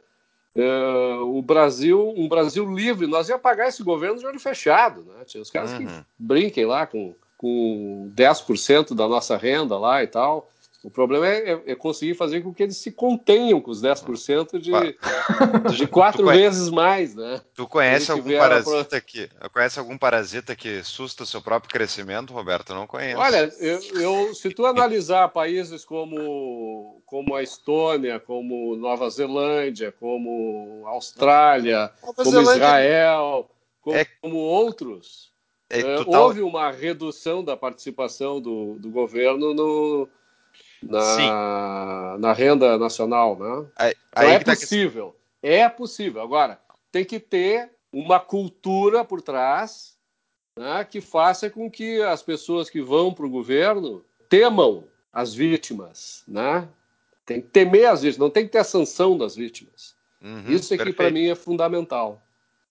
é, 0.57 1.19
o 1.21 1.41
Brasil, 1.41 2.13
um 2.17 2.29
Brasil 2.29 2.69
livre, 2.75 3.07
nós 3.07 3.29
ia 3.29 3.39
pagar 3.39 3.69
esse 3.69 3.83
governo 3.85 4.19
de 4.19 4.27
olho 4.27 4.41
fechado. 4.41 5.05
Né? 5.05 5.25
Tinha 5.25 5.43
os 5.43 5.51
caras 5.51 5.73
uhum. 5.73 5.87
que 5.87 6.05
brinquem 6.19 6.67
lá 6.67 6.87
com 6.87 7.15
com 7.39 8.13
10% 8.15 8.95
da 8.95 9.09
nossa 9.09 9.37
renda 9.37 9.79
lá 9.79 10.03
e 10.03 10.09
tal. 10.09 10.51
O 10.83 10.91
problema 10.91 11.27
é, 11.27 11.51
é, 11.51 11.63
é, 11.67 11.75
conseguir 11.75 12.15
fazer 12.15 12.41
com 12.41 12.55
que 12.55 12.63
eles 12.63 12.77
se 12.77 12.93
contenham 12.93 13.61
com 13.61 13.71
os 13.71 13.83
10% 13.83 14.61
de, 14.61 15.77
de 15.77 15.87
quatro 15.89 16.27
vezes 16.31 16.69
mais, 16.69 17.17
né? 17.17 17.41
Tu 17.53 17.67
conhece 17.67 18.13
algum 18.13 18.31
parasita 18.39 18.85
pra... 18.89 19.01
que 19.01 19.29
conhece 19.53 19.79
algum 19.79 19.99
parasita 19.99 20.55
que 20.55 20.85
susta 20.85 21.25
o 21.25 21.27
seu 21.27 21.43
próprio 21.43 21.71
crescimento, 21.71 22.33
Roberto? 22.33 22.75
não 22.75 22.87
conheço. 22.87 23.19
Olha, 23.19 23.53
eu, 23.59 23.81
eu, 24.01 24.35
se 24.35 24.51
tu 24.51 24.65
analisar 24.67 25.29
países 25.29 25.85
como, 25.85 27.03
como 27.05 27.35
a 27.35 27.43
Estônia, 27.43 28.21
como 28.21 28.77
Nova 28.77 29.11
Zelândia, 29.11 29.91
como 29.91 30.85
Austrália, 30.87 31.91
Nova 32.01 32.15
como 32.23 32.31
Zelândia... 32.31 32.55
Israel, 32.55 33.51
como, 33.81 33.97
é... 33.97 34.05
como 34.23 34.37
outros, 34.37 35.28
é, 35.71 35.81
é 35.81 36.05
tá... 36.05 36.21
Houve 36.21 36.41
uma 36.43 36.71
redução 36.71 37.45
da 37.45 37.57
participação 37.57 38.41
do, 38.41 38.79
do 38.79 38.91
governo 38.91 39.53
no, 39.55 40.09
na, 40.83 42.17
na 42.19 42.33
renda 42.33 42.79
nacional, 42.79 43.39
né? 43.39 43.67
Aí, 43.77 43.95
então 44.11 44.29
aí 44.29 44.31
é 44.33 44.39
tá 44.39 44.55
possível. 44.55 45.17
É 45.43 45.69
possível. 45.69 46.23
Agora, 46.23 46.61
tem 46.91 47.05
que 47.05 47.21
ter 47.21 47.71
uma 47.93 48.19
cultura 48.19 49.05
por 49.05 49.23
trás 49.23 49.97
né, 50.59 50.85
que 50.85 51.01
faça 51.01 51.49
com 51.49 51.71
que 51.71 52.03
as 52.03 52.23
pessoas 52.23 52.69
que 52.69 52.81
vão 52.81 53.13
para 53.13 53.27
o 53.27 53.31
governo 53.31 54.05
temam 54.29 54.85
as 55.13 55.35
vítimas, 55.35 56.23
né? 56.27 56.69
Tem 57.25 57.41
que 57.41 57.49
temer 57.49 57.87
as 57.87 58.03
vítimas, 58.03 58.19
não 58.19 58.31
tem 58.31 58.47
que 58.47 58.53
ter 58.53 58.59
a 58.59 58.65
sanção 58.65 59.17
das 59.17 59.37
vítimas. 59.37 59.95
Uhum, 60.21 60.45
Isso 60.49 60.75
aqui 60.75 60.93
para 60.93 61.11
mim 61.11 61.29
é 61.29 61.35
fundamental. 61.35 62.23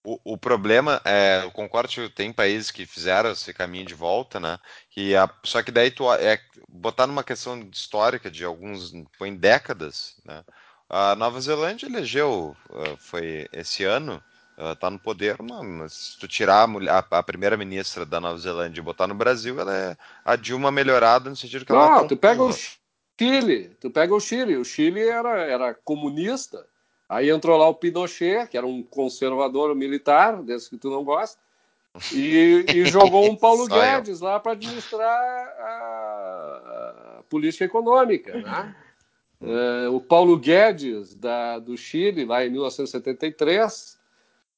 O, 0.04 0.34
o, 0.34 0.38
problema 0.38 1.00
é, 1.04 1.42
eu 1.44 1.50
concordo 1.50 1.88
que 1.88 2.08
tem 2.08 2.32
países 2.32 2.70
que 2.70 2.86
fizeram 2.86 3.32
esse 3.32 3.52
caminho 3.52 3.84
de 3.84 3.94
volta, 3.94 4.38
né? 4.38 4.58
Que 4.90 5.14
a, 5.14 5.28
só 5.42 5.62
que 5.62 5.72
daí 5.72 5.90
tu 5.90 6.10
é 6.12 6.40
botar 6.68 7.06
numa 7.06 7.24
questão 7.24 7.60
histórica 7.72 8.30
de 8.30 8.44
alguns 8.44 8.92
põe 9.18 9.34
décadas, 9.34 10.16
né? 10.24 10.44
A 10.88 11.14
Nova 11.14 11.40
Zelândia 11.40 11.86
elegeu, 11.86 12.56
ah, 12.70 12.96
foi 12.98 13.46
esse 13.52 13.84
ano, 13.84 14.22
está 14.72 14.88
no 14.88 14.98
poder, 14.98 15.36
mas 15.42 15.92
se 15.92 16.18
tu 16.18 16.26
tirar 16.26 16.62
a, 16.62 16.66
mulher, 16.66 16.90
a, 16.90 17.18
a 17.18 17.22
primeira 17.22 17.56
ministra 17.56 18.06
da 18.06 18.20
Nova 18.20 18.38
Zelândia 18.38 18.80
e 18.80 18.84
botar 18.84 19.06
no 19.06 19.14
Brasil, 19.14 19.60
ela 19.60 19.76
é 19.76 19.96
a 20.24 20.36
Dilma 20.36 20.70
melhorada 20.70 21.28
no 21.28 21.36
sentido 21.36 21.64
que 21.64 21.72
ela. 21.72 22.00
Não, 22.00 22.08
tu 22.08 22.16
pega 22.16 22.42
o 22.42 22.52
Chile, 22.52 23.76
tu 23.80 23.90
pega 23.90 24.14
o 24.14 24.20
Chile, 24.20 24.56
o 24.56 24.64
Chile 24.64 25.02
era, 25.02 25.42
era 25.42 25.74
comunista 25.74 26.64
Aí 27.08 27.30
entrou 27.30 27.56
lá 27.56 27.68
o 27.68 27.74
Pinochet, 27.74 28.48
que 28.48 28.56
era 28.56 28.66
um 28.66 28.82
conservador 28.82 29.74
militar, 29.74 30.42
desse 30.42 30.68
que 30.68 30.76
tu 30.76 30.90
não 30.90 31.02
gosta, 31.02 31.40
e, 32.12 32.66
e 32.68 32.84
jogou 32.84 33.30
um 33.30 33.34
Paulo 33.36 33.66
Guedes 33.66 34.20
lá 34.20 34.38
para 34.38 34.52
administrar 34.52 35.08
a, 35.08 37.18
a, 37.18 37.22
política 37.30 37.64
econômica. 37.64 38.38
Né? 38.38 38.76
É, 39.40 39.88
o 39.88 40.00
Paulo 40.00 40.38
Guedes, 40.38 41.14
da, 41.14 41.58
do 41.58 41.78
Chile, 41.78 42.26
lá 42.26 42.44
em 42.44 42.50
1973, 42.50 43.98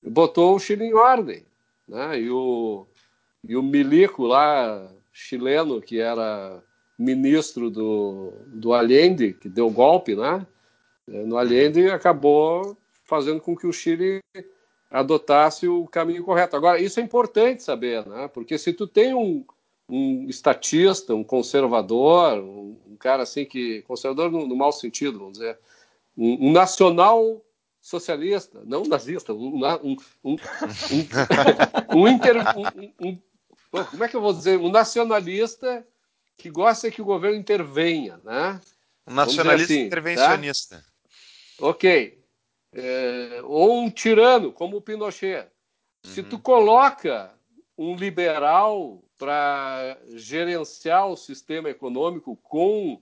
botou 0.02 0.56
o 0.56 0.58
Chile 0.58 0.86
em 0.86 0.94
ordem. 0.94 1.44
Né? 1.86 2.20
E, 2.20 2.30
o, 2.30 2.84
e 3.46 3.56
o 3.56 3.62
Milico 3.62 4.24
lá, 4.24 4.90
chileno, 5.12 5.80
que 5.80 6.00
era 6.00 6.60
ministro 6.98 7.70
do, 7.70 8.32
do 8.46 8.74
Allende, 8.74 9.32
que 9.32 9.48
deu 9.48 9.70
golpe, 9.70 10.14
né? 10.14 10.46
É, 11.10 11.24
no 11.24 11.36
Allende 11.36 11.90
acabou 11.90 12.76
fazendo 13.04 13.40
com 13.40 13.56
que 13.56 13.66
o 13.66 13.72
Chile 13.72 14.20
adotasse 14.90 15.68
o 15.68 15.86
caminho 15.86 16.24
correto. 16.24 16.56
Agora, 16.56 16.80
isso 16.80 17.00
é 17.00 17.02
importante 17.02 17.62
saber, 17.62 18.06
né? 18.06 18.28
porque 18.28 18.56
se 18.56 18.72
tu 18.72 18.86
tem 18.86 19.14
um, 19.14 19.44
um 19.88 20.26
estatista, 20.28 21.14
um 21.14 21.24
conservador, 21.24 22.38
um, 22.38 22.76
um, 22.86 22.96
cara 22.96 23.24
assim 23.24 23.44
que. 23.44 23.82
conservador 23.82 24.30
no, 24.30 24.46
no 24.46 24.56
mau 24.56 24.72
sentido, 24.72 25.18
vamos 25.18 25.38
dizer, 25.38 25.58
um, 26.16 26.48
um 26.48 26.52
nacional 26.52 27.44
socialista, 27.80 28.62
não 28.64 28.82
nazista, 28.84 29.32
um, 29.32 29.64
um, 29.82 29.96
um, 30.22 30.36
um, 31.94 32.08
inter, 32.08 32.36
um, 33.00 33.18
como 33.70 34.04
é 34.04 34.08
que 34.08 34.16
eu 34.16 34.20
vou 34.20 34.34
dizer, 34.34 34.58
um 34.58 34.70
nacionalista 34.70 35.86
que 36.36 36.50
gosta 36.50 36.90
que 36.90 37.00
o 37.00 37.06
governo 37.06 37.38
intervenha, 37.38 38.20
né? 38.22 38.60
Um 39.06 39.14
nacionalista 39.14 39.72
assim, 39.72 39.86
intervencionista. 39.86 40.76
Tá? 40.76 40.89
Ok. 41.60 42.18
É, 42.72 43.40
ou 43.44 43.82
um 43.82 43.90
tirano, 43.90 44.52
como 44.52 44.76
o 44.76 44.80
Pinochet. 44.80 45.48
Uhum. 46.04 46.10
Se 46.12 46.22
tu 46.22 46.38
coloca 46.38 47.32
um 47.76 47.96
liberal 47.96 49.02
para 49.18 49.98
gerenciar 50.14 51.08
o 51.08 51.16
sistema 51.16 51.68
econômico 51.68 52.36
com 52.42 53.00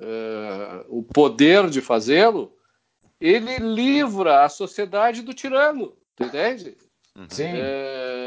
é, 0.00 0.84
o 0.88 1.02
poder 1.02 1.68
de 1.68 1.80
fazê-lo, 1.80 2.56
ele 3.20 3.56
livra 3.58 4.44
a 4.44 4.48
sociedade 4.48 5.22
do 5.22 5.32
tirano, 5.32 5.96
tu 6.16 6.24
entende? 6.24 6.76
Uhum. 7.16 7.26
Sim. 7.28 7.52
É, 7.54 8.21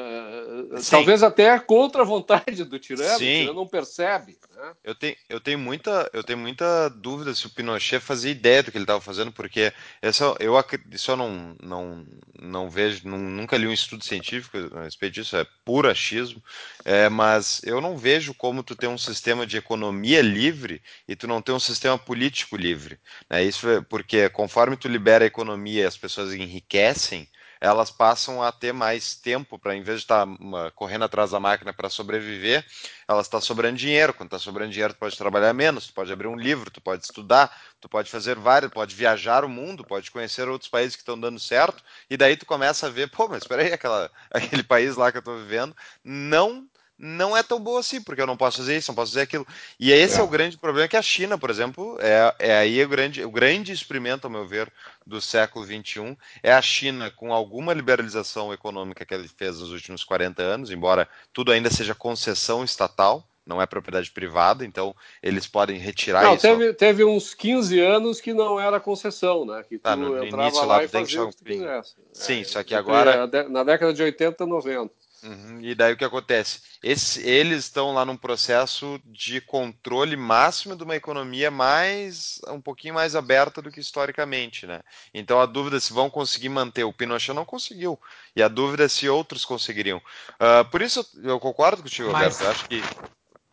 Sim. 0.78 0.92
Talvez 0.92 1.24
até 1.24 1.58
contra 1.60 2.04
a 2.04 2.06
vontade 2.06 2.64
do 2.64 2.78
tirano, 2.78 3.18
Sim. 3.18 3.26
o 3.26 3.40
tirano 3.40 3.54
não 3.54 3.68
percebe. 3.68 4.38
Né? 4.56 4.74
Eu, 4.84 4.96
tenho, 4.96 5.16
eu, 5.28 5.40
tenho 5.40 5.58
muita, 5.58 6.10
eu 6.14 6.24
tenho 6.24 6.38
muita 6.38 6.90
dúvida 6.90 7.34
se 7.34 7.48
o 7.48 7.50
Pinochet 7.50 8.00
fazia 8.00 8.32
ideia 8.32 8.62
do 8.62 8.72
que 8.72 8.78
ele 8.78 8.84
estava 8.84 9.02
fazendo, 9.02 9.32
porque 9.32 9.74
essa, 10.02 10.36
eu, 10.40 10.54
isso 10.92 11.12
eu 11.12 11.18
não, 11.18 11.56
não, 11.62 12.06
não 12.40 12.70
vejo, 12.70 13.08
não, 13.08 13.18
nunca 13.18 13.58
li 13.58 13.68
um 13.68 13.74
estudo 13.74 14.04
científico 14.04 14.58
a 14.76 14.84
respeito 14.84 15.16
disso, 15.16 15.36
é 15.36 15.46
puro 15.64 15.90
achismo, 15.90 16.42
é, 16.84 17.10
mas 17.10 17.62
eu 17.64 17.82
não 17.82 17.98
vejo 17.98 18.34
como 18.34 18.64
tu 18.64 18.76
ter 18.76 18.88
um 18.88 18.98
sistema 18.98 19.48
de 19.48 19.58
economia 19.58 20.22
livre 20.22 20.82
e 21.08 21.16
tu 21.16 21.28
não 21.28 21.42
ter 21.42 21.52
um 21.52 21.60
sistema 21.60 21.98
político 21.98 22.56
livre. 22.56 23.00
Né? 23.30 23.44
Isso 23.44 23.68
é 23.70 23.82
porque 23.82 24.30
conforme 24.30 24.78
tu 24.78 24.88
libera 24.88 25.24
a 25.24 25.28
economia 25.28 25.84
e 25.84 25.86
as 25.86 25.98
pessoas 25.98 26.34
enriquecem, 26.34 27.28
elas 27.60 27.92
passam 27.92 28.42
a 28.42 28.52
ter 28.52 28.74
mais 28.74 29.16
tempo 29.16 29.58
para, 29.58 29.76
em 29.76 29.82
vez 29.82 30.00
de 30.00 30.06
estar 30.06 30.26
tá, 30.26 30.72
correndo 30.76 31.06
atrás 31.06 31.32
da 31.32 31.40
máquina 31.40 31.74
para 31.74 31.90
sobreviver, 31.90 32.66
elas 33.08 33.26
estão 33.26 33.40
tá 33.40 33.46
sobrando 33.46 33.78
dinheiro. 33.78 34.14
Quando 34.14 34.28
está 34.28 34.40
sobrando 34.40 34.72
dinheiro, 34.72 34.94
tu 34.94 35.00
pode 35.00 35.18
trabalhar 35.18 35.54
menos, 35.54 35.88
tu 35.88 35.94
pode 35.94 36.12
abrir 36.12 36.28
um 36.28 36.36
livro, 36.36 36.70
tu 36.70 36.82
pode 36.82 37.04
estudar, 37.04 37.56
tu 37.80 37.90
pode 37.90 38.10
fazer 38.10 38.36
vários, 38.36 38.72
pode 38.72 38.96
viajar 38.96 39.46
o 39.46 39.50
mundo, 39.50 39.84
pode 39.84 40.12
conhecer 40.12 40.48
outros 40.48 40.70
países 40.70 40.96
que 40.96 41.02
estão 41.02 41.20
dando 41.20 41.40
certo, 41.40 41.84
e 42.10 42.18
daí 42.18 42.36
tu 42.36 42.46
começa 42.46 42.88
a 42.88 42.90
ver, 42.90 43.10
pô, 43.10 43.28
mas 43.28 43.44
espera 43.44 43.62
aí, 43.62 43.74
aquela, 43.74 44.12
aquele 44.32 44.64
país 44.64 44.96
lá 44.96 45.12
que 45.12 45.18
eu 45.18 45.20
estou 45.20 45.38
vivendo 45.38 45.76
não 46.04 46.68
não 46.98 47.36
é 47.36 47.44
tão 47.44 47.60
boa 47.60 47.82
assim, 47.82 48.02
porque 48.02 48.22
eu 48.22 48.28
não 48.28 48.38
posso 48.38 48.58
fazer 48.58 48.78
isso, 48.78 48.90
não 48.90 48.96
posso 48.96 49.12
fazer 49.12 49.24
aquilo. 49.24 49.46
E 49.80 49.92
esse 49.92 50.18
é, 50.18 50.20
é 50.20 50.24
o 50.24 50.28
grande 50.28 50.58
problema 50.58 50.88
que 50.88 50.96
a 50.96 51.02
China, 51.02 51.38
por 51.38 51.50
exemplo, 51.50 51.98
é, 52.00 52.36
é 52.40 52.58
aí 52.58 52.84
o 52.84 52.88
grande, 52.88 53.24
o 53.24 53.30
grande 53.30 53.72
experimento, 53.72 54.26
ao 54.26 54.32
meu 54.32 54.48
ver, 54.48 54.72
do 55.06 55.22
século 55.22 55.66
XXI, 55.66 56.18
é 56.42 56.54
a 56.54 56.62
China 56.62 57.12
com 57.12 57.34
alguma 57.34 57.74
liberalização 57.74 58.54
econômica 58.54 59.06
que 59.06 59.14
ele 59.14 59.28
fez 59.28 59.60
nos 59.60 59.72
últimos 59.72 60.04
40 60.04 60.42
anos, 60.42 60.72
embora 60.72 61.08
tudo 61.34 61.52
ainda 61.52 61.70
seja 61.70 61.94
concessão 61.94 62.64
estatal, 62.64 63.28
não 63.46 63.62
é 63.62 63.66
propriedade 63.68 64.10
privada, 64.10 64.66
então 64.66 64.96
eles 65.22 65.46
podem 65.46 65.78
retirar 65.78 66.24
não, 66.24 66.34
isso. 66.34 66.42
Teve, 66.42 66.74
teve 66.74 67.04
uns 67.04 67.34
15 67.36 67.80
anos 67.80 68.20
que 68.20 68.34
não 68.34 68.60
era 68.60 68.80
concessão, 68.80 69.46
né? 69.46 69.64
Que 69.68 69.78
tá, 69.78 69.96
no, 69.96 70.24
entrava 70.24 70.48
início, 70.48 70.66
lá, 70.66 70.78
lá 70.78 70.84
e 70.84 70.88
fazia 70.88 71.24
o 71.24 71.30
que 71.30 71.38
tu 71.38 71.44
quisesse. 71.44 71.96
Sim, 72.12 72.42
é, 72.42 72.44
só 72.44 72.64
que 72.64 72.74
agora... 72.74 73.28
Na 73.48 73.64
década 73.64 73.94
de 73.94 74.02
80, 74.02 74.46
90. 74.48 74.92
Uhum, 75.26 75.60
e 75.62 75.74
daí 75.74 75.94
o 75.94 75.98
que 75.98 76.06
acontece? 76.06 76.62
Esse, 76.84 77.28
eles 77.28 77.64
estão 77.64 77.94
lá 77.94 78.06
num 78.06 78.16
processo 78.16 79.02
de 79.06 79.42
controle 79.42 80.16
máximo 80.16 80.76
de 80.76 80.84
uma 80.84 80.96
economia 80.96 81.50
mais 81.50 82.40
um 82.48 82.62
pouquinho 82.62 82.94
mais 82.94 83.16
aberta 83.16 83.60
do 83.62 83.72
que 83.72 83.80
historicamente, 83.80 84.68
né? 84.68 84.82
Então 85.14 85.42
a 85.42 85.48
dúvida 85.48 85.78
é 85.78 85.80
se 85.80 85.92
vão 85.92 86.10
conseguir 86.10 86.50
manter 86.50 86.84
o 86.84 86.94
Pinochet 86.94 87.34
não 87.34 87.44
conseguiu 87.44 88.00
e 88.36 88.44
a 88.44 88.48
dúvida 88.48 88.84
é 88.84 88.88
se 88.88 89.10
outros 89.10 89.44
conseguiriam. 89.44 89.98
Uh, 90.34 90.70
por 90.70 90.82
isso 90.82 91.04
eu 91.24 91.40
concordo 91.40 91.82
contigo, 91.82 92.12
Mas... 92.12 92.40
Eu 92.40 92.52
acho 92.52 92.66
que 92.68 92.84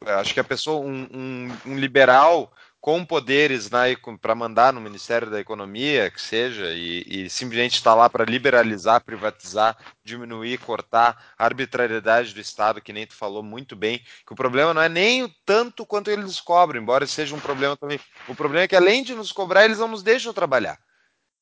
acho 0.04 0.34
que 0.34 0.40
a 0.40 0.44
pessoa 0.44 0.84
um, 0.84 1.08
um, 1.12 1.56
um 1.66 1.78
liberal 1.78 2.52
com 2.82 3.04
poderes 3.04 3.70
né, 3.70 3.94
para 4.20 4.34
mandar 4.34 4.72
no 4.72 4.80
Ministério 4.80 5.30
da 5.30 5.38
Economia, 5.38 6.10
que 6.10 6.20
seja, 6.20 6.72
e, 6.72 7.04
e 7.06 7.30
simplesmente 7.30 7.74
está 7.74 7.94
lá 7.94 8.10
para 8.10 8.24
liberalizar, 8.24 9.04
privatizar, 9.04 9.76
diminuir, 10.04 10.58
cortar 10.58 11.32
a 11.38 11.44
arbitrariedade 11.44 12.34
do 12.34 12.40
Estado, 12.40 12.82
que 12.82 12.92
nem 12.92 13.06
tu 13.06 13.14
falou 13.14 13.40
muito 13.40 13.76
bem, 13.76 14.00
que 14.26 14.32
o 14.32 14.36
problema 14.36 14.74
não 14.74 14.82
é 14.82 14.88
nem 14.88 15.22
o 15.22 15.30
tanto 15.46 15.86
quanto 15.86 16.10
eles 16.10 16.40
cobram, 16.40 16.82
embora 16.82 17.06
seja 17.06 17.36
um 17.36 17.40
problema 17.40 17.76
também. 17.76 18.00
O 18.26 18.34
problema 18.34 18.64
é 18.64 18.68
que 18.68 18.74
além 18.74 19.04
de 19.04 19.14
nos 19.14 19.30
cobrar, 19.30 19.64
eles 19.64 19.78
não 19.78 19.86
nos 19.86 20.02
deixam 20.02 20.32
trabalhar. 20.32 20.76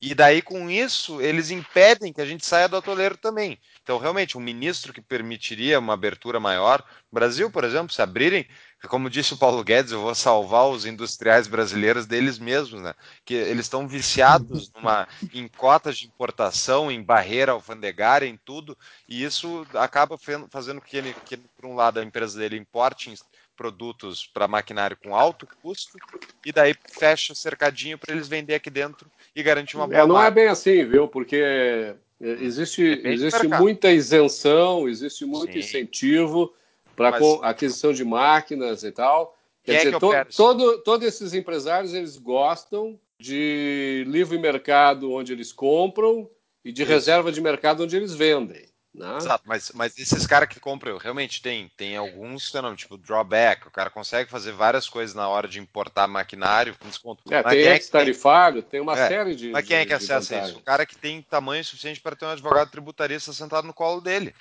E 0.01 0.15
daí, 0.15 0.41
com 0.41 0.67
isso, 0.67 1.21
eles 1.21 1.51
impedem 1.51 2.11
que 2.11 2.19
a 2.19 2.25
gente 2.25 2.43
saia 2.43 2.67
do 2.67 2.75
atoleiro 2.75 3.15
também. 3.15 3.59
Então, 3.83 3.99
realmente, 3.99 4.35
um 4.35 4.41
ministro 4.41 4.91
que 4.91 4.99
permitiria 4.99 5.77
uma 5.77 5.93
abertura 5.93 6.39
maior, 6.39 6.83
Brasil, 7.11 7.51
por 7.51 7.63
exemplo, 7.63 7.93
se 7.93 8.01
abrirem, 8.01 8.47
como 8.87 9.11
disse 9.11 9.35
o 9.35 9.37
Paulo 9.37 9.63
Guedes, 9.63 9.91
eu 9.91 10.01
vou 10.01 10.15
salvar 10.15 10.67
os 10.69 10.87
industriais 10.87 11.47
brasileiros 11.47 12.07
deles 12.07 12.39
mesmos, 12.39 12.81
né? 12.81 12.95
Que 13.23 13.35
eles 13.35 13.65
estão 13.65 13.87
viciados 13.87 14.71
numa, 14.73 15.07
em 15.31 15.47
cotas 15.47 15.99
de 15.99 16.07
importação, 16.07 16.91
em 16.91 17.03
barreira 17.03 17.51
alfandegária, 17.51 18.25
em 18.25 18.37
tudo, 18.37 18.75
e 19.07 19.23
isso 19.23 19.67
acaba 19.75 20.17
fazendo 20.49 20.81
que 20.81 20.97
ele, 20.97 21.13
que, 21.25 21.37
por 21.37 21.67
um 21.67 21.75
lado, 21.75 21.99
a 21.99 22.03
empresa 22.03 22.39
dele 22.39 22.57
importe 22.57 23.13
produtos 23.61 24.25
para 24.25 24.47
maquinário 24.47 24.97
com 24.97 25.15
alto 25.15 25.47
custo 25.61 25.95
e 26.43 26.51
daí 26.51 26.73
fecha 26.89 27.35
cercadinho 27.35 27.95
para 27.95 28.11
eles 28.11 28.27
vender 28.27 28.55
aqui 28.55 28.71
dentro 28.71 29.07
e 29.35 29.43
garantir 29.43 29.77
uma 29.77 29.85
boa 29.85 29.99
é, 29.99 30.07
Não 30.07 30.15
marca. 30.15 30.27
é 30.27 30.31
bem 30.31 30.47
assim, 30.47 30.83
viu? 30.83 31.07
Porque 31.07 31.35
é, 31.35 31.95
existe, 32.19 32.81
existe 33.03 33.47
muita 33.47 33.91
isenção, 33.91 34.89
existe 34.89 35.25
muito 35.25 35.53
Sim. 35.53 35.59
incentivo 35.59 36.51
para 36.95 37.19
aquisição 37.43 37.93
de 37.93 38.03
máquinas 38.03 38.83
e 38.83 38.91
tal. 38.91 39.37
Quer 39.63 39.73
é 39.73 39.77
dizer, 39.77 39.93
é 39.93 39.99
to, 39.99 40.35
todo, 40.35 40.79
todos 40.79 41.07
esses 41.07 41.35
empresários 41.35 41.93
eles 41.93 42.17
gostam 42.17 42.99
de 43.19 44.03
livre 44.07 44.39
mercado 44.39 45.11
onde 45.11 45.31
eles 45.33 45.53
compram 45.53 46.27
e 46.65 46.71
de 46.71 46.81
Isso. 46.81 46.91
reserva 46.91 47.31
de 47.31 47.39
mercado 47.39 47.83
onde 47.83 47.95
eles 47.95 48.15
vendem. 48.15 48.70
Né? 48.93 49.17
Exato, 49.17 49.45
mas, 49.47 49.71
mas 49.73 49.97
esses 49.97 50.27
caras 50.27 50.49
que 50.49 50.59
compram, 50.59 50.97
realmente 50.97 51.41
tem, 51.41 51.71
tem 51.77 51.95
alguns 51.95 52.51
não, 52.53 52.75
tipo 52.75 52.97
drawback, 52.97 53.65
o 53.65 53.71
cara 53.71 53.89
consegue 53.89 54.29
fazer 54.29 54.51
várias 54.51 54.89
coisas 54.89 55.15
na 55.15 55.29
hora 55.29 55.47
de 55.47 55.59
importar 55.59 56.07
maquinário 56.07 56.75
com 56.77 56.89
desconto. 56.89 57.23
É, 57.33 57.41
mas 57.41 57.53
tem 57.53 57.63
é 57.63 57.71
ex-tarifário, 57.71 58.61
tem... 58.61 58.71
tem 58.71 58.81
uma 58.81 58.99
é, 58.99 59.07
série 59.07 59.35
de. 59.35 59.51
Mas 59.51 59.65
quem 59.65 59.77
de, 59.77 59.83
é 59.83 59.85
que 59.85 59.93
acessa 59.93 60.41
isso? 60.41 60.57
O 60.57 60.61
cara 60.61 60.85
que 60.85 60.97
tem 60.97 61.21
tamanho 61.21 61.63
suficiente 61.63 62.01
para 62.01 62.17
ter 62.17 62.25
um 62.25 62.31
advogado 62.31 62.69
tributarista 62.69 63.31
sentado 63.31 63.65
no 63.65 63.73
colo 63.73 64.01
dele. 64.01 64.35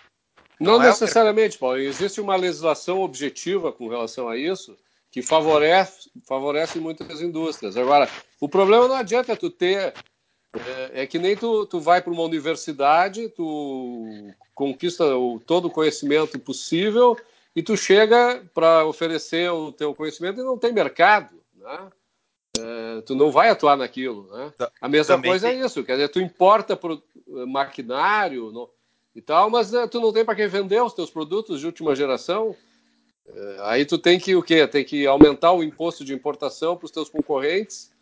Não, 0.59 0.79
não 0.79 0.83
é 0.83 0.89
necessariamente, 0.89 1.57
Paulo. 1.57 1.79
Existe 1.79 2.21
uma 2.21 2.35
legislação 2.35 3.01
objetiva 3.01 3.73
com 3.73 3.89
relação 3.89 4.29
a 4.29 4.37
isso 4.37 4.77
que 5.11 5.23
favorece, 5.23 6.11
favorece 6.29 6.79
muitas 6.79 7.21
indústrias. 7.21 7.77
Agora, 7.77 8.09
o 8.41 8.49
problema 8.49 8.87
não 8.87 8.95
adianta 8.95 9.37
tu 9.37 9.51
ter 9.51 9.95
é, 10.53 11.03
é, 11.03 11.07
que 11.07 11.19
nem 11.19 11.37
tu, 11.37 11.65
tu 11.67 11.79
vai 11.79 12.03
para 12.03 12.13
uma 12.13 12.23
universidade, 12.23 13.29
tu 13.29 14.33
conquista 14.55 15.17
o, 15.17 15.39
todo 15.39 15.67
o 15.67 15.71
conhecimento 15.71 16.39
possível 16.39 17.17
e 17.55 17.63
tu 17.63 17.77
chega 17.77 18.45
para 18.53 18.85
oferecer 18.85 19.51
o 19.51 19.71
teu 19.71 19.95
conhecimento 19.95 20.41
e 20.41 20.45
não 20.45 20.59
tem 20.59 20.73
mercado, 20.73 21.37
né? 21.57 21.91
É, 22.59 23.01
tu 23.03 23.15
não 23.15 23.31
vai 23.31 23.49
atuar 23.49 23.77
naquilo, 23.77 24.29
né? 24.37 24.53
A 24.81 24.89
mesma 24.89 25.15
Também 25.15 25.31
coisa 25.31 25.49
é 25.49 25.53
tem. 25.53 25.63
é 25.63 25.67
isso, 25.67 25.85
quer 25.85 25.93
dizer, 25.93 26.09
tu 26.09 26.21
importa 26.21 26.77
pro 26.77 27.01
maquinário 27.47 28.51
no, 28.51 28.69
e 29.15 29.23
tal, 29.23 29.49
mas 29.49 29.71
né, 29.71 29.87
tu 29.87 30.01
não 30.01 30.13
tem 30.13 30.25
para 30.25 30.35
quem 30.35 30.49
vender 30.49 30.83
os 30.83 30.93
teus 30.93 31.11
produtos 31.11 31.61
de 31.61 31.67
última 31.67 31.95
geração. 31.95 32.57
É, 33.29 33.57
aí 33.61 33.87
tu 33.87 33.97
tem 33.97 34.19
que 34.19 34.35
o 34.35 34.43
quê? 34.43 34.67
Tem 34.67 34.85
que 34.85 35.07
aumentar 35.07 35.53
o 35.53 35.63
imposto 35.63 36.05
de 36.05 36.13
importação 36.13 36.77
para 36.77 36.87
os 36.87 36.91
teus 36.91 37.09
concorrentes 37.09 37.93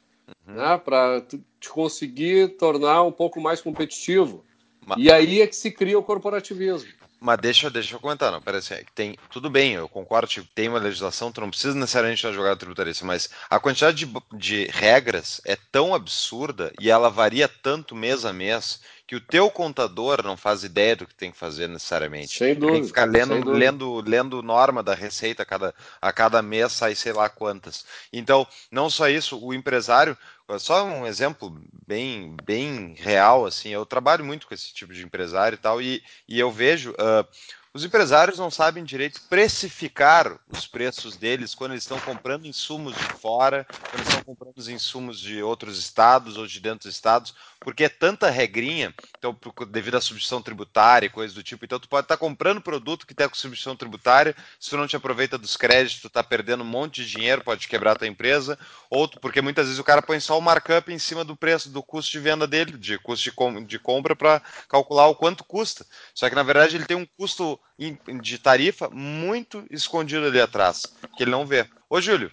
uhum. 0.46 0.54
né, 0.54 0.78
para 0.78 1.20
te 1.20 1.68
conseguir 1.68 2.56
tornar 2.56 3.02
um 3.02 3.12
pouco 3.12 3.40
mais 3.40 3.60
competitivo. 3.60 4.44
Mas... 4.86 4.98
E 4.98 5.10
aí 5.10 5.40
é 5.40 5.46
que 5.46 5.56
se 5.56 5.70
cria 5.70 5.98
o 5.98 6.02
corporativismo. 6.02 6.90
Mas 7.20 7.38
deixa, 7.38 7.68
deixa 7.68 7.94
eu 7.94 8.00
comentar, 8.00 8.30
não, 8.30 8.40
parece 8.40 8.74
assim, 8.74 8.84
tem, 8.94 9.16
tudo 9.30 9.50
bem, 9.50 9.74
eu 9.74 9.88
concordo, 9.88 10.28
tipo, 10.28 10.48
tem 10.54 10.68
uma 10.68 10.78
legislação, 10.78 11.32
tu 11.32 11.40
não 11.40 11.50
precisa 11.50 11.74
necessariamente 11.74 12.18
estar 12.18 12.32
jogada 12.32 12.56
tributarista, 12.56 13.04
mas 13.04 13.28
a 13.50 13.58
quantidade 13.58 14.04
de, 14.04 14.12
de 14.32 14.64
regras 14.66 15.40
é 15.44 15.56
tão 15.72 15.94
absurda 15.94 16.72
e 16.80 16.90
ela 16.90 17.10
varia 17.10 17.48
tanto 17.48 17.96
mês 17.96 18.24
a 18.24 18.32
mês 18.32 18.80
que 19.08 19.16
o 19.16 19.20
teu 19.20 19.50
contador 19.50 20.22
não 20.22 20.36
faz 20.36 20.62
ideia 20.62 20.94
do 20.94 21.06
que 21.06 21.14
tem 21.14 21.32
que 21.32 21.38
fazer 21.38 21.66
necessariamente. 21.66 22.36
Sem 22.36 22.54
dúvida. 22.54 22.72
Tem 22.72 22.82
que 22.82 22.88
ficar 22.88 23.06
lendo, 23.06 23.50
lendo, 23.50 24.02
lendo 24.06 24.42
norma 24.42 24.82
da 24.82 24.94
receita 24.94 25.42
a 25.42 25.46
cada, 25.46 25.74
a 26.00 26.12
cada 26.12 26.42
mês, 26.42 26.72
sai 26.72 26.94
sei 26.94 27.14
lá 27.14 27.26
quantas. 27.30 27.86
Então, 28.12 28.46
não 28.70 28.90
só 28.90 29.08
isso, 29.08 29.42
o 29.42 29.54
empresário, 29.54 30.16
só 30.58 30.84
um 30.84 31.06
exemplo 31.06 31.60
bem, 31.86 32.34
bem 32.44 32.94
real, 32.96 33.44
assim, 33.44 33.70
eu 33.70 33.84
trabalho 33.84 34.24
muito 34.24 34.46
com 34.46 34.54
esse 34.54 34.72
tipo 34.72 34.94
de 34.94 35.04
empresário 35.04 35.56
e 35.56 35.58
tal, 35.58 35.82
e, 35.82 36.02
e 36.26 36.38
eu 36.38 36.50
vejo. 36.50 36.92
Uh, 36.92 37.26
os 37.74 37.84
empresários 37.84 38.38
não 38.38 38.50
sabem 38.50 38.82
direito 38.82 39.20
precificar 39.28 40.38
os 40.48 40.66
preços 40.66 41.16
deles 41.16 41.54
quando 41.54 41.72
eles 41.72 41.84
estão 41.84 42.00
comprando 42.00 42.46
insumos 42.46 42.96
de 42.96 43.04
fora, 43.20 43.66
quando 43.90 44.06
estão 44.06 44.24
comprando 44.24 44.56
os 44.56 44.68
insumos 44.68 45.20
de 45.20 45.42
outros 45.42 45.78
estados 45.78 46.36
ou 46.36 46.46
de 46.46 46.60
dentro 46.60 46.88
dos 46.88 46.94
estados, 46.94 47.34
porque 47.60 47.84
é 47.84 47.88
tanta 47.88 48.30
regrinha, 48.30 48.94
então, 49.18 49.36
devido 49.68 49.96
à 49.96 50.00
substituição 50.00 50.40
tributária 50.40 51.06
e 51.06 51.10
coisas 51.10 51.34
do 51.34 51.42
tipo. 51.42 51.64
Então, 51.64 51.78
tu 51.78 51.88
pode 51.88 52.04
estar 52.04 52.16
comprando 52.16 52.60
produto 52.60 53.06
que 53.06 53.14
tem 53.14 53.28
com 53.28 53.34
substituição 53.34 53.76
tributária, 53.76 54.34
se 54.58 54.70
tu 54.70 54.76
não 54.76 54.86
te 54.86 54.96
aproveita 54.96 55.36
dos 55.36 55.56
créditos, 55.56 56.00
tu 56.00 56.06
está 56.06 56.22
perdendo 56.22 56.62
um 56.62 56.66
monte 56.66 57.04
de 57.04 57.10
dinheiro, 57.10 57.42
pode 57.42 57.68
quebrar 57.68 57.92
a 57.92 57.96
tua 57.96 58.06
empresa, 58.06 58.58
ou 58.88 59.08
porque 59.08 59.42
muitas 59.42 59.66
vezes 59.66 59.78
o 59.78 59.84
cara 59.84 60.00
põe 60.00 60.20
só 60.20 60.38
o 60.38 60.42
markup 60.42 60.92
em 60.92 60.98
cima 60.98 61.24
do 61.24 61.36
preço, 61.36 61.68
do 61.68 61.82
custo 61.82 62.12
de 62.12 62.20
venda 62.20 62.46
dele, 62.46 62.72
de 62.78 62.98
custo 62.98 63.24
de, 63.24 63.32
com, 63.32 63.62
de 63.62 63.78
compra, 63.78 64.16
para 64.16 64.40
calcular 64.68 65.08
o 65.08 65.14
quanto 65.14 65.44
custa. 65.44 65.84
Só 66.14 66.28
que, 66.28 66.34
na 66.34 66.42
verdade, 66.42 66.76
ele 66.76 66.86
tem 66.86 66.96
um 66.96 67.06
custo 67.06 67.57
de 67.78 68.38
tarifa 68.38 68.90
muito 68.90 69.64
escondido 69.70 70.26
ali 70.26 70.40
atrás, 70.40 70.82
que 71.16 71.22
ele 71.22 71.30
não 71.30 71.46
vê. 71.46 71.66
Ô, 71.88 72.00
Júlio, 72.00 72.30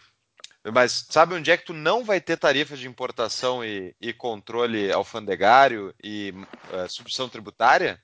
Mas 0.74 1.06
sabe 1.10 1.36
onde 1.36 1.52
é 1.52 1.58
que 1.58 1.66
tu 1.66 1.74
não 1.74 2.04
vai 2.04 2.20
ter 2.20 2.38
tarifa 2.38 2.76
de 2.76 2.88
importação 2.88 3.64
e, 3.64 3.96
e 4.02 4.12
controle 4.12 4.92
alfandegário 4.92 5.94
e 6.04 6.34
uh, 6.74 6.90
substituição 6.90 7.30
tributária? 7.30 8.02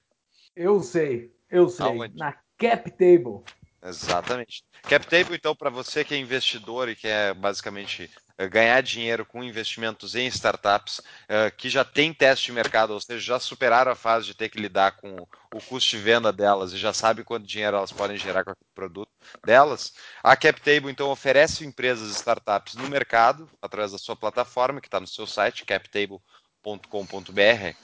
Eu 0.55 0.83
sei, 0.83 1.33
eu 1.49 1.67
sei. 1.69 1.85
Aonde? 1.85 2.15
Na 2.15 2.37
cap 2.57 2.91
table. 2.91 3.43
Exatamente. 3.83 4.63
Cap 4.83 5.07
table, 5.07 5.35
então, 5.35 5.55
para 5.55 5.69
você 5.69 6.03
que 6.03 6.13
é 6.13 6.17
investidor 6.17 6.87
e 6.87 6.95
quer 6.95 7.33
basicamente 7.33 8.11
eh, 8.37 8.47
ganhar 8.47 8.81
dinheiro 8.81 9.25
com 9.25 9.43
investimentos 9.43 10.15
em 10.15 10.27
startups 10.27 10.99
uh, 10.99 11.55
que 11.57 11.69
já 11.69 11.83
tem 11.83 12.13
teste 12.13 12.47
de 12.47 12.51
mercado, 12.51 12.93
ou 12.93 13.01
seja, 13.01 13.19
já 13.19 13.39
superaram 13.39 13.91
a 13.91 13.95
fase 13.95 14.27
de 14.27 14.35
ter 14.35 14.49
que 14.49 14.59
lidar 14.59 14.93
com 14.97 15.27
o 15.53 15.61
custo 15.61 15.91
de 15.91 15.97
venda 15.97 16.31
delas 16.31 16.73
e 16.73 16.77
já 16.77 16.93
sabe 16.93 17.23
quanto 17.23 17.47
dinheiro 17.47 17.77
elas 17.77 17.91
podem 17.91 18.17
gerar 18.17 18.43
com 18.43 18.51
o 18.51 18.55
produto 18.75 19.11
delas. 19.45 19.93
A 20.23 20.35
CapTable, 20.35 20.91
então, 20.91 21.09
oferece 21.09 21.65
empresas 21.65 22.11
e 22.11 22.15
startups 22.15 22.75
no 22.75 22.87
mercado 22.87 23.49
através 23.61 23.91
da 23.91 23.97
sua 23.97 24.15
plataforma, 24.15 24.81
que 24.81 24.87
está 24.87 24.99
no 24.99 25.07
seu 25.07 25.25
site, 25.25 25.65
captable.com.br, 25.65 26.21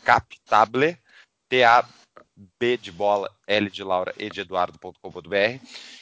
captable, 0.03 0.97
T-A-B 1.49 2.77
de 2.77 2.91
bola, 2.91 3.31
L 3.45 3.69
de 3.69 3.83
Laura, 3.83 4.13
E 4.17 4.29
de 4.29 4.41
Eduardo.com.br. 4.41 5.59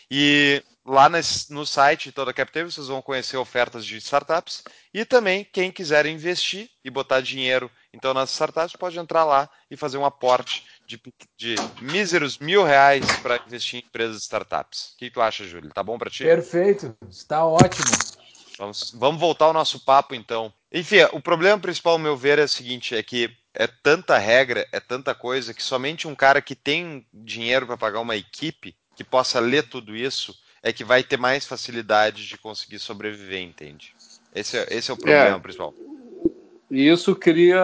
E 0.09 0.63
lá 0.85 1.09
no 1.49 1.65
site 1.65 2.11
toda 2.11 2.31
a 2.31 2.33
CapTable 2.33 2.71
vocês 2.71 2.87
vão 2.87 3.01
conhecer 3.01 3.37
ofertas 3.37 3.85
de 3.85 3.97
startups 3.97 4.63
e 4.93 5.03
também 5.03 5.43
quem 5.43 5.71
quiser 5.71 6.05
investir 6.05 6.69
e 6.83 6.91
botar 6.91 7.21
dinheiro 7.21 7.71
então 7.91 8.13
nas 8.13 8.29
startups 8.29 8.75
pode 8.75 8.99
entrar 8.99 9.23
lá 9.23 9.49
e 9.71 9.75
fazer 9.75 9.97
um 9.97 10.05
aporte 10.05 10.63
de, 10.85 11.01
de 11.35 11.55
míseros 11.81 12.37
mil 12.37 12.63
reais 12.63 13.05
para 13.23 13.41
investir 13.47 13.79
em 13.79 13.87
empresas 13.87 14.17
de 14.17 14.23
startups. 14.23 14.93
O 14.93 14.97
que 14.97 15.09
tu 15.09 15.21
acha, 15.21 15.43
Júlio? 15.45 15.71
Tá 15.71 15.81
bom 15.81 15.97
para 15.97 16.11
ti? 16.11 16.23
Perfeito, 16.23 16.95
está 17.09 17.45
ótimo. 17.45 18.24
Vamos, 18.57 18.93
vamos 18.97 19.19
voltar 19.19 19.45
ao 19.45 19.53
nosso 19.53 19.83
papo 19.83 20.15
então. 20.15 20.51
Enfim, 20.71 20.97
o 21.11 21.21
problema 21.21 21.59
principal, 21.59 21.93
ao 21.93 21.99
meu 21.99 22.15
ver, 22.15 22.39
é 22.39 22.43
o 22.43 22.49
seguinte: 22.49 22.95
é 22.95 23.03
que 23.03 23.29
é 23.53 23.67
tanta 23.67 24.17
regra, 24.17 24.67
é 24.71 24.79
tanta 24.79 25.13
coisa 25.15 25.53
que 25.53 25.63
somente 25.63 26.07
um 26.07 26.15
cara 26.15 26.41
que 26.41 26.55
tem 26.55 27.05
dinheiro 27.13 27.65
para 27.65 27.77
pagar 27.77 27.99
uma 27.99 28.15
equipe 28.15 28.75
que 28.95 29.03
possa 29.03 29.39
ler 29.39 29.67
tudo 29.69 29.95
isso 29.95 30.35
é 30.63 30.73
que 30.73 30.83
vai 30.83 31.03
ter 31.03 31.17
mais 31.17 31.45
facilidade 31.45 32.27
de 32.27 32.37
conseguir 32.39 32.79
sobreviver, 32.79 33.39
entende? 33.39 33.93
Esse 34.33 34.57
é, 34.57 34.67
esse 34.71 34.89
é 34.89 34.93
o 34.93 34.97
problema 34.97 35.37
é, 35.37 35.39
principal. 35.39 35.75
E 36.71 36.89
isso 36.89 37.15
cria 37.15 37.63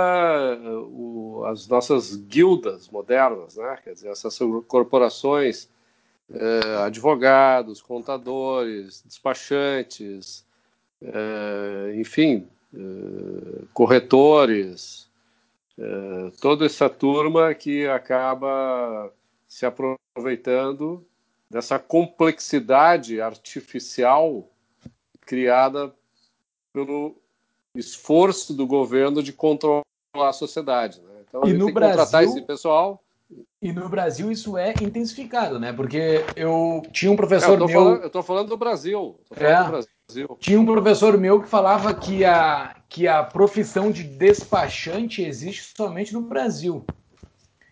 o, 0.87 1.43
as 1.47 1.67
nossas 1.67 2.15
guildas 2.15 2.87
modernas, 2.89 3.55
né? 3.55 3.79
Quer 3.83 3.93
dizer, 3.93 4.09
essas 4.09 4.37
corporações, 4.67 5.67
é, 6.31 6.83
advogados, 6.85 7.81
contadores, 7.81 9.03
despachantes, 9.03 10.45
é, 11.01 11.95
enfim, 11.95 12.47
é, 12.73 13.63
corretores, 13.73 15.09
é, 15.77 16.31
toda 16.39 16.65
essa 16.65 16.89
turma 16.89 17.53
que 17.53 17.87
acaba 17.87 19.11
se 19.47 19.65
aproveitando 19.65 21.05
dessa 21.49 21.77
complexidade 21.77 23.19
artificial 23.19 24.47
criada 25.21 25.93
pelo 26.71 27.15
esforço 27.75 28.53
do 28.53 28.65
governo 28.65 29.21
de 29.21 29.33
controlar 29.33 29.83
a 30.15 30.33
sociedade. 30.33 31.01
Né? 31.01 31.23
Então, 31.27 31.43
e 31.45 31.53
no 31.53 31.71
Brasil, 31.71 32.21
esse 32.21 32.41
pessoal. 32.41 33.03
E 33.61 33.71
no 33.71 33.87
Brasil 33.87 34.31
isso 34.31 34.57
é 34.57 34.73
intensificado, 34.81 35.59
né? 35.59 35.71
Porque 35.71 36.25
eu 36.35 36.81
tinha 36.91 37.11
um 37.11 37.15
professor 37.15 37.51
é, 37.51 37.61
eu 37.61 37.67
meu. 37.67 37.79
Falando, 37.79 38.01
eu 38.01 38.07
estou 38.07 38.23
falando 38.23 38.49
do 38.49 38.57
Brasil. 38.57 39.19
Falando 39.31 39.51
é, 39.51 39.63
do 39.63 39.87
Brasil. 40.07 40.37
Tinha 40.39 40.59
um 40.59 40.65
professor 40.65 41.17
meu 41.17 41.41
que 41.41 41.47
falava 41.47 41.93
que 41.93 42.25
a, 42.25 42.75
que 42.89 43.07
a 43.07 43.23
profissão 43.23 43.91
de 43.91 44.03
despachante 44.03 45.21
existe 45.21 45.73
somente 45.77 46.11
no 46.13 46.21
Brasil. 46.21 46.83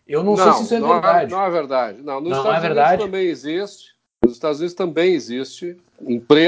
Eu 0.07 0.23
não, 0.23 0.35
não 0.35 0.43
sei 0.43 0.53
se 0.53 0.63
isso 0.63 0.75
é 0.75 0.79
não 0.79 0.89
é 0.89 0.93
verdade. 0.93 1.33
É, 1.33 1.35
não 1.35 1.43
é 1.43 1.49
verdade. 1.49 2.01
Não, 2.01 2.21
nos 2.21 2.29
não 2.29 2.37
Estados 2.37 2.57
é 2.57 2.61
verdade. 2.61 3.03
Unidos 3.03 3.05
também 3.05 3.27
existe. 3.27 3.95
Nos 4.23 4.33
Estados 4.33 4.59
Unidos 4.59 4.75
também 4.75 5.13
existe. 5.13 5.77
Empre... 6.01 6.47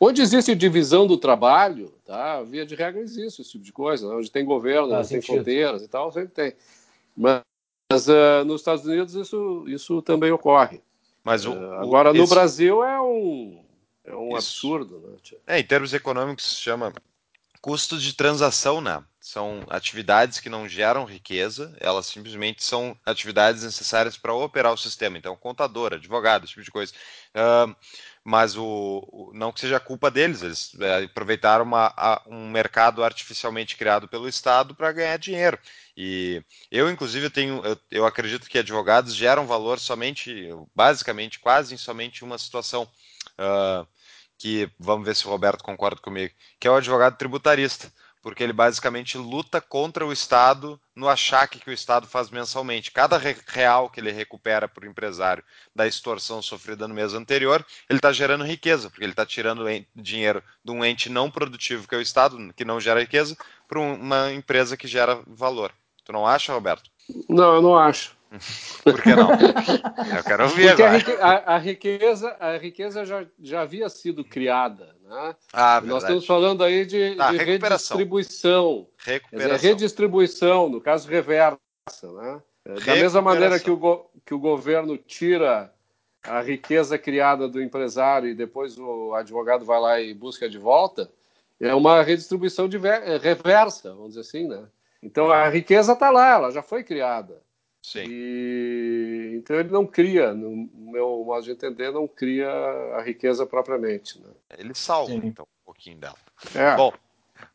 Onde 0.00 0.20
existe 0.20 0.54
divisão 0.54 1.06
do 1.06 1.16
trabalho, 1.16 1.92
tá? 2.04 2.42
via 2.42 2.66
de 2.66 2.74
regra 2.74 3.00
existe 3.00 3.42
esse 3.42 3.52
tipo 3.52 3.64
de 3.64 3.72
coisa. 3.72 4.08
Né? 4.08 4.14
Onde 4.14 4.30
tem 4.30 4.44
governo, 4.44 4.94
ah, 4.94 4.98
onde 4.98 5.08
tem 5.08 5.22
fronteiras 5.22 5.82
e 5.82 5.88
tal, 5.88 6.12
sempre 6.12 6.30
tem. 6.30 6.54
Mas, 7.16 7.42
mas 7.90 8.06
uh, 8.06 8.44
nos 8.44 8.60
Estados 8.60 8.84
Unidos 8.84 9.14
isso, 9.14 9.64
isso 9.66 10.02
também 10.02 10.30
ocorre. 10.30 10.82
Mas 11.24 11.46
o, 11.46 11.52
uh, 11.52 11.72
agora 11.74 12.10
o, 12.10 12.12
esse... 12.12 12.20
no 12.20 12.26
Brasil 12.28 12.84
é 12.84 13.00
um, 13.00 13.64
é 14.04 14.14
um 14.14 14.36
absurdo. 14.36 14.98
Né? 14.98 15.38
É, 15.46 15.58
em 15.58 15.64
termos 15.64 15.94
econômicos 15.94 16.44
se 16.44 16.56
chama 16.56 16.92
custo 17.62 17.98
de 17.98 18.14
transação, 18.14 18.80
né? 18.80 19.02
São 19.28 19.62
atividades 19.68 20.40
que 20.40 20.48
não 20.48 20.66
geram 20.66 21.04
riqueza, 21.04 21.76
elas 21.80 22.06
simplesmente 22.06 22.64
são 22.64 22.98
atividades 23.04 23.62
necessárias 23.62 24.16
para 24.16 24.32
operar 24.32 24.72
o 24.72 24.76
sistema. 24.78 25.18
Então, 25.18 25.36
contador, 25.36 25.92
advogado, 25.92 26.44
esse 26.44 26.54
tipo 26.54 26.64
de 26.64 26.70
coisa. 26.70 26.94
Uh, 27.34 27.76
mas 28.24 28.56
o, 28.56 28.64
o, 29.12 29.30
não 29.34 29.52
que 29.52 29.60
seja 29.60 29.78
culpa 29.78 30.10
deles, 30.10 30.42
eles 30.42 30.72
é, 30.80 31.04
aproveitaram 31.04 31.66
uma, 31.66 31.92
a, 31.94 32.22
um 32.26 32.48
mercado 32.48 33.04
artificialmente 33.04 33.76
criado 33.76 34.08
pelo 34.08 34.26
Estado 34.26 34.74
para 34.74 34.92
ganhar 34.92 35.18
dinheiro. 35.18 35.58
E 35.94 36.42
eu, 36.70 36.90
inclusive, 36.90 37.28
tenho, 37.28 37.62
eu, 37.66 37.78
eu, 37.90 38.06
acredito 38.06 38.48
que 38.48 38.58
advogados 38.58 39.14
geram 39.14 39.46
valor 39.46 39.78
somente, 39.78 40.48
basicamente, 40.74 41.38
quase 41.38 41.74
em 41.74 41.76
somente 41.76 42.24
uma 42.24 42.38
situação. 42.38 42.88
Uh, 43.38 43.86
que 44.38 44.70
vamos 44.78 45.04
ver 45.04 45.16
se 45.16 45.26
o 45.26 45.30
Roberto 45.30 45.64
concorda 45.64 46.00
comigo, 46.00 46.32
que 46.60 46.68
é 46.68 46.70
o 46.70 46.76
advogado 46.76 47.18
tributarista 47.18 47.92
porque 48.22 48.42
ele 48.42 48.52
basicamente 48.52 49.16
luta 49.16 49.60
contra 49.60 50.06
o 50.06 50.12
Estado 50.12 50.80
no 50.94 51.08
achaque 51.08 51.60
que 51.60 51.70
o 51.70 51.72
Estado 51.72 52.06
faz 52.06 52.30
mensalmente. 52.30 52.90
Cada 52.90 53.18
real 53.18 53.88
que 53.88 54.00
ele 54.00 54.10
recupera 54.10 54.68
para 54.68 54.84
o 54.84 54.88
empresário 54.90 55.44
da 55.74 55.86
extorsão 55.86 56.42
sofrida 56.42 56.88
no 56.88 56.94
mês 56.94 57.14
anterior, 57.14 57.64
ele 57.88 57.98
está 57.98 58.12
gerando 58.12 58.44
riqueza, 58.44 58.90
porque 58.90 59.04
ele 59.04 59.12
está 59.12 59.24
tirando 59.24 59.64
dinheiro 59.94 60.42
de 60.64 60.72
um 60.72 60.84
ente 60.84 61.08
não 61.08 61.30
produtivo, 61.30 61.86
que 61.86 61.94
é 61.94 61.98
o 61.98 62.02
Estado, 62.02 62.36
que 62.54 62.64
não 62.64 62.80
gera 62.80 63.00
riqueza, 63.00 63.36
para 63.68 63.78
uma 63.78 64.32
empresa 64.32 64.76
que 64.76 64.88
gera 64.88 65.22
valor. 65.26 65.72
Tu 66.04 66.12
não 66.12 66.26
acha, 66.26 66.52
Roberto? 66.52 66.90
Não, 67.28 67.54
eu 67.54 67.62
não 67.62 67.76
acho. 67.76 68.17
Por 68.84 69.02
que 69.02 69.14
não? 69.14 69.30
Eu 69.30 70.24
quero 70.24 70.44
ouvir 70.44 70.68
Porque 70.68 70.82
agora. 70.82 71.24
A, 71.24 71.54
a, 71.54 71.58
riqueza, 71.58 72.36
a 72.38 72.56
riqueza 72.56 73.04
já, 73.04 73.26
já 73.40 73.62
havia 73.62 73.88
sido 73.88 74.24
criada. 74.24 74.94
Né? 75.02 75.36
Ah, 75.52 75.80
Nós 75.80 76.02
estamos 76.02 76.26
falando 76.26 76.62
aí 76.62 76.84
de, 76.84 77.16
ah, 77.18 77.32
de 77.32 77.38
redistribuição. 77.38 78.86
Recuperação. 78.98 79.56
Dizer, 79.56 79.68
redistribuição, 79.68 80.68
no 80.68 80.80
caso 80.80 81.08
reversa. 81.08 81.58
Né? 82.02 82.42
Da 82.84 82.94
mesma 82.94 83.22
maneira 83.22 83.58
que 83.58 83.70
o, 83.70 84.10
que 84.26 84.34
o 84.34 84.38
governo 84.38 84.98
tira 84.98 85.72
a 86.22 86.40
riqueza 86.42 86.98
criada 86.98 87.48
do 87.48 87.62
empresário 87.62 88.28
e 88.28 88.34
depois 88.34 88.76
o 88.78 89.14
advogado 89.14 89.64
vai 89.64 89.80
lá 89.80 90.00
e 90.00 90.12
busca 90.12 90.48
de 90.48 90.58
volta, 90.58 91.10
é 91.58 91.74
uma 91.74 92.02
redistribuição 92.02 92.68
de, 92.68 92.78
reversa, 93.20 93.94
vamos 93.94 94.08
dizer 94.10 94.20
assim. 94.20 94.46
Né? 94.46 94.66
Então 95.02 95.30
a 95.30 95.48
riqueza 95.48 95.92
está 95.92 96.10
lá, 96.10 96.34
ela 96.34 96.50
já 96.50 96.62
foi 96.62 96.84
criada. 96.84 97.40
Sim. 97.82 98.04
E, 98.08 99.34
então 99.36 99.56
ele 99.56 99.70
não 99.70 99.86
cria, 99.86 100.34
no 100.34 100.68
meu 100.74 101.24
modo 101.24 101.44
de 101.44 101.52
entender, 101.52 101.90
não 101.90 102.06
cria 102.06 102.48
a 102.96 103.02
riqueza 103.02 103.46
propriamente. 103.46 104.20
Né? 104.20 104.28
Ele 104.58 104.74
salva, 104.74 105.12
Sim. 105.12 105.20
então, 105.24 105.44
um 105.44 105.64
pouquinho 105.64 105.98
dela. 105.98 106.16
É. 106.54 106.76
Bom, 106.76 106.92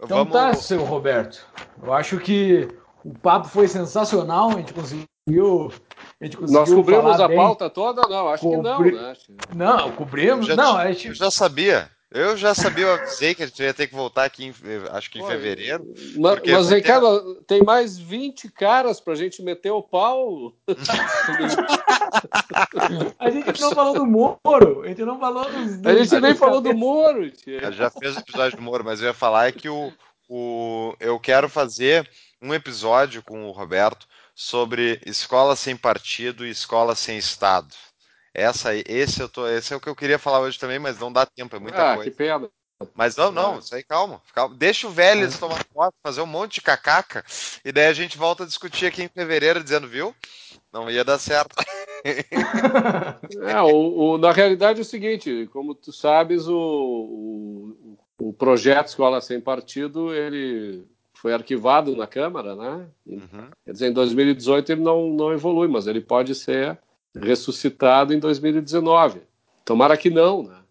então 0.02 0.26
vamos... 0.26 0.34
tá, 0.34 0.54
seu 0.54 0.84
Roberto. 0.84 1.46
Eu 1.82 1.94
acho 1.94 2.20
que 2.20 2.68
o 3.04 3.14
papo 3.14 3.48
foi 3.48 3.68
sensacional, 3.68 4.50
a 4.50 4.56
gente 4.56 4.74
conseguiu. 4.74 5.72
A 6.20 6.26
gente 6.26 6.38
conseguiu 6.38 6.60
Nós 6.60 6.74
cobrimos 6.74 7.20
a 7.20 7.28
bem. 7.28 7.38
pauta 7.38 7.70
toda? 7.70 8.02
Não, 8.08 8.30
acho 8.30 8.44
Cobri... 8.44 8.92
que 8.92 8.98
não, 8.98 9.08
né? 9.08 9.16
Não, 9.56 9.92
cobrimos. 9.92 10.48
Eu 10.48 10.56
já, 10.56 10.64
não, 10.64 10.78
a 10.78 10.92
gente... 10.92 11.10
eu 11.10 11.14
já 11.14 11.30
sabia. 11.30 11.90
Eu 12.14 12.38
já 12.38 12.54
sabia, 12.54 12.86
eu 12.86 12.94
avisei 12.94 13.34
que 13.34 13.42
a 13.42 13.48
gente 13.48 13.64
ia 13.64 13.74
ter 13.74 13.88
que 13.88 13.96
voltar 13.96 14.24
aqui, 14.24 14.46
em, 14.46 14.54
acho 14.92 15.10
que 15.10 15.18
em 15.18 15.24
Pô, 15.24 15.28
fevereiro. 15.28 15.92
Mas, 16.16 16.40
mas 16.46 16.70
Ricardo, 16.70 17.42
tem 17.48 17.64
mais 17.64 17.98
20 17.98 18.52
caras 18.52 19.02
pra 19.02 19.16
gente 19.16 19.42
meter 19.42 19.72
o 19.72 19.82
pau. 19.82 20.54
a 23.18 23.32
gente 23.32 23.60
não 23.60 23.72
falou 23.72 23.96
do 23.96 24.06
Moro. 24.06 24.84
A 24.84 24.90
gente 24.90 25.04
não 25.04 25.20
falou 25.20 25.52
dos. 25.52 25.84
A 25.84 25.96
gente 25.96 26.20
nem 26.20 26.36
falou 26.36 26.62
do 26.62 26.72
Moro. 26.76 27.32
Tia. 27.32 27.72
Já 27.72 27.90
fez 27.90 28.16
o 28.16 28.20
episódio 28.20 28.58
do 28.58 28.64
Moro, 28.64 28.86
mas 28.86 29.02
eu 29.02 29.08
ia 29.08 29.14
falar 29.14 29.48
é 29.48 29.52
que 29.52 29.68
o, 29.68 29.92
o, 30.30 30.94
eu 31.00 31.20
quero 31.20 31.50
fazer 31.50 32.08
um 32.40 32.54
episódio 32.54 33.24
com 33.24 33.48
o 33.48 33.52
Roberto 33.52 34.06
sobre 34.36 35.02
escola 35.04 35.56
sem 35.56 35.76
partido 35.76 36.46
e 36.46 36.52
escola 36.52 36.94
sem 36.94 37.18
Estado. 37.18 37.74
Essa, 38.34 38.76
esse, 38.76 39.22
eu 39.22 39.30
tô, 39.30 39.48
esse 39.48 39.74
é 39.74 39.76
o 39.76 39.80
que 39.80 39.88
eu 39.88 39.96
queria 39.96 40.18
falar 40.18 40.40
hoje 40.40 40.58
também, 40.58 40.80
mas 40.80 40.98
não 40.98 41.12
dá 41.12 41.26
tempo, 41.26 41.56
é 41.56 41.60
muita 41.60 41.92
ah, 41.92 41.96
coisa. 41.96 42.10
Que 42.10 42.18
pena. 42.18 42.50
Mas 42.96 43.16
não, 43.16 43.32
não, 43.32 43.56
é. 43.56 43.60
isso 43.60 43.76
aí 43.76 43.84
calma, 43.84 44.22
calma. 44.34 44.56
Deixa 44.56 44.88
o 44.88 44.92
Vélez 44.92 45.36
é. 45.36 45.38
tomar 45.38 45.64
foto, 45.72 45.94
fazer 46.04 46.22
um 46.22 46.26
monte 46.26 46.56
de 46.56 46.62
cacaca, 46.62 47.24
e 47.64 47.72
daí 47.72 47.88
a 47.88 47.94
gente 47.94 48.18
volta 48.18 48.44
a 48.44 48.48
discutir 48.48 48.88
aqui 48.88 49.04
em 49.04 49.08
fevereiro, 49.08 49.64
dizendo, 49.64 49.88
viu? 49.88 50.14
Não 50.72 50.90
ia 50.90 51.04
dar 51.04 51.20
certo. 51.20 51.56
é, 52.04 53.62
o, 53.62 54.16
o, 54.16 54.18
na 54.18 54.32
realidade 54.32 54.80
é 54.80 54.82
o 54.82 54.86
seguinte, 54.86 55.48
como 55.54 55.76
tu 55.76 55.94
sabes, 55.94 56.48
o, 56.48 56.58
o, 56.58 57.98
o 58.20 58.34
projeto 58.34 58.88
Escola 58.88 59.22
Sem 59.22 59.40
Partido, 59.40 60.14
ele 60.14 60.84
foi 61.14 61.34
arquivado 61.34 61.96
na 61.96 62.08
Câmara, 62.08 62.56
né? 62.56 62.88
Uhum. 63.06 63.50
Quer 63.64 63.72
dizer, 63.72 63.90
em 63.90 63.94
2018 63.94 64.72
ele 64.72 64.82
não, 64.82 65.10
não 65.10 65.32
evolui, 65.32 65.68
mas 65.68 65.88
ele 65.88 66.02
pode 66.02 66.36
ser 66.36 66.78
ressuscitado 67.16 68.14
em 68.14 68.20
2019. 68.20 69.22
Tomara 69.66 69.98
que 69.98 70.10
não, 70.10 70.44
né? 70.44 70.64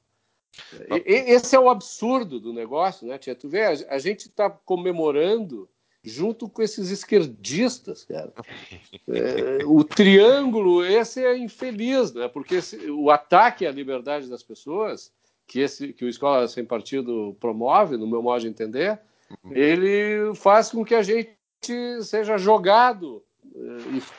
E, 1.07 1.32
esse 1.32 1.57
é 1.57 1.61
o 1.61 1.70
absurdo 1.70 2.38
do 2.38 2.53
negócio, 2.53 3.07
né, 3.07 3.18
Tia? 3.18 3.34
Tu 3.34 3.49
vê, 3.49 3.64
a, 3.64 3.99
gente 3.99 4.28
está 4.28 4.51
comemorando 4.51 5.68
junto 6.05 6.49
com 6.49 6.62
esses 6.62 6.90
esquerdistas, 6.90 8.05
cara. 8.05 8.32
É, 9.09 9.64
o 9.64 9.82
triângulo, 9.84 10.84
esse 10.84 11.24
é 11.24 11.36
infeliz, 11.36 12.12
né? 12.12 12.28
Porque 12.28 12.57
esse, 12.57 12.90
o 12.90 13.11
ataque 13.11 13.66
à 13.66 13.70
liberdade 13.70 14.28
das 14.28 14.43
pessoas, 14.43 15.12
que, 15.47 15.61
esse, 15.61 15.93
que 15.93 16.05
o 16.05 16.09
Escola 16.09 16.47
Sem 16.49 16.64
Partido 16.64 17.36
promove, 17.40 17.97
no 17.97 18.07
meu 18.07 18.22
modo 18.22 18.40
de 18.40 18.49
entender, 18.49 18.99
uhum. 19.45 19.53
ele 19.55 20.34
faz 20.34 20.70
com 20.70 20.84
que 20.84 20.95
a 20.95 21.03
gente 21.03 21.36
seja 22.03 22.38
jogado 22.38 23.22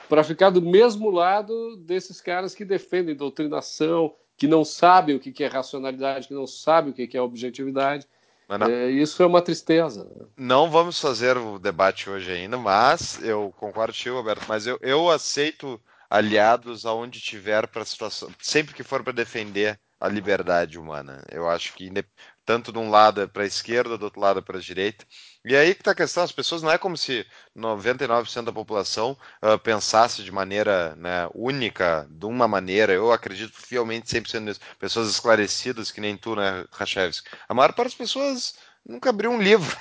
para 0.08 0.24
ficar 0.24 0.50
do 0.50 0.62
mesmo 0.62 1.10
lado 1.10 1.76
desses 1.78 2.22
caras 2.22 2.54
que 2.54 2.64
defendem 2.64 3.16
doutrinação, 3.16 4.14
que 4.38 4.48
não 4.48 4.64
sabem 4.64 5.16
o 5.16 5.20
que 5.20 5.44
é 5.44 5.48
racionalidade, 5.48 6.28
que 6.28 6.34
não 6.34 6.48
sabem 6.48 6.92
o 6.92 6.94
que 6.94 7.18
é 7.18 7.22
objetividade. 7.22 8.08
É, 8.70 8.90
isso 8.90 9.24
é 9.24 9.26
uma 9.26 9.42
tristeza. 9.42 10.04
Né? 10.04 10.26
Não 10.38 10.70
vamos 10.70 11.00
fazer 11.00 11.38
o 11.38 11.58
debate 11.58 12.10
hoje 12.10 12.32
ainda, 12.32 12.58
mas 12.58 13.24
eu 13.24 13.54
concordo 13.58 13.94
com 13.94 14.10
o 14.10 14.14
Roberto, 14.14 14.46
mas 14.48 14.68
eu, 14.68 14.78
eu 14.82 15.10
aceito 15.10 15.82
aliados 16.10 16.86
aonde 16.86 17.20
tiver 17.20 17.68
para 17.68 17.82
a 17.82 17.86
situação, 17.86 18.30
sempre 18.40 18.74
que 18.76 18.84
for 18.84 19.04
para 19.04 19.14
defender 19.14 19.80
a 20.00 20.08
liberdade 20.08 20.78
humana. 20.78 21.24
Eu 21.32 21.50
acho 21.50 21.74
que 21.74 21.92
tanto 22.46 22.72
de 22.72 22.78
um 22.78 22.90
lado 22.90 23.22
é 23.22 23.28
para 23.28 23.44
a 23.44 23.48
esquerda, 23.48 23.98
do 23.98 24.06
outro 24.06 24.20
lado 24.20 24.40
é 24.40 24.42
para 24.42 24.58
a 24.58 24.62
direita. 24.62 25.06
E 25.46 25.56
aí 25.56 25.74
que 25.74 25.82
está 25.82 25.92
a 25.92 25.96
questão, 25.96 26.24
as 26.24 26.32
pessoas 26.32 26.62
não 26.62 26.72
é 26.72 26.78
como 26.78 26.98
se 26.98 27.26
99% 27.58 28.44
da 28.44 28.52
população 28.52 29.18
uh, 29.42 29.58
pensasse 29.60 30.24
de 30.24 30.32
maneira 30.32 30.96
né, 30.96 31.30
única, 31.34 32.08
de 32.10 32.26
uma 32.26 32.48
maneira, 32.48 32.94
eu 32.94 33.12
acredito 33.12 33.54
fielmente 33.54 34.08
100% 34.08 34.40
nisso, 34.40 34.60
pessoas 34.80 35.10
esclarecidas 35.10 35.92
que 35.92 36.00
nem 36.02 36.16
tu, 36.16 36.36
né, 36.36 36.66
Rachevski. 36.72 37.30
A 37.48 37.54
maior 37.54 37.74
parte 37.74 37.90
das 37.90 37.96
pessoas 37.96 38.56
nunca 38.86 39.10
abriu 39.10 39.32
um 39.32 39.42
livro. 39.42 39.76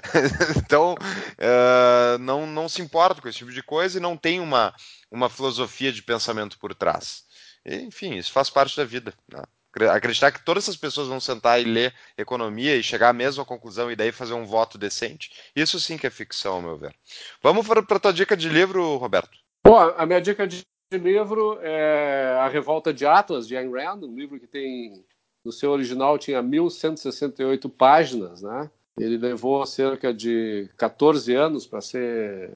então, 0.56 0.94
uh, 0.94 2.18
não, 2.18 2.46
não 2.46 2.68
se 2.68 2.82
importa 2.82 3.20
com 3.20 3.28
esse 3.28 3.38
tipo 3.38 3.52
de 3.52 3.62
coisa 3.62 3.98
e 3.98 4.02
não 4.02 4.16
tem 4.16 4.40
uma, 4.40 4.74
uma 5.10 5.28
filosofia 5.28 5.92
de 5.92 6.02
pensamento 6.02 6.58
por 6.58 6.74
trás. 6.74 7.24
Enfim, 7.64 8.16
isso 8.16 8.32
faz 8.32 8.50
parte 8.50 8.76
da 8.76 8.84
vida. 8.84 9.14
Né? 9.30 9.42
Acreditar 9.90 10.30
que 10.30 10.44
todas 10.44 10.64
essas 10.64 10.76
pessoas 10.76 11.08
vão 11.08 11.20
sentar 11.20 11.60
e 11.60 11.64
ler 11.64 11.94
economia 12.16 12.76
e 12.76 12.82
chegar 12.82 13.08
à 13.08 13.12
mesma 13.12 13.44
conclusão 13.44 13.90
e 13.90 13.96
daí 13.96 14.12
fazer 14.12 14.34
um 14.34 14.44
voto 14.44 14.76
decente, 14.76 15.32
isso 15.56 15.80
sim 15.80 15.96
que 15.96 16.06
é 16.06 16.10
ficção, 16.10 16.54
ao 16.54 16.62
meu 16.62 16.76
ver. 16.76 16.94
Vamos 17.42 17.66
para 17.66 17.80
a 17.80 18.00
tua 18.00 18.12
dica 18.12 18.36
de 18.36 18.48
livro, 18.48 18.96
Roberto. 18.96 19.38
Bom, 19.64 19.78
a 19.78 20.04
minha 20.04 20.20
dica 20.20 20.46
de 20.46 20.62
livro 20.92 21.58
é 21.62 22.36
A 22.40 22.48
Revolta 22.48 22.92
de 22.92 23.06
Atlas, 23.06 23.46
de 23.48 23.56
Ayn 23.56 23.70
Rand, 23.70 24.00
um 24.02 24.14
livro 24.14 24.38
que 24.38 24.46
tem, 24.46 25.04
no 25.44 25.52
seu 25.52 25.70
original, 25.70 26.18
tinha 26.18 26.42
1168 26.42 27.68
páginas, 27.68 28.42
né? 28.42 28.70
Ele 28.98 29.16
levou 29.16 29.64
cerca 29.64 30.12
de 30.12 30.68
14 30.76 31.34
anos 31.34 31.66
para 31.66 31.80
ser 31.80 32.50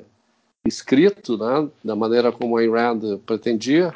escrito, 0.66 1.38
né? 1.38 1.70
Da 1.82 1.96
maneira 1.96 2.30
como 2.30 2.58
Ayn 2.58 2.70
Rand 2.70 3.18
pretendia. 3.24 3.94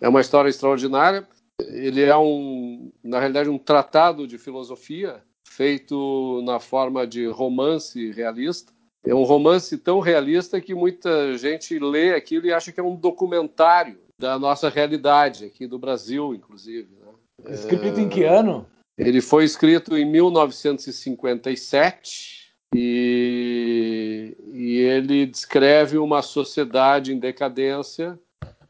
É 0.00 0.08
uma 0.08 0.20
história 0.20 0.48
extraordinária 0.48 1.24
ele 1.70 2.02
é 2.02 2.16
um, 2.16 2.90
na 3.02 3.18
realidade, 3.18 3.48
um 3.48 3.58
tratado 3.58 4.26
de 4.26 4.36
filosofia 4.38 5.22
feito 5.48 6.42
na 6.44 6.58
forma 6.58 7.06
de 7.06 7.26
romance 7.26 8.10
realista. 8.12 8.72
É 9.04 9.14
um 9.14 9.24
romance 9.24 9.76
tão 9.78 10.00
realista 10.00 10.60
que 10.60 10.74
muita 10.74 11.36
gente 11.36 11.78
lê 11.78 12.14
aquilo 12.14 12.46
e 12.46 12.52
acha 12.52 12.72
que 12.72 12.80
é 12.80 12.82
um 12.82 12.96
documentário 12.96 13.98
da 14.18 14.38
nossa 14.38 14.68
realidade 14.68 15.44
aqui 15.44 15.66
do 15.66 15.78
Brasil, 15.78 16.34
inclusive. 16.34 16.88
Né? 17.00 17.06
Escrito 17.52 17.98
é... 17.98 18.02
em 18.02 18.08
que 18.08 18.24
ano? 18.24 18.66
Ele 18.96 19.20
foi 19.20 19.44
escrito 19.44 19.96
em 19.96 20.04
1957 20.04 22.52
e, 22.74 24.36
e 24.52 24.78
ele 24.78 25.26
descreve 25.26 25.98
uma 25.98 26.22
sociedade 26.22 27.12
em 27.12 27.18
decadência 27.18 28.16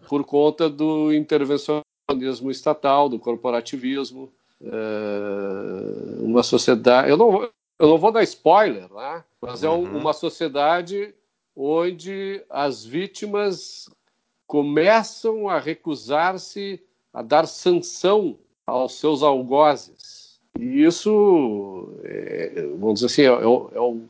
por 0.09 0.25
conta 0.25 0.71
do 0.71 1.13
intervencionismo 1.13 1.82
protagonismo 2.13 2.51
estatal, 2.51 3.09
do 3.09 3.19
corporativismo, 3.19 4.33
é, 4.63 6.21
uma 6.21 6.43
sociedade. 6.43 7.09
Eu 7.11 7.17
não, 7.17 7.43
eu 7.43 7.89
não 7.89 7.99
vou 7.99 8.13
dar 8.13 8.23
spoiler, 8.23 8.93
né? 8.93 9.25
mas 9.41 9.65
é 9.65 9.71
um, 9.71 9.99
uma 9.99 10.13
sociedade 10.13 11.15
onde 11.57 12.43
as 12.49 12.85
vítimas 12.85 13.91
começam 14.47 15.49
a 15.49 15.59
recusar-se 15.59 16.81
a 17.13 17.23
dar 17.23 17.47
sanção 17.47 18.39
aos 18.67 18.99
seus 18.99 19.23
algozes. 19.23 20.41
E 20.59 20.85
isso, 20.85 21.99
é, 22.05 22.67
vamos 22.79 23.01
dizer 23.01 23.07
assim, 23.07 23.23
é, 23.23 23.27
é, 23.27 23.47
o, 23.47 23.71
é, 23.75 23.81
o, 23.81 24.01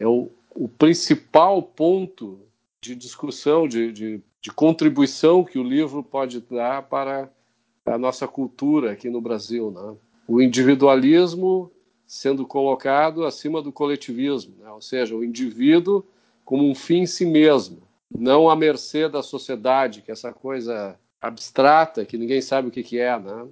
é 0.00 0.06
o, 0.06 0.30
o 0.54 0.68
principal 0.68 1.62
ponto 1.62 2.38
de 2.80 2.94
discussão, 2.94 3.68
de, 3.68 3.92
de 3.92 4.22
de 4.40 4.50
contribuição 4.50 5.44
que 5.44 5.58
o 5.58 5.62
livro 5.62 6.02
pode 6.02 6.40
dar 6.40 6.82
para 6.82 7.28
a 7.84 7.98
nossa 7.98 8.26
cultura 8.26 8.92
aqui 8.92 9.10
no 9.10 9.20
Brasil. 9.20 9.70
Né? 9.70 9.96
O 10.26 10.40
individualismo 10.40 11.70
sendo 12.06 12.46
colocado 12.46 13.24
acima 13.24 13.62
do 13.62 13.70
coletivismo, 13.70 14.56
né? 14.58 14.70
ou 14.70 14.80
seja, 14.80 15.14
o 15.14 15.24
indivíduo 15.24 16.04
como 16.44 16.68
um 16.68 16.74
fim 16.74 17.02
em 17.02 17.06
si 17.06 17.24
mesmo, 17.24 17.82
não 18.10 18.50
à 18.50 18.56
mercê 18.56 19.08
da 19.08 19.22
sociedade, 19.22 20.02
que 20.02 20.10
é 20.10 20.14
essa 20.14 20.32
coisa 20.32 20.98
abstrata 21.20 22.04
que 22.04 22.18
ninguém 22.18 22.40
sabe 22.40 22.66
o 22.66 22.70
que, 22.72 22.82
que 22.82 22.98
é. 22.98 23.16
Né? 23.16 23.46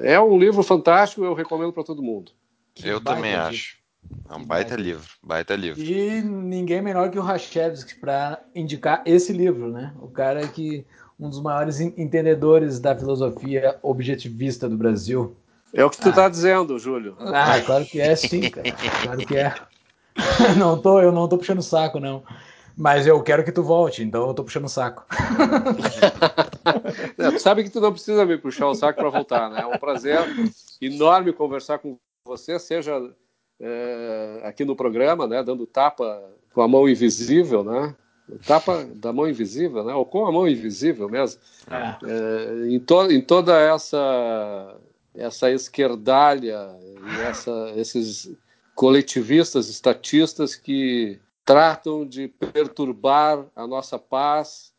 É 0.00 0.20
um 0.20 0.38
livro 0.38 0.62
fantástico, 0.62 1.24
eu 1.24 1.32
recomendo 1.32 1.72
para 1.72 1.84
todo 1.84 2.02
mundo. 2.02 2.32
Que 2.74 2.88
eu 2.88 3.00
também 3.00 3.34
acho. 3.34 3.81
É 4.28 4.34
um 4.34 4.44
baita 4.44 4.76
livro, 4.76 5.08
baita 5.22 5.54
livro. 5.54 5.80
E 5.80 6.22
ninguém 6.22 6.80
melhor 6.80 7.10
que 7.10 7.18
o 7.18 7.22
Rachevski 7.22 7.94
para 7.96 8.40
indicar 8.54 9.02
esse 9.04 9.32
livro, 9.32 9.70
né? 9.70 9.92
O 10.00 10.08
cara 10.08 10.46
que 10.48 10.86
um 11.18 11.28
dos 11.28 11.40
maiores 11.40 11.80
entendedores 11.80 12.80
da 12.80 12.96
filosofia 12.96 13.78
objetivista 13.82 14.68
do 14.68 14.76
Brasil. 14.76 15.36
É 15.72 15.84
o 15.84 15.90
que 15.90 15.98
tu 15.98 16.08
está 16.08 16.26
ah. 16.26 16.28
dizendo, 16.28 16.78
Júlio. 16.78 17.16
Ah, 17.20 17.60
claro 17.60 17.86
que 17.86 18.00
é, 18.00 18.14
sim, 18.16 18.50
cara. 18.50 18.72
Claro 19.02 19.26
que 19.26 19.36
é. 19.36 19.54
Não 20.58 20.80
tô, 20.80 21.00
eu 21.00 21.10
não 21.10 21.26
tô 21.26 21.38
puxando 21.38 21.62
saco, 21.62 21.98
não. 21.98 22.22
Mas 22.76 23.06
eu 23.06 23.22
quero 23.22 23.42
que 23.42 23.50
tu 23.50 23.62
volte, 23.62 24.02
então 24.02 24.28
eu 24.28 24.34
tô 24.34 24.44
puxando 24.44 24.66
o 24.66 24.68
saco. 24.68 25.06
é, 27.16 27.30
tu 27.30 27.38
sabe 27.38 27.64
que 27.64 27.70
tu 27.70 27.80
não 27.80 27.92
precisa 27.92 28.26
me 28.26 28.36
puxar 28.36 28.66
o 28.66 28.74
saco 28.74 29.00
para 29.00 29.10
voltar, 29.10 29.48
né? 29.48 29.62
É 29.62 29.66
um 29.66 29.78
prazer 29.78 30.18
enorme 30.80 31.32
conversar 31.32 31.78
com 31.78 31.98
você, 32.26 32.58
seja 32.58 33.00
é, 33.62 34.40
aqui 34.42 34.64
no 34.64 34.74
programa, 34.74 35.26
né, 35.26 35.42
dando 35.42 35.66
tapa 35.66 36.22
com 36.52 36.60
a 36.60 36.68
mão 36.68 36.88
invisível, 36.88 37.62
né? 37.62 37.94
Tapa 38.46 38.84
da 38.94 39.12
mão 39.12 39.28
invisível, 39.28 39.84
né? 39.84 39.94
Ou 39.94 40.04
com 40.04 40.26
a 40.26 40.32
mão 40.32 40.48
invisível 40.48 41.08
mesmo. 41.08 41.40
É. 41.70 41.96
É, 42.04 42.68
em, 42.68 42.78
to, 42.80 43.10
em 43.10 43.20
toda 43.20 43.58
essa 43.58 44.76
essa 45.14 45.50
esquerdalha 45.50 46.74
e 46.80 47.20
essa, 47.20 47.72
esses 47.76 48.34
coletivistas, 48.74 49.68
estatistas 49.68 50.56
que 50.56 51.20
tratam 51.44 52.06
de 52.06 52.28
perturbar 52.28 53.44
a 53.54 53.66
nossa 53.66 53.98
paz 53.98 54.72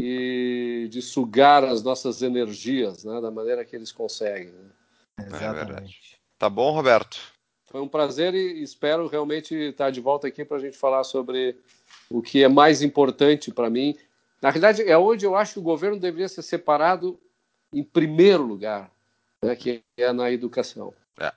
e 0.00 0.88
de 0.90 1.00
sugar 1.00 1.64
as 1.64 1.82
nossas 1.82 2.20
energias, 2.22 3.04
né, 3.04 3.20
da 3.20 3.30
maneira 3.30 3.64
que 3.64 3.76
eles 3.76 3.92
conseguem. 3.92 4.52
Né? 4.52 5.26
Exatamente. 5.26 6.14
É 6.14 6.18
tá 6.38 6.50
bom, 6.50 6.72
Roberto? 6.72 7.35
Foi 7.66 7.80
um 7.80 7.88
prazer 7.88 8.34
e 8.34 8.62
espero 8.62 9.06
realmente 9.08 9.54
estar 9.54 9.90
de 9.90 10.00
volta 10.00 10.28
aqui 10.28 10.44
para 10.44 10.56
a 10.56 10.60
gente 10.60 10.76
falar 10.76 11.04
sobre 11.04 11.56
o 12.08 12.22
que 12.22 12.42
é 12.42 12.48
mais 12.48 12.82
importante 12.82 13.50
para 13.50 13.68
mim. 13.68 13.96
Na 14.40 14.50
realidade, 14.50 14.82
é 14.82 14.96
onde 14.96 15.24
eu 15.24 15.34
acho 15.34 15.54
que 15.54 15.58
o 15.58 15.62
governo 15.62 15.98
deveria 15.98 16.28
ser 16.28 16.42
separado 16.42 17.18
em 17.72 17.82
primeiro 17.82 18.44
lugar, 18.44 18.90
né, 19.42 19.56
que 19.56 19.82
é 19.96 20.12
na 20.12 20.30
educação. 20.30 20.94
É 21.18 21.32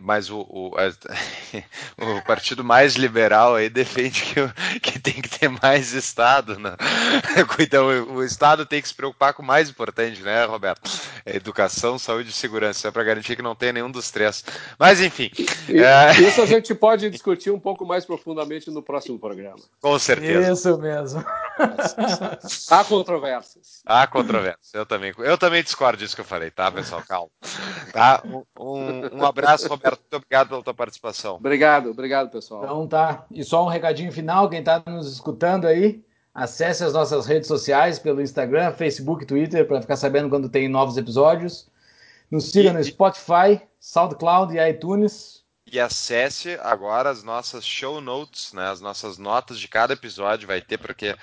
mas 0.00 0.30
o, 0.30 0.40
o, 0.40 0.72
o, 1.98 2.22
partido 2.24 2.62
mais 2.62 2.94
liberal 2.94 3.54
aí 3.54 3.68
defende 3.68 4.22
que, 4.22 4.80
que 4.80 4.98
tem 4.98 5.14
que 5.14 5.28
ter 5.28 5.48
mais 5.48 5.92
Estado, 5.92 6.58
né? 6.58 6.76
Então 7.58 7.86
o, 7.86 8.14
o 8.16 8.24
Estado 8.24 8.66
tem 8.66 8.80
que 8.80 8.88
se 8.88 8.94
preocupar 8.94 9.32
com 9.32 9.42
o 9.42 9.46
mais 9.46 9.68
importante, 9.68 10.22
né, 10.22 10.44
Roberto? 10.44 10.90
É 11.24 11.36
educação, 11.36 11.98
saúde 11.98 12.30
e 12.30 12.32
segurança, 12.32 12.88
é 12.88 12.90
para 12.90 13.04
garantir 13.04 13.36
que 13.36 13.42
não 13.42 13.54
tenha 13.54 13.72
nenhum 13.72 13.90
dos 13.90 14.10
três. 14.10 14.44
Mas 14.78 15.00
enfim. 15.00 15.30
E, 15.68 15.78
é... 15.78 16.12
Isso 16.20 16.40
a 16.42 16.46
gente 16.46 16.74
pode 16.74 17.08
discutir 17.10 17.50
um 17.50 17.60
pouco 17.60 17.84
mais 17.84 18.04
profundamente 18.04 18.70
no 18.70 18.82
próximo 18.82 19.18
programa. 19.18 19.58
Com 19.80 19.98
certeza. 19.98 20.52
Isso 20.52 20.78
mesmo. 20.78 21.24
Há 22.70 22.84
controvérsias. 22.84 23.82
Há 23.86 24.06
controvérsias. 24.06 24.74
Eu 24.74 24.84
também, 24.84 25.12
eu 25.18 25.38
também 25.38 25.62
discordo 25.62 25.98
disso 25.98 26.14
que 26.14 26.20
eu 26.20 26.24
falei, 26.24 26.50
tá, 26.50 26.70
pessoal? 26.70 27.02
Calma. 27.06 27.30
Tá? 27.92 28.22
Um, 28.58 29.18
um 29.18 29.24
abraço, 29.24 29.68
Roberto. 29.68 30.00
Muito 30.00 30.16
obrigado 30.16 30.48
pela 30.48 30.62
tua 30.62 30.74
participação. 30.74 31.36
Obrigado, 31.36 31.90
obrigado, 31.90 32.30
pessoal. 32.30 32.64
Então 32.64 32.86
tá. 32.88 33.24
E 33.30 33.44
só 33.44 33.64
um 33.64 33.68
recadinho 33.68 34.12
final, 34.12 34.48
quem 34.48 34.60
está 34.60 34.82
nos 34.86 35.12
escutando 35.12 35.66
aí, 35.66 36.04
acesse 36.34 36.82
as 36.82 36.92
nossas 36.92 37.26
redes 37.26 37.46
sociais 37.46 37.98
pelo 37.98 38.20
Instagram, 38.20 38.72
Facebook, 38.72 39.24
Twitter, 39.24 39.66
para 39.66 39.80
ficar 39.80 39.96
sabendo 39.96 40.28
quando 40.28 40.48
tem 40.48 40.68
novos 40.68 40.96
episódios. 40.96 41.68
Nos 42.30 42.50
siga 42.50 42.72
no 42.72 42.82
Spotify, 42.82 43.60
SoundCloud 43.78 44.56
e 44.56 44.68
iTunes 44.68 45.43
e 45.70 45.80
acesse 45.80 46.58
agora 46.62 47.10
as 47.10 47.22
nossas 47.22 47.64
show 47.64 48.00
notes, 48.00 48.52
né, 48.52 48.68
as 48.68 48.80
nossas 48.80 49.18
notas 49.18 49.58
de 49.58 49.66
cada 49.66 49.94
episódio 49.94 50.46
vai 50.46 50.60
ter, 50.60 50.78
porque 50.78 51.10
uh, 51.10 51.16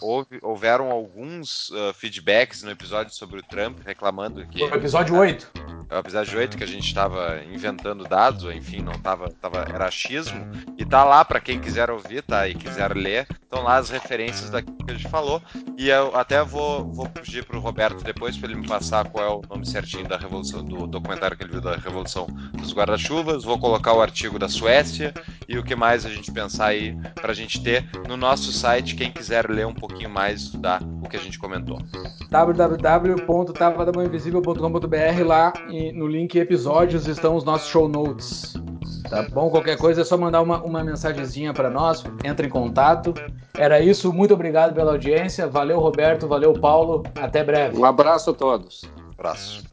houve, 0.00 0.38
houveram 0.42 0.90
alguns 0.90 1.70
uh, 1.70 1.92
feedbacks 1.94 2.62
no 2.62 2.70
episódio 2.70 3.14
sobre 3.14 3.40
o 3.40 3.42
Trump, 3.42 3.78
reclamando 3.84 4.46
que... 4.46 4.62
O 4.64 4.74
episódio 4.74 5.16
8. 5.16 5.50
É 5.90 5.96
o 5.96 5.98
episódio 5.98 6.38
8, 6.38 6.56
que 6.56 6.64
a 6.64 6.66
gente 6.66 6.86
estava 6.86 7.42
inventando 7.44 8.04
dados, 8.04 8.44
enfim, 8.54 8.80
não 8.80 8.92
estava, 8.92 9.28
tava, 9.30 9.58
era 9.58 9.86
achismo, 9.86 10.50
e 10.78 10.86
tá 10.86 11.04
lá 11.04 11.22
para 11.22 11.38
quem 11.38 11.60
quiser 11.60 11.90
ouvir, 11.90 12.22
tá, 12.22 12.48
e 12.48 12.54
quiser 12.54 12.96
ler, 12.96 13.26
estão 13.42 13.62
lá 13.62 13.76
as 13.76 13.90
referências 13.90 14.48
daquilo 14.48 14.78
que 14.78 14.90
a 14.90 14.94
gente 14.94 15.08
falou, 15.08 15.42
e 15.76 15.90
eu 15.90 16.16
até 16.16 16.42
vou, 16.42 16.90
vou 16.90 17.08
pedir 17.10 17.44
pro 17.44 17.60
Roberto 17.60 18.02
depois 18.02 18.38
para 18.38 18.50
ele 18.50 18.60
me 18.60 18.66
passar 18.66 19.10
qual 19.10 19.24
é 19.24 19.30
o 19.30 19.42
nome 19.50 19.66
certinho 19.66 20.08
da 20.08 20.16
revolução, 20.16 20.64
do 20.64 20.86
documentário 20.86 21.36
que 21.36 21.42
ele 21.42 21.52
viu 21.52 21.60
da 21.60 21.76
Revolução 21.76 22.26
dos 22.54 22.72
Guarda-Chuvas, 22.72 23.44
vou 23.44 23.58
colocar 23.58 23.81
o 23.90 24.02
artigo 24.02 24.38
da 24.38 24.48
Suécia 24.48 25.12
e 25.48 25.58
o 25.58 25.62
que 25.62 25.74
mais 25.74 26.04
a 26.04 26.10
gente 26.10 26.30
pensar 26.30 26.66
aí 26.66 26.94
para 27.14 27.32
a 27.32 27.34
gente 27.34 27.62
ter 27.62 27.88
no 28.06 28.14
nosso 28.16 28.52
site, 28.52 28.94
quem 28.94 29.10
quiser 29.10 29.48
ler 29.48 29.66
um 29.66 29.74
pouquinho 29.74 30.10
mais, 30.10 30.42
estudar 30.42 30.82
o 31.02 31.08
que 31.08 31.16
a 31.16 31.20
gente 31.20 31.38
comentou. 31.38 31.78
www.tavadamoinvisível.com.br 32.30 35.26
lá 35.26 35.54
no 35.94 36.06
link 36.06 36.36
episódios 36.36 37.08
estão 37.08 37.36
os 37.36 37.44
nossos 37.44 37.68
show 37.68 37.88
notes. 37.88 38.52
Tá 39.08 39.22
bom? 39.22 39.48
Qualquer 39.50 39.76
coisa 39.76 40.02
é 40.02 40.04
só 40.04 40.16
mandar 40.16 40.40
uma, 40.40 40.62
uma 40.62 40.82
mensagenzinha 40.82 41.52
para 41.52 41.68
nós, 41.68 42.04
entra 42.24 42.46
em 42.46 42.48
contato. 42.48 43.12
Era 43.54 43.80
isso, 43.80 44.10
muito 44.12 44.32
obrigado 44.32 44.74
pela 44.74 44.92
audiência. 44.92 45.46
Valeu, 45.46 45.78
Roberto, 45.80 46.26
valeu, 46.26 46.54
Paulo. 46.54 47.02
Até 47.20 47.44
breve. 47.44 47.76
Um 47.76 47.84
abraço 47.84 48.30
a 48.30 48.34
todos. 48.34 48.90
abraço. 49.12 49.71